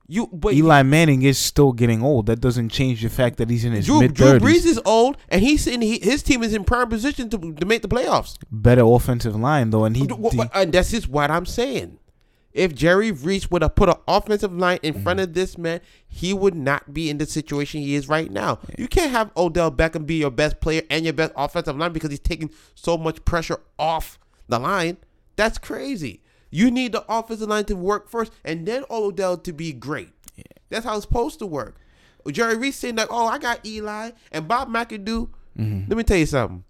You, 0.07 0.27
but 0.33 0.53
Eli 0.53 0.83
Manning 0.83 1.21
is 1.21 1.37
still 1.39 1.71
getting 1.71 2.03
old. 2.03 2.25
That 2.25 2.41
doesn't 2.41 2.69
change 2.69 3.01
the 3.01 3.09
fact 3.09 3.37
that 3.37 3.49
he's 3.49 3.63
in 3.63 3.71
his 3.71 3.89
mid 3.89 4.13
Drew 4.13 4.39
Brees 4.39 4.65
is 4.65 4.79
old, 4.85 5.15
and 5.29 5.41
he's 5.41 5.67
in 5.67 5.81
he, 5.81 5.99
his 5.99 6.21
team 6.21 6.43
is 6.43 6.53
in 6.53 6.65
prime 6.65 6.89
position 6.89 7.29
to 7.29 7.37
to 7.53 7.65
make 7.65 7.81
the 7.81 7.87
playoffs. 7.87 8.37
Better 8.51 8.83
offensive 8.83 9.37
line 9.37 9.69
though, 9.69 9.85
and 9.85 9.95
he- 9.95 10.09
and 10.53 10.73
that's 10.73 10.91
just 10.91 11.07
what 11.07 11.31
I'm 11.31 11.45
saying. 11.45 11.97
If 12.53 12.75
Jerry 12.75 13.11
Reese 13.11 13.49
would 13.49 13.61
have 13.61 13.75
put 13.75 13.89
an 13.89 13.95
offensive 14.07 14.53
line 14.53 14.79
in 14.83 14.93
Mm-hmm. 14.93 15.03
front 15.03 15.19
of 15.21 15.33
this 15.33 15.57
man, 15.57 15.79
he 16.07 16.33
would 16.33 16.55
not 16.55 16.93
be 16.93 17.09
in 17.09 17.17
the 17.17 17.25
situation 17.25 17.81
he 17.81 17.95
is 17.95 18.09
right 18.09 18.29
now. 18.31 18.59
You 18.77 18.87
can't 18.87 19.11
have 19.11 19.31
Odell 19.37 19.71
Beckham 19.71 20.05
be 20.05 20.15
your 20.15 20.31
best 20.31 20.59
player 20.59 20.81
and 20.89 21.03
your 21.05 21.13
best 21.13 21.31
offensive 21.35 21.77
line 21.77 21.93
because 21.93 22.09
he's 22.09 22.19
taking 22.19 22.49
so 22.75 22.97
much 22.97 23.23
pressure 23.25 23.59
off 23.79 24.19
the 24.47 24.59
line. 24.59 24.97
That's 25.37 25.57
crazy. 25.57 26.21
You 26.49 26.69
need 26.69 26.91
the 26.91 27.05
offensive 27.07 27.47
line 27.47 27.65
to 27.65 27.75
work 27.75 28.09
first 28.09 28.33
and 28.43 28.65
then 28.65 28.83
Odell 28.89 29.37
to 29.37 29.53
be 29.53 29.71
great. 29.71 30.09
That's 30.69 30.85
how 30.85 30.95
it's 30.95 31.03
supposed 31.05 31.39
to 31.39 31.45
work. 31.45 31.77
Jerry 32.29 32.57
Reese 32.57 32.75
saying 32.75 32.95
like, 32.97 33.07
"Oh, 33.09 33.25
I 33.27 33.37
got 33.39 33.65
Eli 33.65 34.11
and 34.31 34.47
Bob 34.47 34.67
McAdoo." 34.69 35.29
Mm-hmm. 35.57 35.83
Let 35.87 35.97
me 35.97 36.03
tell 36.03 36.17
you 36.17 36.25
something. 36.25 36.63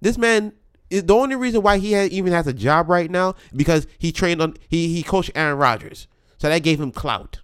This 0.00 0.16
man 0.18 0.52
the 1.00 1.14
only 1.14 1.36
reason 1.36 1.62
why 1.62 1.78
he 1.78 1.92
has, 1.92 2.10
even 2.10 2.32
has 2.32 2.46
a 2.46 2.52
job 2.52 2.88
right 2.88 3.10
now 3.10 3.34
because 3.54 3.86
he 3.98 4.12
trained 4.12 4.42
on 4.42 4.56
he 4.68 4.88
he 4.94 5.02
coached 5.02 5.30
Aaron 5.34 5.58
Rodgers, 5.58 6.06
so 6.38 6.48
that 6.48 6.62
gave 6.62 6.80
him 6.80 6.90
clout. 6.92 7.40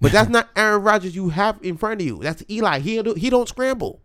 But 0.00 0.12
that's 0.12 0.28
not 0.36 0.48
Aaron 0.54 0.82
Rodgers 0.82 1.16
you 1.16 1.30
have 1.30 1.58
in 1.62 1.76
front 1.76 2.00
of 2.00 2.06
you. 2.06 2.18
That's 2.22 2.42
Eli. 2.50 2.78
He 2.80 3.02
don't- 3.02 3.18
he 3.18 3.30
don't 3.30 3.48
scramble. 3.48 4.02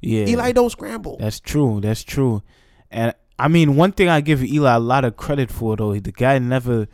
yeah, 0.00 0.26
Eli 0.26 0.52
don't 0.52 0.70
scramble. 0.70 1.16
That's 1.18 1.40
true. 1.40 1.80
That's 1.80 2.04
true. 2.04 2.42
And 2.90 3.14
I 3.38 3.48
mean, 3.48 3.76
one 3.76 3.92
thing 3.92 4.08
I 4.08 4.20
give 4.20 4.42
Eli 4.44 4.74
a 4.74 4.78
lot 4.78 5.04
of 5.04 5.16
credit 5.16 5.50
for 5.50 5.76
though, 5.76 5.94
the 5.98 6.12
guy 6.12 6.38
never 6.38 6.86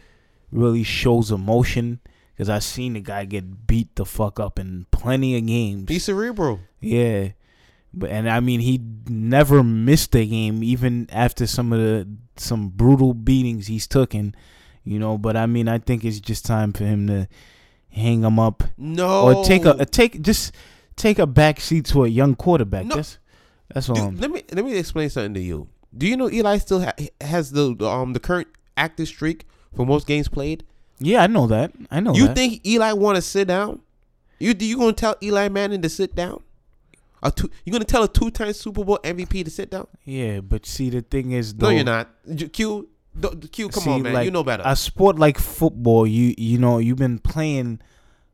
really 0.51 0.83
shows 0.85 1.31
emotion. 1.31 2.01
Cause 2.39 2.49
I 2.49 2.61
seen 2.61 2.93
the 2.93 3.01
guy 3.01 3.25
get 3.25 3.67
beat 3.67 3.97
the 3.97 4.05
fuck 4.07 4.39
up 4.39 4.61
in 4.61 4.87
plenty 4.93 5.37
of 5.37 5.45
games. 5.45 5.87
He's 5.89 6.05
cerebral. 6.05 6.61
Yeah. 6.81 7.31
But 7.95 8.11
and 8.11 8.29
I 8.29 8.41
mean 8.41 8.61
he 8.61 8.81
never 9.09 9.63
missed 9.65 10.15
a 10.15 10.25
game 10.27 10.63
even 10.63 11.09
after 11.11 11.47
some 11.47 11.73
of 11.73 11.79
the 11.81 12.07
some 12.37 12.69
brutal 12.69 13.15
beatings 13.15 13.67
he's 13.67 13.87
taken, 13.87 14.35
you 14.85 14.99
know, 14.99 15.17
but 15.19 15.37
I 15.37 15.47
mean 15.47 15.69
I 15.69 15.79
think 15.79 16.05
it's 16.05 16.21
just 16.21 16.45
time 16.45 16.73
for 16.73 16.85
him 16.85 17.07
to 17.09 17.29
hang 17.91 18.23
him 18.23 18.39
up 18.39 18.63
No. 18.77 19.23
or 19.39 19.45
take 19.45 19.65
a, 19.65 19.71
a 19.79 19.87
take 19.87 20.21
just 20.21 20.53
take 20.97 21.19
a 21.19 21.27
back 21.27 21.61
seat 21.61 21.87
to 21.87 22.05
a 22.05 22.09
young 22.09 22.35
quarterback. 22.35 22.85
No. 22.87 22.97
That's 22.97 23.19
that's 23.75 23.89
all. 23.89 24.11
Dude, 24.11 24.21
let 24.21 24.31
me 24.31 24.43
let 24.53 24.65
me 24.65 24.77
explain 24.77 25.09
something 25.11 25.35
to 25.35 25.41
you. 25.41 25.69
Do 25.97 26.07
you 26.07 26.17
know 26.17 26.31
Eli 26.31 26.59
still 26.59 26.81
ha- 26.83 26.93
has 27.23 27.51
the, 27.53 27.75
um 27.87 28.13
the 28.13 28.21
current 28.21 28.49
active 28.77 29.09
streak 29.09 29.47
for 29.75 29.87
most 29.87 30.07
games 30.07 30.29
played? 30.29 30.65
yeah, 31.01 31.23
I 31.23 31.27
know 31.29 31.47
that. 31.47 31.73
I 31.91 32.01
know 32.01 32.13
You 32.15 32.27
that. 32.27 32.37
think 32.37 32.67
Eli 32.67 32.93
want 32.93 33.17
to 33.17 33.23
sit 33.23 33.49
down? 33.49 33.81
You 34.39 34.53
do 34.53 34.67
you 34.67 34.77
gonna 34.77 34.93
tell 34.93 35.17
Eli 35.23 35.49
Manning 35.49 35.81
to 35.83 35.89
sit 35.89 36.15
down? 36.15 36.43
A 37.23 37.31
two, 37.31 37.51
you 37.65 37.73
gonna 37.73 37.85
tell 37.85 38.05
a 38.05 38.09
two-time 38.09 38.53
Super 38.53 38.85
Bowl 38.85 38.99
MVP 39.03 39.45
to 39.45 39.51
sit 39.51 39.71
down? 39.71 39.87
yeah, 40.05 40.41
but 40.41 40.65
see 40.67 40.91
the 40.91 41.03
thing 41.03 41.33
is 41.33 41.55
No, 41.55 41.69
you're 41.71 41.85
not. 41.85 42.09
Q, 42.53 42.89
Q, 43.53 43.69
come 43.69 43.83
see, 43.83 43.91
on, 43.91 44.03
man. 44.03 44.13
like, 44.13 44.25
you 44.25 44.31
know 44.31 44.45
better. 44.45 44.63
A 44.65 44.77
sport 44.77 45.19
like 45.19 45.39
football, 45.39 46.07
you 46.07 46.35
you 46.39 46.59
know, 46.59 46.79
you've 46.79 46.99
been 46.99 47.19
playing 47.19 47.81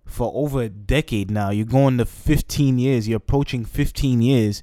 for 0.04 0.30
over 0.34 0.62
a 0.62 0.68
decade 0.68 1.30
now. 1.30 1.48
You're 1.50 1.64
going 1.64 1.96
to 1.96 2.04
15 2.04 2.78
years. 2.78 3.08
You're 3.08 3.16
approaching 3.16 3.64
15 3.64 4.20
years, 4.20 4.62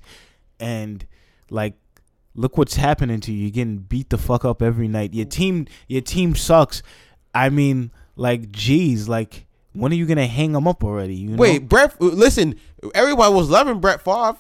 and 0.60 1.06
like, 1.50 1.74
look 2.36 2.58
what's 2.58 2.76
happening 2.76 3.20
to 3.22 3.32
you. 3.32 3.44
You're 3.44 3.52
getting 3.52 3.78
beat 3.80 4.12
the 4.12 4.20
fuck 4.20 4.46
up 4.46 4.62
every 4.62 4.88
night. 4.88 5.14
Your 5.16 5.26
team, 5.26 5.66
your 5.88 6.02
team 6.02 6.36
sucks. 6.36 6.84
I 7.34 7.50
mean, 7.50 7.92
like, 8.16 8.52
geez, 8.52 9.10
like, 9.10 9.48
When 9.74 9.92
are 9.92 9.96
you 9.96 10.06
gonna 10.06 10.28
hang 10.28 10.54
him 10.54 10.68
up 10.68 10.84
already? 10.84 11.16
You 11.16 11.30
know? 11.32 11.38
Wait, 11.38 11.70
Brett. 11.70 12.00
Listen, 12.02 12.56
everybody 12.94 13.34
was 13.34 13.50
loving 13.50 13.80
Brett 13.80 14.04
Favre. 14.04 14.38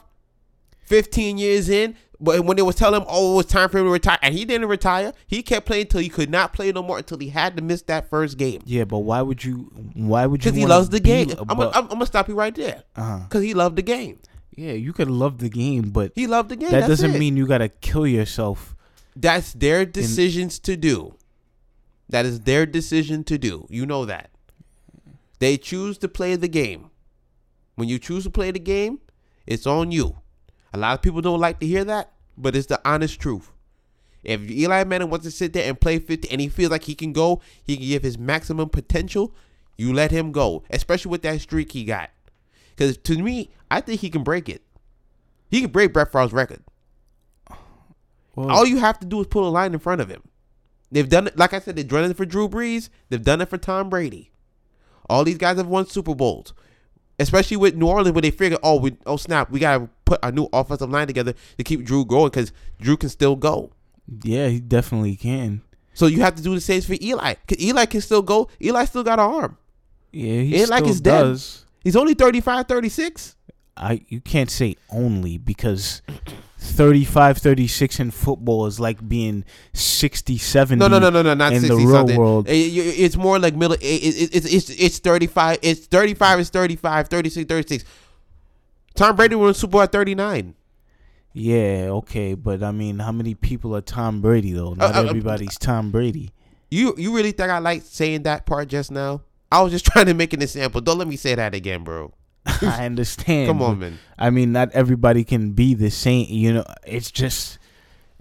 Fifteen 0.83 1.37
years 1.37 1.69
in, 1.69 1.95
but 2.19 2.43
when 2.43 2.57
they 2.57 2.63
was 2.63 2.75
telling 2.75 2.99
him, 2.99 3.07
"Oh, 3.09 3.33
it 3.33 3.35
was 3.37 3.45
time 3.45 3.69
for 3.69 3.77
him 3.77 3.85
to 3.85 3.91
retire," 3.91 4.17
and 4.21 4.35
he 4.35 4.43
didn't 4.43 4.67
retire, 4.67 5.13
he 5.25 5.41
kept 5.41 5.65
playing 5.65 5.83
until 5.83 6.01
he 6.01 6.09
could 6.09 6.29
not 6.29 6.51
play 6.51 6.69
no 6.73 6.83
more 6.83 6.97
until 6.97 7.17
he 7.17 7.29
had 7.29 7.55
to 7.55 7.63
miss 7.63 7.81
that 7.83 8.09
first 8.09 8.37
game 8.37 8.61
Yeah, 8.65 8.83
but 8.83 8.99
why 8.99 9.21
would 9.21 9.41
you? 9.41 9.71
Why 9.93 10.25
would 10.25 10.43
you? 10.43 10.51
because 10.51 10.57
he 10.59 10.65
loves 10.65 10.89
the 10.89 10.99
game. 10.99 11.29
I'm, 11.39 11.45
gonna, 11.57 11.69
I'm, 11.69 11.83
I'm 11.83 11.89
gonna 11.91 12.05
stop 12.07 12.27
you 12.27 12.35
right 12.35 12.53
there 12.53 12.83
uh-huh. 12.97 13.19
because 13.19 13.41
he 13.41 13.53
loved 13.53 13.77
the 13.77 13.83
game. 13.83 14.19
Yeah, 14.53 14.73
you 14.73 14.91
could 14.91 15.09
love 15.09 15.37
the 15.37 15.47
game, 15.47 15.91
but 15.91 16.11
He 16.13 16.27
loved 16.27 16.49
the 16.49 16.57
game. 16.57 16.71
that 16.71 16.89
doesn't 16.89 17.15
it. 17.15 17.19
mean 17.19 17.37
you 17.37 17.47
gotta 17.47 17.69
kill 17.69 18.05
yourself. 18.05 18.75
that's 19.15 19.53
their 19.53 19.85
decisions 19.85 20.59
to 20.59 20.75
do. 20.75 21.15
That 22.09 22.25
is 22.25 22.41
their 22.41 22.65
decision 22.65 23.23
to 23.25 23.37
do. 23.37 23.65
You 23.69 23.85
know 23.85 24.03
that. 24.03 24.30
They 25.41 25.57
choose 25.57 25.97
to 25.97 26.07
play 26.07 26.35
the 26.35 26.47
game. 26.47 26.91
When 27.73 27.89
you 27.89 27.97
choose 27.97 28.25
to 28.25 28.29
play 28.29 28.51
the 28.51 28.59
game, 28.59 28.99
it's 29.47 29.65
on 29.65 29.91
you. 29.91 30.17
A 30.71 30.77
lot 30.77 30.93
of 30.93 31.01
people 31.01 31.19
don't 31.19 31.39
like 31.39 31.59
to 31.61 31.65
hear 31.65 31.83
that, 31.83 32.11
but 32.37 32.55
it's 32.55 32.67
the 32.67 32.79
honest 32.85 33.19
truth. 33.19 33.51
If 34.23 34.47
Eli 34.47 34.83
Manning 34.83 35.09
wants 35.09 35.25
to 35.25 35.31
sit 35.31 35.53
there 35.53 35.67
and 35.67 35.81
play 35.81 35.97
50 35.97 36.29
and 36.29 36.39
he 36.39 36.47
feels 36.47 36.69
like 36.69 36.83
he 36.83 36.93
can 36.93 37.11
go, 37.11 37.41
he 37.63 37.75
can 37.75 37.87
give 37.87 38.03
his 38.03 38.19
maximum 38.19 38.69
potential, 38.69 39.33
you 39.77 39.91
let 39.91 40.11
him 40.11 40.31
go, 40.31 40.61
especially 40.69 41.09
with 41.09 41.23
that 41.23 41.41
streak 41.41 41.71
he 41.71 41.85
got. 41.85 42.11
Because 42.69 42.95
to 42.97 43.17
me, 43.17 43.49
I 43.71 43.81
think 43.81 44.01
he 44.01 44.11
can 44.11 44.21
break 44.21 44.47
it. 44.47 44.61
He 45.49 45.61
can 45.61 45.71
break 45.71 45.91
Brett 45.91 46.11
Favre's 46.11 46.33
record. 46.33 46.61
All 48.37 48.67
you 48.67 48.77
have 48.77 48.99
to 48.99 49.07
do 49.07 49.21
is 49.21 49.27
pull 49.27 49.47
a 49.47 49.49
line 49.49 49.73
in 49.73 49.79
front 49.79 50.01
of 50.01 50.09
him. 50.09 50.21
They've 50.91 51.09
done 51.09 51.25
it, 51.25 51.35
like 51.35 51.55
I 51.55 51.59
said, 51.59 51.77
they've 51.77 51.87
done 51.87 52.11
it 52.11 52.15
for 52.15 52.25
Drew 52.25 52.47
Brees. 52.47 52.89
They've 53.09 53.23
done 53.23 53.41
it 53.41 53.49
for 53.49 53.57
Tom 53.57 53.89
Brady. 53.89 54.30
All 55.11 55.25
these 55.25 55.37
guys 55.37 55.57
have 55.57 55.67
won 55.67 55.85
Super 55.85 56.15
Bowls, 56.15 56.53
especially 57.19 57.57
with 57.57 57.75
New 57.75 57.87
Orleans, 57.87 58.13
where 58.13 58.21
they 58.21 58.31
figure, 58.31 58.57
oh, 58.63 58.79
we, 58.79 58.95
oh 59.05 59.17
snap, 59.17 59.51
we 59.51 59.59
gotta 59.59 59.89
put 60.05 60.19
a 60.23 60.31
new 60.31 60.47
offensive 60.53 60.89
line 60.89 61.07
together 61.07 61.33
to 61.57 61.63
keep 61.63 61.83
Drew 61.83 62.05
going 62.05 62.29
because 62.29 62.53
Drew 62.79 62.95
can 62.95 63.09
still 63.09 63.35
go. 63.35 63.71
yeah, 64.23 64.47
he 64.47 64.61
definitely 64.61 65.17
can. 65.17 65.61
So 65.93 66.05
you 66.05 66.21
have 66.21 66.35
to 66.35 66.41
do 66.41 66.55
the 66.55 66.61
same 66.61 66.81
for 66.81 66.95
Eli. 67.01 67.33
Cause 67.45 67.59
Eli 67.59 67.85
can 67.85 67.99
still 67.99 68.21
go. 68.21 68.49
Eli 68.61 68.85
still 68.85 69.03
got 69.03 69.19
an 69.19 69.25
arm. 69.25 69.57
Yeah, 70.13 70.41
he 70.41 70.65
like 70.65 70.83
still 70.85 70.93
dead. 70.95 71.21
does. 71.23 71.65
He's 71.83 71.97
only 71.97 72.13
35, 72.13 72.67
36. 72.67 73.35
I 73.77 74.01
you 74.09 74.19
can't 74.21 74.49
say 74.51 74.75
only 74.89 75.37
because 75.37 76.01
35 76.57 77.37
36 77.39 77.99
in 77.99 78.11
football 78.11 78.65
is 78.67 78.79
like 78.79 79.07
being 79.07 79.43
60 79.73 80.37
70 80.37 80.77
No, 80.79 80.87
no, 80.87 80.99
no, 80.99 81.09
no, 81.09 81.21
no, 81.21 81.33
not 81.33 81.53
in 81.53 81.63
the 81.63 81.75
real 81.75 81.89
something. 81.91 82.17
world. 82.19 82.47
It- 82.47 82.53
it- 82.53 82.99
it's 82.99 83.15
more 83.17 83.39
like 83.39 83.55
middle. 83.55 83.73
It, 83.73 83.81
it, 83.81 84.35
it's 84.35 84.45
it's 84.53 84.69
it's 84.69 84.99
35. 84.99 85.59
It's 85.61 85.87
35 85.87 86.39
is 86.41 86.49
35, 86.49 87.07
36, 87.07 87.47
36. 87.47 87.85
Tom 88.93 89.15
Brady 89.15 89.35
won 89.35 89.53
Super 89.53 89.71
Bowl 89.71 89.81
at 89.81 89.91
39. 89.91 90.53
Yeah, 91.33 91.87
okay, 91.91 92.33
but 92.33 92.61
I 92.61 92.71
mean, 92.73 92.99
how 92.99 93.13
many 93.13 93.35
people 93.35 93.73
are 93.75 93.81
Tom 93.81 94.21
Brady 94.21 94.51
though? 94.51 94.73
Not 94.73 94.93
Uh, 94.93 94.99
uh, 94.99 95.03
uh, 95.03 95.07
everybody's 95.07 95.57
Tom 95.57 95.89
Brady. 95.89 96.31
You 96.69 96.93
you 96.97 97.15
really 97.15 97.31
think 97.31 97.49
I 97.49 97.59
like 97.59 97.83
saying 97.85 98.23
that 98.23 98.45
part 98.45 98.67
just 98.67 98.91
now? 98.91 99.21
I 99.51 99.61
was 99.61 99.71
just 99.71 99.85
trying 99.91 100.07
to 100.07 100.13
make 100.13 100.33
an 100.33 100.41
example. 100.41 100.81
Don't 100.81 100.97
let 100.97 101.07
me 101.07 101.15
say 101.15 101.33
that 101.35 101.55
again, 101.55 101.83
bro. 101.85 102.13
I 102.61 102.85
understand. 102.85 103.47
Come 103.47 103.61
on, 103.61 103.79
man. 103.79 103.99
I 104.17 104.29
mean, 104.29 104.51
not 104.51 104.71
everybody 104.71 105.23
can 105.23 105.51
be 105.51 105.73
the 105.73 105.89
same. 105.91 106.25
You 106.29 106.53
know, 106.53 106.65
it's 106.85 107.11
just 107.11 107.59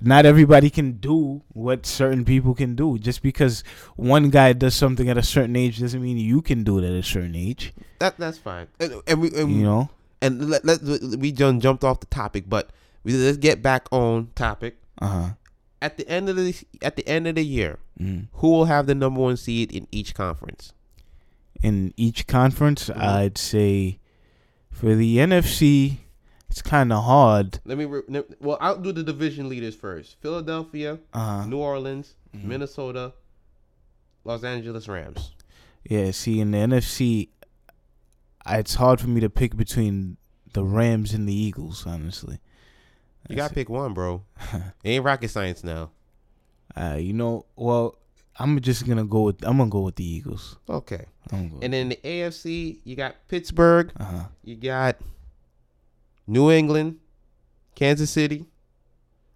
not 0.03 0.27
everybody 0.27 0.71
can 0.71 0.93
do 0.93 1.43
what 1.53 1.87
certain 1.87 2.25
people 2.25 2.55
can 2.55 2.75
do. 2.75 2.99
Just 2.99 3.23
because 3.23 3.65
one 3.97 4.31
guy 4.31 4.53
does 4.53 4.75
something 4.75 5.09
at 5.09 5.17
a 5.19 5.23
certain 5.23 5.57
age 5.57 5.81
doesn't 5.81 6.03
mean 6.03 6.19
you 6.19 6.43
can 6.43 6.65
do 6.65 6.79
it 6.79 6.85
at 6.85 6.93
a 6.93 7.03
certain 7.03 7.35
age. 7.35 7.73
That 7.99 8.17
that's 8.19 8.39
fine. 8.39 8.67
And, 8.79 8.95
and 9.07 9.21
we 9.21 9.29
and, 9.35 9.53
You 9.53 9.63
know. 9.63 9.91
and 10.21 10.49
let, 10.51 10.65
let 10.65 10.81
we 11.19 11.33
done 11.33 11.61
jumped 11.61 11.85
off 11.85 12.01
the 12.01 12.07
topic, 12.07 12.45
but 12.49 12.71
we, 13.05 13.13
let's 13.15 13.39
get 13.39 13.63
back 13.63 13.89
on 13.91 14.31
topic. 14.35 14.77
Uh 15.01 15.07
huh. 15.07 15.29
At 15.83 15.97
the 15.97 16.07
end 16.09 16.29
of 16.29 16.37
the 16.37 16.55
at 16.83 16.97
the 16.97 17.09
end 17.09 17.27
of 17.27 17.37
the 17.37 17.45
year, 17.45 17.79
Mm. 18.01 18.29
who 18.35 18.49
will 18.49 18.65
have 18.65 18.87
the 18.87 18.95
number 18.95 19.21
one 19.21 19.37
seed 19.37 19.71
in 19.73 19.87
each 19.93 20.15
conference? 20.15 20.73
In 21.63 21.93
each 21.99 22.27
conference, 22.27 22.89
Mhm. 22.89 22.97
I'd 22.99 23.37
say 23.39 23.99
for 24.71 24.95
the 24.95 25.19
NFC, 25.19 25.99
it's 26.49 26.63
kind 26.63 26.93
of 26.93 27.05
hard. 27.05 27.61
Let 27.65 27.79
me. 27.79 27.85
Re- 27.85 28.03
well, 28.41 28.59
I'll 28.61 28.79
do 28.79 28.93
the 28.93 29.03
division 29.03 29.49
leaders 29.49 29.75
first. 29.75 30.17
Philadelphia, 30.21 30.99
Uh, 31.13 31.45
New 31.47 31.59
Orleans, 31.59 32.15
Mhm. 32.35 32.45
Minnesota, 32.45 33.13
Los 34.25 34.43
Angeles 34.45 34.89
Rams. 34.89 35.33
yeah. 35.85 36.11
See, 36.13 36.41
in 36.41 36.51
the 36.53 36.59
NFC, 36.59 37.29
it's 38.47 38.75
hard 38.75 39.01
for 39.01 39.09
me 39.09 39.21
to 39.21 39.31
pick 39.31 39.57
between 39.57 40.17
the 40.53 40.65
Rams 40.65 41.13
and 41.15 41.29
the 41.29 41.35
Eagles. 41.35 41.87
Honestly, 41.87 42.39
You 43.29 43.37
gotta 43.37 43.55
pick 43.55 43.69
one, 43.69 43.95
bro. 43.95 44.23
It 44.53 44.63
ain't 44.85 45.05
rocket 45.05 45.29
science 45.29 45.63
now. 45.63 45.91
Uh, 46.77 46.97
you 47.01 47.13
know, 47.13 47.47
well, 47.57 47.97
I'm 48.41 48.59
just 48.61 48.87
gonna 48.89 49.05
go 49.05 49.23
with 49.23 49.45
I'm 49.45 49.59
gonna 49.59 49.69
go 49.71 49.81
with 49.81 49.97
the 49.97 50.05
Eagles. 50.05 50.57
Okay. 50.69 51.05
Go 51.31 51.37
And 51.37 51.73
then 51.73 51.91
the 51.91 51.97
AFC, 52.03 52.79
you 52.85 52.97
got 52.97 53.17
Pittsburgh, 53.29 53.93
uh 54.01 54.05
huh. 54.05 54.25
you 54.43 54.57
got 54.57 54.97
New 56.27 56.51
England, 56.51 56.99
Kansas 57.75 58.11
City, 58.11 58.47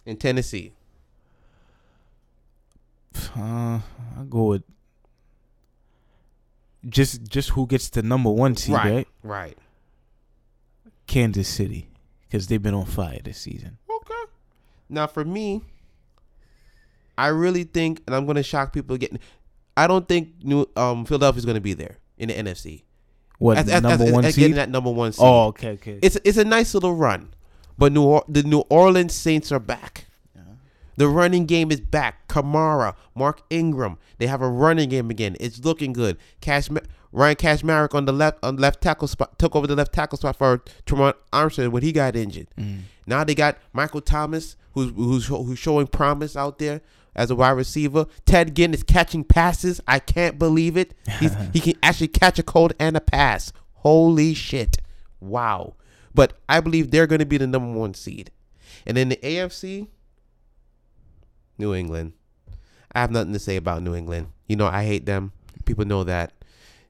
and 0.07 0.19
Tennessee. 0.19 0.73
Uh, 3.37 3.81
I'll 4.17 4.25
go 4.29 4.45
with 4.45 4.63
just 6.89 7.25
just 7.29 7.51
who 7.51 7.67
gets 7.67 7.91
the 7.91 8.03
number 8.03 8.31
one 8.31 8.57
seed, 8.57 8.75
right? 8.75 8.93
right. 8.93 9.09
Right. 9.23 9.59
Kansas 11.07 11.49
City, 11.49 11.91
because 12.23 12.47
they've 12.47 12.63
been 12.63 12.75
on 12.75 12.87
fire 12.87 13.21
this 13.23 13.39
season. 13.39 13.77
Okay. 13.91 14.31
Now 14.89 15.07
for 15.07 15.25
me, 15.25 15.63
I 17.17 17.29
really 17.29 17.65
think, 17.65 18.03
and 18.07 18.15
I'm 18.15 18.27
gonna 18.27 18.43
shock 18.43 18.73
people 18.73 18.95
again. 18.95 19.19
I 19.77 19.87
don't 19.87 20.09
think 20.09 20.29
New 20.43 20.67
um 20.77 21.05
Philadelphia's 21.05 21.45
gonna 21.45 21.61
be 21.61 21.75
there 21.75 21.99
in 22.19 22.29
the 22.29 22.35
NFC. 22.35 22.83
What 23.39 23.59
As- 23.59 23.69
as- 23.69 23.83
number 23.83 24.05
as- 24.05 24.13
one 24.13 24.25
as 24.25 24.37
getting 24.37 24.57
that 24.57 24.71
number 24.71 24.91
one 24.91 25.13
seed. 25.13 25.25
Oh, 25.25 25.47
okay, 25.49 25.71
okay. 25.73 25.99
It's 26.03 26.17
it's 26.25 26.39
a 26.39 26.45
nice 26.45 26.75
little 26.75 26.95
run, 26.95 27.35
but 27.79 27.93
New 27.93 28.03
or- 28.03 28.25
the 28.29 28.43
New 28.43 28.61
Orleans 28.69 29.13
Saints 29.15 29.51
are 29.53 29.61
back. 29.61 30.07
The 30.97 31.09
running 31.09 31.47
game 31.47 31.73
is 31.73 31.81
back. 31.81 32.29
Kamara, 32.29 32.95
Mark 33.17 33.43
Ingram, 33.51 33.99
they 34.19 34.29
have 34.29 34.41
a 34.41 34.49
running 34.49 34.89
game 34.89 35.11
again. 35.11 35.37
It's 35.41 35.65
looking 35.65 35.93
good. 35.93 36.17
Cash 36.41 36.69
Ryan 37.11 37.35
Cashmerick 37.37 37.95
on 37.97 38.05
the 38.05 38.13
left 38.13 38.39
on 38.45 38.57
left 38.59 38.81
tackle 38.81 39.09
spot 39.09 39.37
took 39.37 39.57
over 39.57 39.67
the 39.67 39.75
left 39.75 39.93
tackle 39.93 40.19
spot 40.19 40.37
for 40.37 40.63
Tremont 40.87 41.17
Armstrong 41.33 41.73
when 41.73 41.83
he 41.83 41.91
got 41.91 42.15
injured. 42.15 42.47
Mm. 42.57 42.83
Now 43.09 43.25
they 43.25 43.35
got 43.35 43.59
Michael 43.73 44.01
Thomas, 44.03 44.55
who's 44.73 44.93
who's 44.95 45.27
who's 45.27 45.59
showing 45.59 45.89
promise 45.89 46.37
out 46.37 46.59
there 46.61 46.81
as 47.15 47.31
a 47.31 47.37
wide 47.37 47.51
receiver. 47.51 48.07
Ted 48.27 48.55
Ginn 48.55 48.75
is 48.75 48.83
catching 48.83 49.25
passes. 49.25 49.81
I 49.87 49.99
can't 49.99 50.39
believe 50.39 50.77
it. 50.77 50.95
He's, 51.19 51.35
he 51.53 51.61
can 51.61 51.75
actually 51.83 52.09
catch 52.09 52.39
a 52.39 52.43
cold 52.43 52.73
and 52.79 52.97
a 52.97 53.01
pass. 53.01 53.53
Holy 53.73 54.35
shit! 54.35 54.79
Wow. 55.21 55.75
But 56.15 56.39
I 56.49 56.61
believe 56.61 56.91
they're 56.91 57.09
going 57.09 57.19
to 57.19 57.27
be 57.27 57.39
the 57.39 57.47
number 57.47 57.79
one 57.79 57.93
seed. 57.95 58.31
And 58.87 58.97
in 58.97 59.09
the 59.09 59.17
AFC, 59.17 59.89
New 61.59 61.75
England. 61.75 62.13
I 62.95 63.01
have 63.01 63.11
nothing 63.11 63.33
to 63.33 63.39
say 63.39 63.57
about 63.57 63.83
New 63.83 63.95
England. 63.95 64.29
You 64.47 64.57
know, 64.57 64.67
I 64.67 64.85
hate 64.85 65.07
them. 65.07 65.33
People 65.65 65.85
know 65.85 66.05
that. 66.05 66.33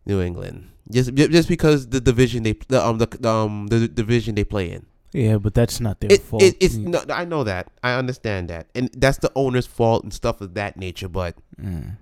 New 0.06 0.20
England. 0.20 0.70
Just 0.90 1.14
just 1.14 1.48
because 1.48 1.88
the 1.88 2.00
division 2.00 2.42
they 2.42 2.52
the 2.68 2.84
um 2.84 2.98
the, 2.98 3.06
the 3.06 3.28
um 3.28 3.68
the 3.68 3.88
division 3.88 4.34
they 4.34 4.44
play 4.44 4.70
in. 4.70 4.84
Yeah, 5.14 5.38
but 5.38 5.54
that's 5.54 5.78
not 5.80 6.00
their 6.00 6.10
It, 6.12 6.22
fault. 6.22 6.42
it, 6.42 6.56
it's 6.58 6.74
Mm. 6.74 6.88
no, 6.88 7.04
I 7.14 7.24
know 7.24 7.44
that. 7.44 7.68
I 7.84 7.94
understand 7.94 8.48
that, 8.50 8.66
and 8.74 8.90
that's 8.96 9.18
the 9.18 9.30
owner's 9.36 9.64
fault 9.66 10.02
and 10.02 10.12
stuff 10.12 10.40
of 10.40 10.54
that 10.54 10.76
nature. 10.76 11.08
But 11.08 11.36
Mm. 11.58 11.96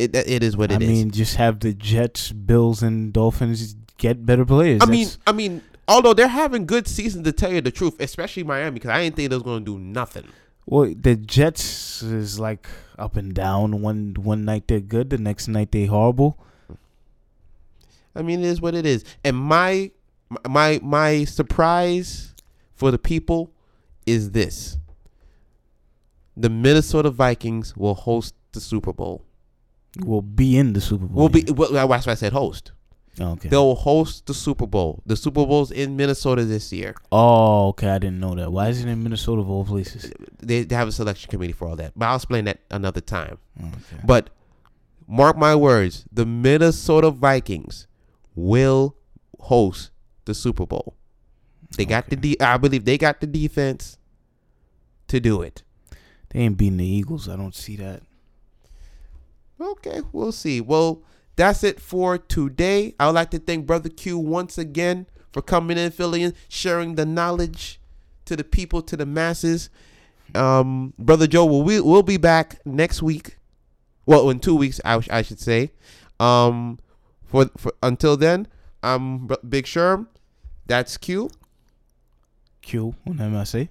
it 0.00 0.14
it 0.16 0.42
is 0.42 0.56
what 0.56 0.72
it 0.72 0.82
is. 0.82 0.88
I 0.88 0.92
is. 0.92 0.98
mean, 0.98 1.10
just 1.12 1.36
have 1.36 1.60
the 1.60 1.72
Jets, 1.72 2.32
Bills, 2.32 2.82
and 2.82 3.12
Dolphins 3.12 3.76
get 3.98 4.26
better 4.26 4.44
players. 4.44 4.80
I 4.82 4.86
mean, 4.86 5.08
I 5.28 5.32
mean, 5.32 5.62
although 5.86 6.12
they're 6.12 6.26
having 6.26 6.66
good 6.66 6.88
seasons 6.88 7.22
to 7.24 7.32
tell 7.32 7.52
you 7.52 7.60
the 7.60 7.70
truth, 7.70 7.94
especially 8.00 8.42
Miami, 8.42 8.72
because 8.74 8.90
I 8.90 9.04
didn't 9.04 9.14
think 9.16 9.30
they 9.30 9.36
was 9.36 9.44
going 9.44 9.64
to 9.64 9.72
do 9.72 9.78
nothing. 9.78 10.24
well, 10.66 10.92
the 11.00 11.14
Jets 11.14 12.02
is 12.02 12.40
like 12.40 12.66
up 12.98 13.14
and 13.14 13.32
down. 13.32 13.80
One 13.80 14.16
one 14.18 14.44
night 14.44 14.66
they're 14.66 14.80
good, 14.80 15.10
the 15.10 15.18
next 15.18 15.46
night 15.46 15.70
they 15.70 15.86
horrible. 15.86 16.36
I 18.16 18.22
mean, 18.22 18.40
it 18.40 18.46
is 18.46 18.60
what 18.60 18.74
it 18.74 18.84
is. 18.86 19.04
And 19.24 19.36
my 19.36 19.92
my 20.48 20.80
my 20.82 21.24
surprise 21.24 22.32
for 22.76 22.90
the 22.90 22.98
people 22.98 23.52
is 24.06 24.30
this: 24.30 24.78
the 26.36 26.50
Minnesota 26.50 27.10
Vikings 27.10 27.76
will 27.76 27.94
host 27.94 28.34
the 28.52 28.60
Super 28.60 28.92
Bowl. 28.92 29.24
Will 30.04 30.22
be 30.22 30.58
in 30.58 30.74
the 30.74 30.80
Super 30.80 31.06
Bowl. 31.06 31.22
Will 31.22 31.28
be 31.30 31.44
well, 31.50 31.72
that's 31.72 32.06
why 32.06 32.12
I 32.12 32.16
said 32.16 32.32
host. 32.32 32.72
Oh, 33.18 33.30
okay. 33.32 33.48
They'll 33.48 33.74
host 33.74 34.26
the 34.26 34.34
Super 34.34 34.66
Bowl. 34.66 35.02
The 35.06 35.16
Super 35.16 35.46
Bowl's 35.46 35.70
in 35.70 35.96
Minnesota 35.96 36.44
this 36.44 36.70
year. 36.70 36.94
Oh, 37.10 37.68
okay. 37.68 37.88
I 37.88 37.98
didn't 37.98 38.20
know 38.20 38.34
that. 38.34 38.52
Why 38.52 38.68
is 38.68 38.84
it 38.84 38.88
in 38.88 39.02
Minnesota 39.02 39.40
of 39.40 39.48
all 39.48 39.64
places? 39.64 40.12
They, 40.38 40.64
they 40.64 40.74
have 40.74 40.88
a 40.88 40.92
selection 40.92 41.30
committee 41.30 41.54
for 41.54 41.66
all 41.66 41.76
that, 41.76 41.92
but 41.96 42.04
I'll 42.06 42.16
explain 42.16 42.44
that 42.44 42.60
another 42.70 43.00
time. 43.00 43.38
Okay. 43.58 44.02
But 44.04 44.28
mark 45.08 45.38
my 45.38 45.56
words, 45.56 46.04
the 46.12 46.26
Minnesota 46.26 47.10
Vikings 47.10 47.86
will 48.34 48.96
host 49.40 49.90
the 50.26 50.34
Super 50.34 50.66
Bowl. 50.66 50.94
They 51.76 51.84
got 51.84 52.08
the 52.08 52.16
de- 52.16 52.40
I 52.40 52.56
believe 52.56 52.84
they 52.84 52.98
got 52.98 53.20
the 53.20 53.26
defense 53.26 53.98
to 55.08 55.20
do 55.20 55.42
it. 55.42 55.62
They 56.30 56.40
ain't 56.40 56.56
beating 56.56 56.78
the 56.78 56.86
Eagles. 56.86 57.28
I 57.28 57.36
don't 57.36 57.54
see 57.54 57.76
that. 57.76 58.02
Okay, 59.60 60.02
we'll 60.12 60.32
see. 60.32 60.60
Well, 60.60 61.02
that's 61.36 61.64
it 61.64 61.80
for 61.80 62.18
today. 62.18 62.94
I 63.00 63.06
would 63.06 63.14
like 63.14 63.30
to 63.30 63.38
thank 63.38 63.66
Brother 63.66 63.88
Q 63.88 64.18
once 64.18 64.58
again 64.58 65.06
for 65.32 65.42
coming 65.42 65.78
in, 65.78 65.90
filling 65.90 66.22
in, 66.22 66.34
sharing 66.48 66.94
the 66.94 67.06
knowledge 67.06 67.80
to 68.26 68.36
the 68.36 68.44
people, 68.44 68.82
to 68.82 68.96
the 68.96 69.06
masses. 69.06 69.70
Um, 70.34 70.92
Brother 70.98 71.26
Joe, 71.26 71.46
will 71.46 71.62
we 71.62 71.80
will 71.80 72.02
be 72.02 72.16
back 72.16 72.60
next 72.64 73.02
week. 73.02 73.36
Well, 74.04 74.30
in 74.30 74.40
two 74.40 74.54
weeks, 74.54 74.80
I, 74.84 75.00
I 75.10 75.22
should 75.22 75.40
say. 75.40 75.72
Um, 76.20 76.78
for, 77.24 77.50
for 77.56 77.72
until 77.82 78.16
then, 78.16 78.48
I'm 78.82 79.28
Big 79.48 79.64
Sherm. 79.64 80.06
That's 80.66 80.96
Q. 80.96 81.30
Q 82.66 82.94
on 83.06 83.16
the 83.16 83.28
MIC. 83.30 83.68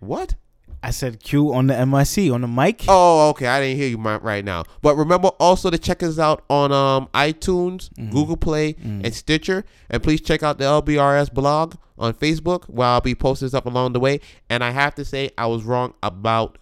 What? 0.00 0.36
I 0.80 0.92
said 0.92 1.20
Q 1.20 1.52
on 1.52 1.66
the 1.66 1.74
MIC 1.86 2.30
on 2.32 2.42
the 2.42 2.46
mic. 2.48 2.84
Oh, 2.86 3.30
okay. 3.30 3.48
I 3.48 3.60
didn't 3.60 3.78
hear 3.78 3.88
you 3.88 3.98
right 3.98 4.44
now. 4.44 4.62
But 4.80 4.94
remember 4.94 5.28
also 5.40 5.70
to 5.70 5.78
check 5.78 6.02
us 6.04 6.20
out 6.20 6.44
on 6.48 6.70
um, 6.70 7.08
iTunes, 7.12 7.90
Mhm. 7.94 8.12
Google 8.12 8.36
Play, 8.36 8.74
Mhm. 8.74 9.04
and 9.04 9.12
Stitcher. 9.12 9.64
And 9.90 10.00
please 10.02 10.20
check 10.20 10.44
out 10.44 10.58
the 10.58 10.64
LBRS 10.66 11.30
blog 11.34 11.74
on 11.98 12.14
Facebook 12.14 12.64
where 12.66 12.86
I'll 12.86 13.00
be 13.00 13.16
posting 13.16 13.48
stuff 13.48 13.66
along 13.66 13.92
the 13.92 13.98
way. 14.00 14.20
And 14.48 14.62
I 14.62 14.70
have 14.70 14.94
to 14.94 15.04
say, 15.04 15.30
I 15.36 15.46
was 15.46 15.64
wrong 15.64 15.94
about 16.00 16.58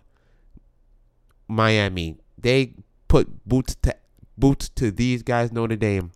Miami. 1.47 2.17
They 2.39 2.73
put 3.09 3.47
boots 3.47 3.75
to 3.83 3.95
boots 4.39 4.69
to 4.71 4.91
these 4.91 5.23
guys 5.23 5.53
Notre 5.53 5.77
Dame. 5.77 6.11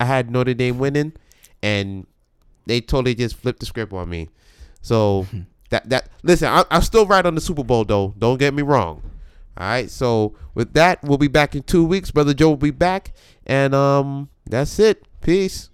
I 0.00 0.04
had 0.04 0.30
Notre 0.30 0.54
Dame 0.54 0.78
winning, 0.78 1.12
and 1.62 2.06
they 2.68 2.80
totally 2.80 3.14
just 3.14 3.36
flipped 3.36 3.60
the 3.60 3.66
script 3.66 3.92
on 3.92 4.08
me. 4.08 4.28
So 4.82 5.26
that 5.70 5.88
that 5.88 6.08
listen, 6.22 6.48
I, 6.48 6.64
I'm 6.70 6.82
still 6.82 7.06
right 7.06 7.24
on 7.24 7.34
the 7.34 7.40
Super 7.40 7.64
Bowl 7.64 7.84
though. 7.84 8.14
Don't 8.18 8.38
get 8.38 8.54
me 8.54 8.62
wrong. 8.62 9.02
All 9.56 9.66
right. 9.66 9.90
So 9.90 10.36
with 10.54 10.74
that, 10.74 11.02
we'll 11.02 11.18
be 11.18 11.28
back 11.28 11.56
in 11.56 11.62
two 11.62 11.84
weeks. 11.84 12.10
Brother 12.10 12.34
Joe 12.34 12.50
will 12.50 12.56
be 12.56 12.70
back, 12.70 13.12
and 13.46 13.74
um, 13.74 14.28
that's 14.46 14.78
it. 14.78 15.04
Peace. 15.20 15.70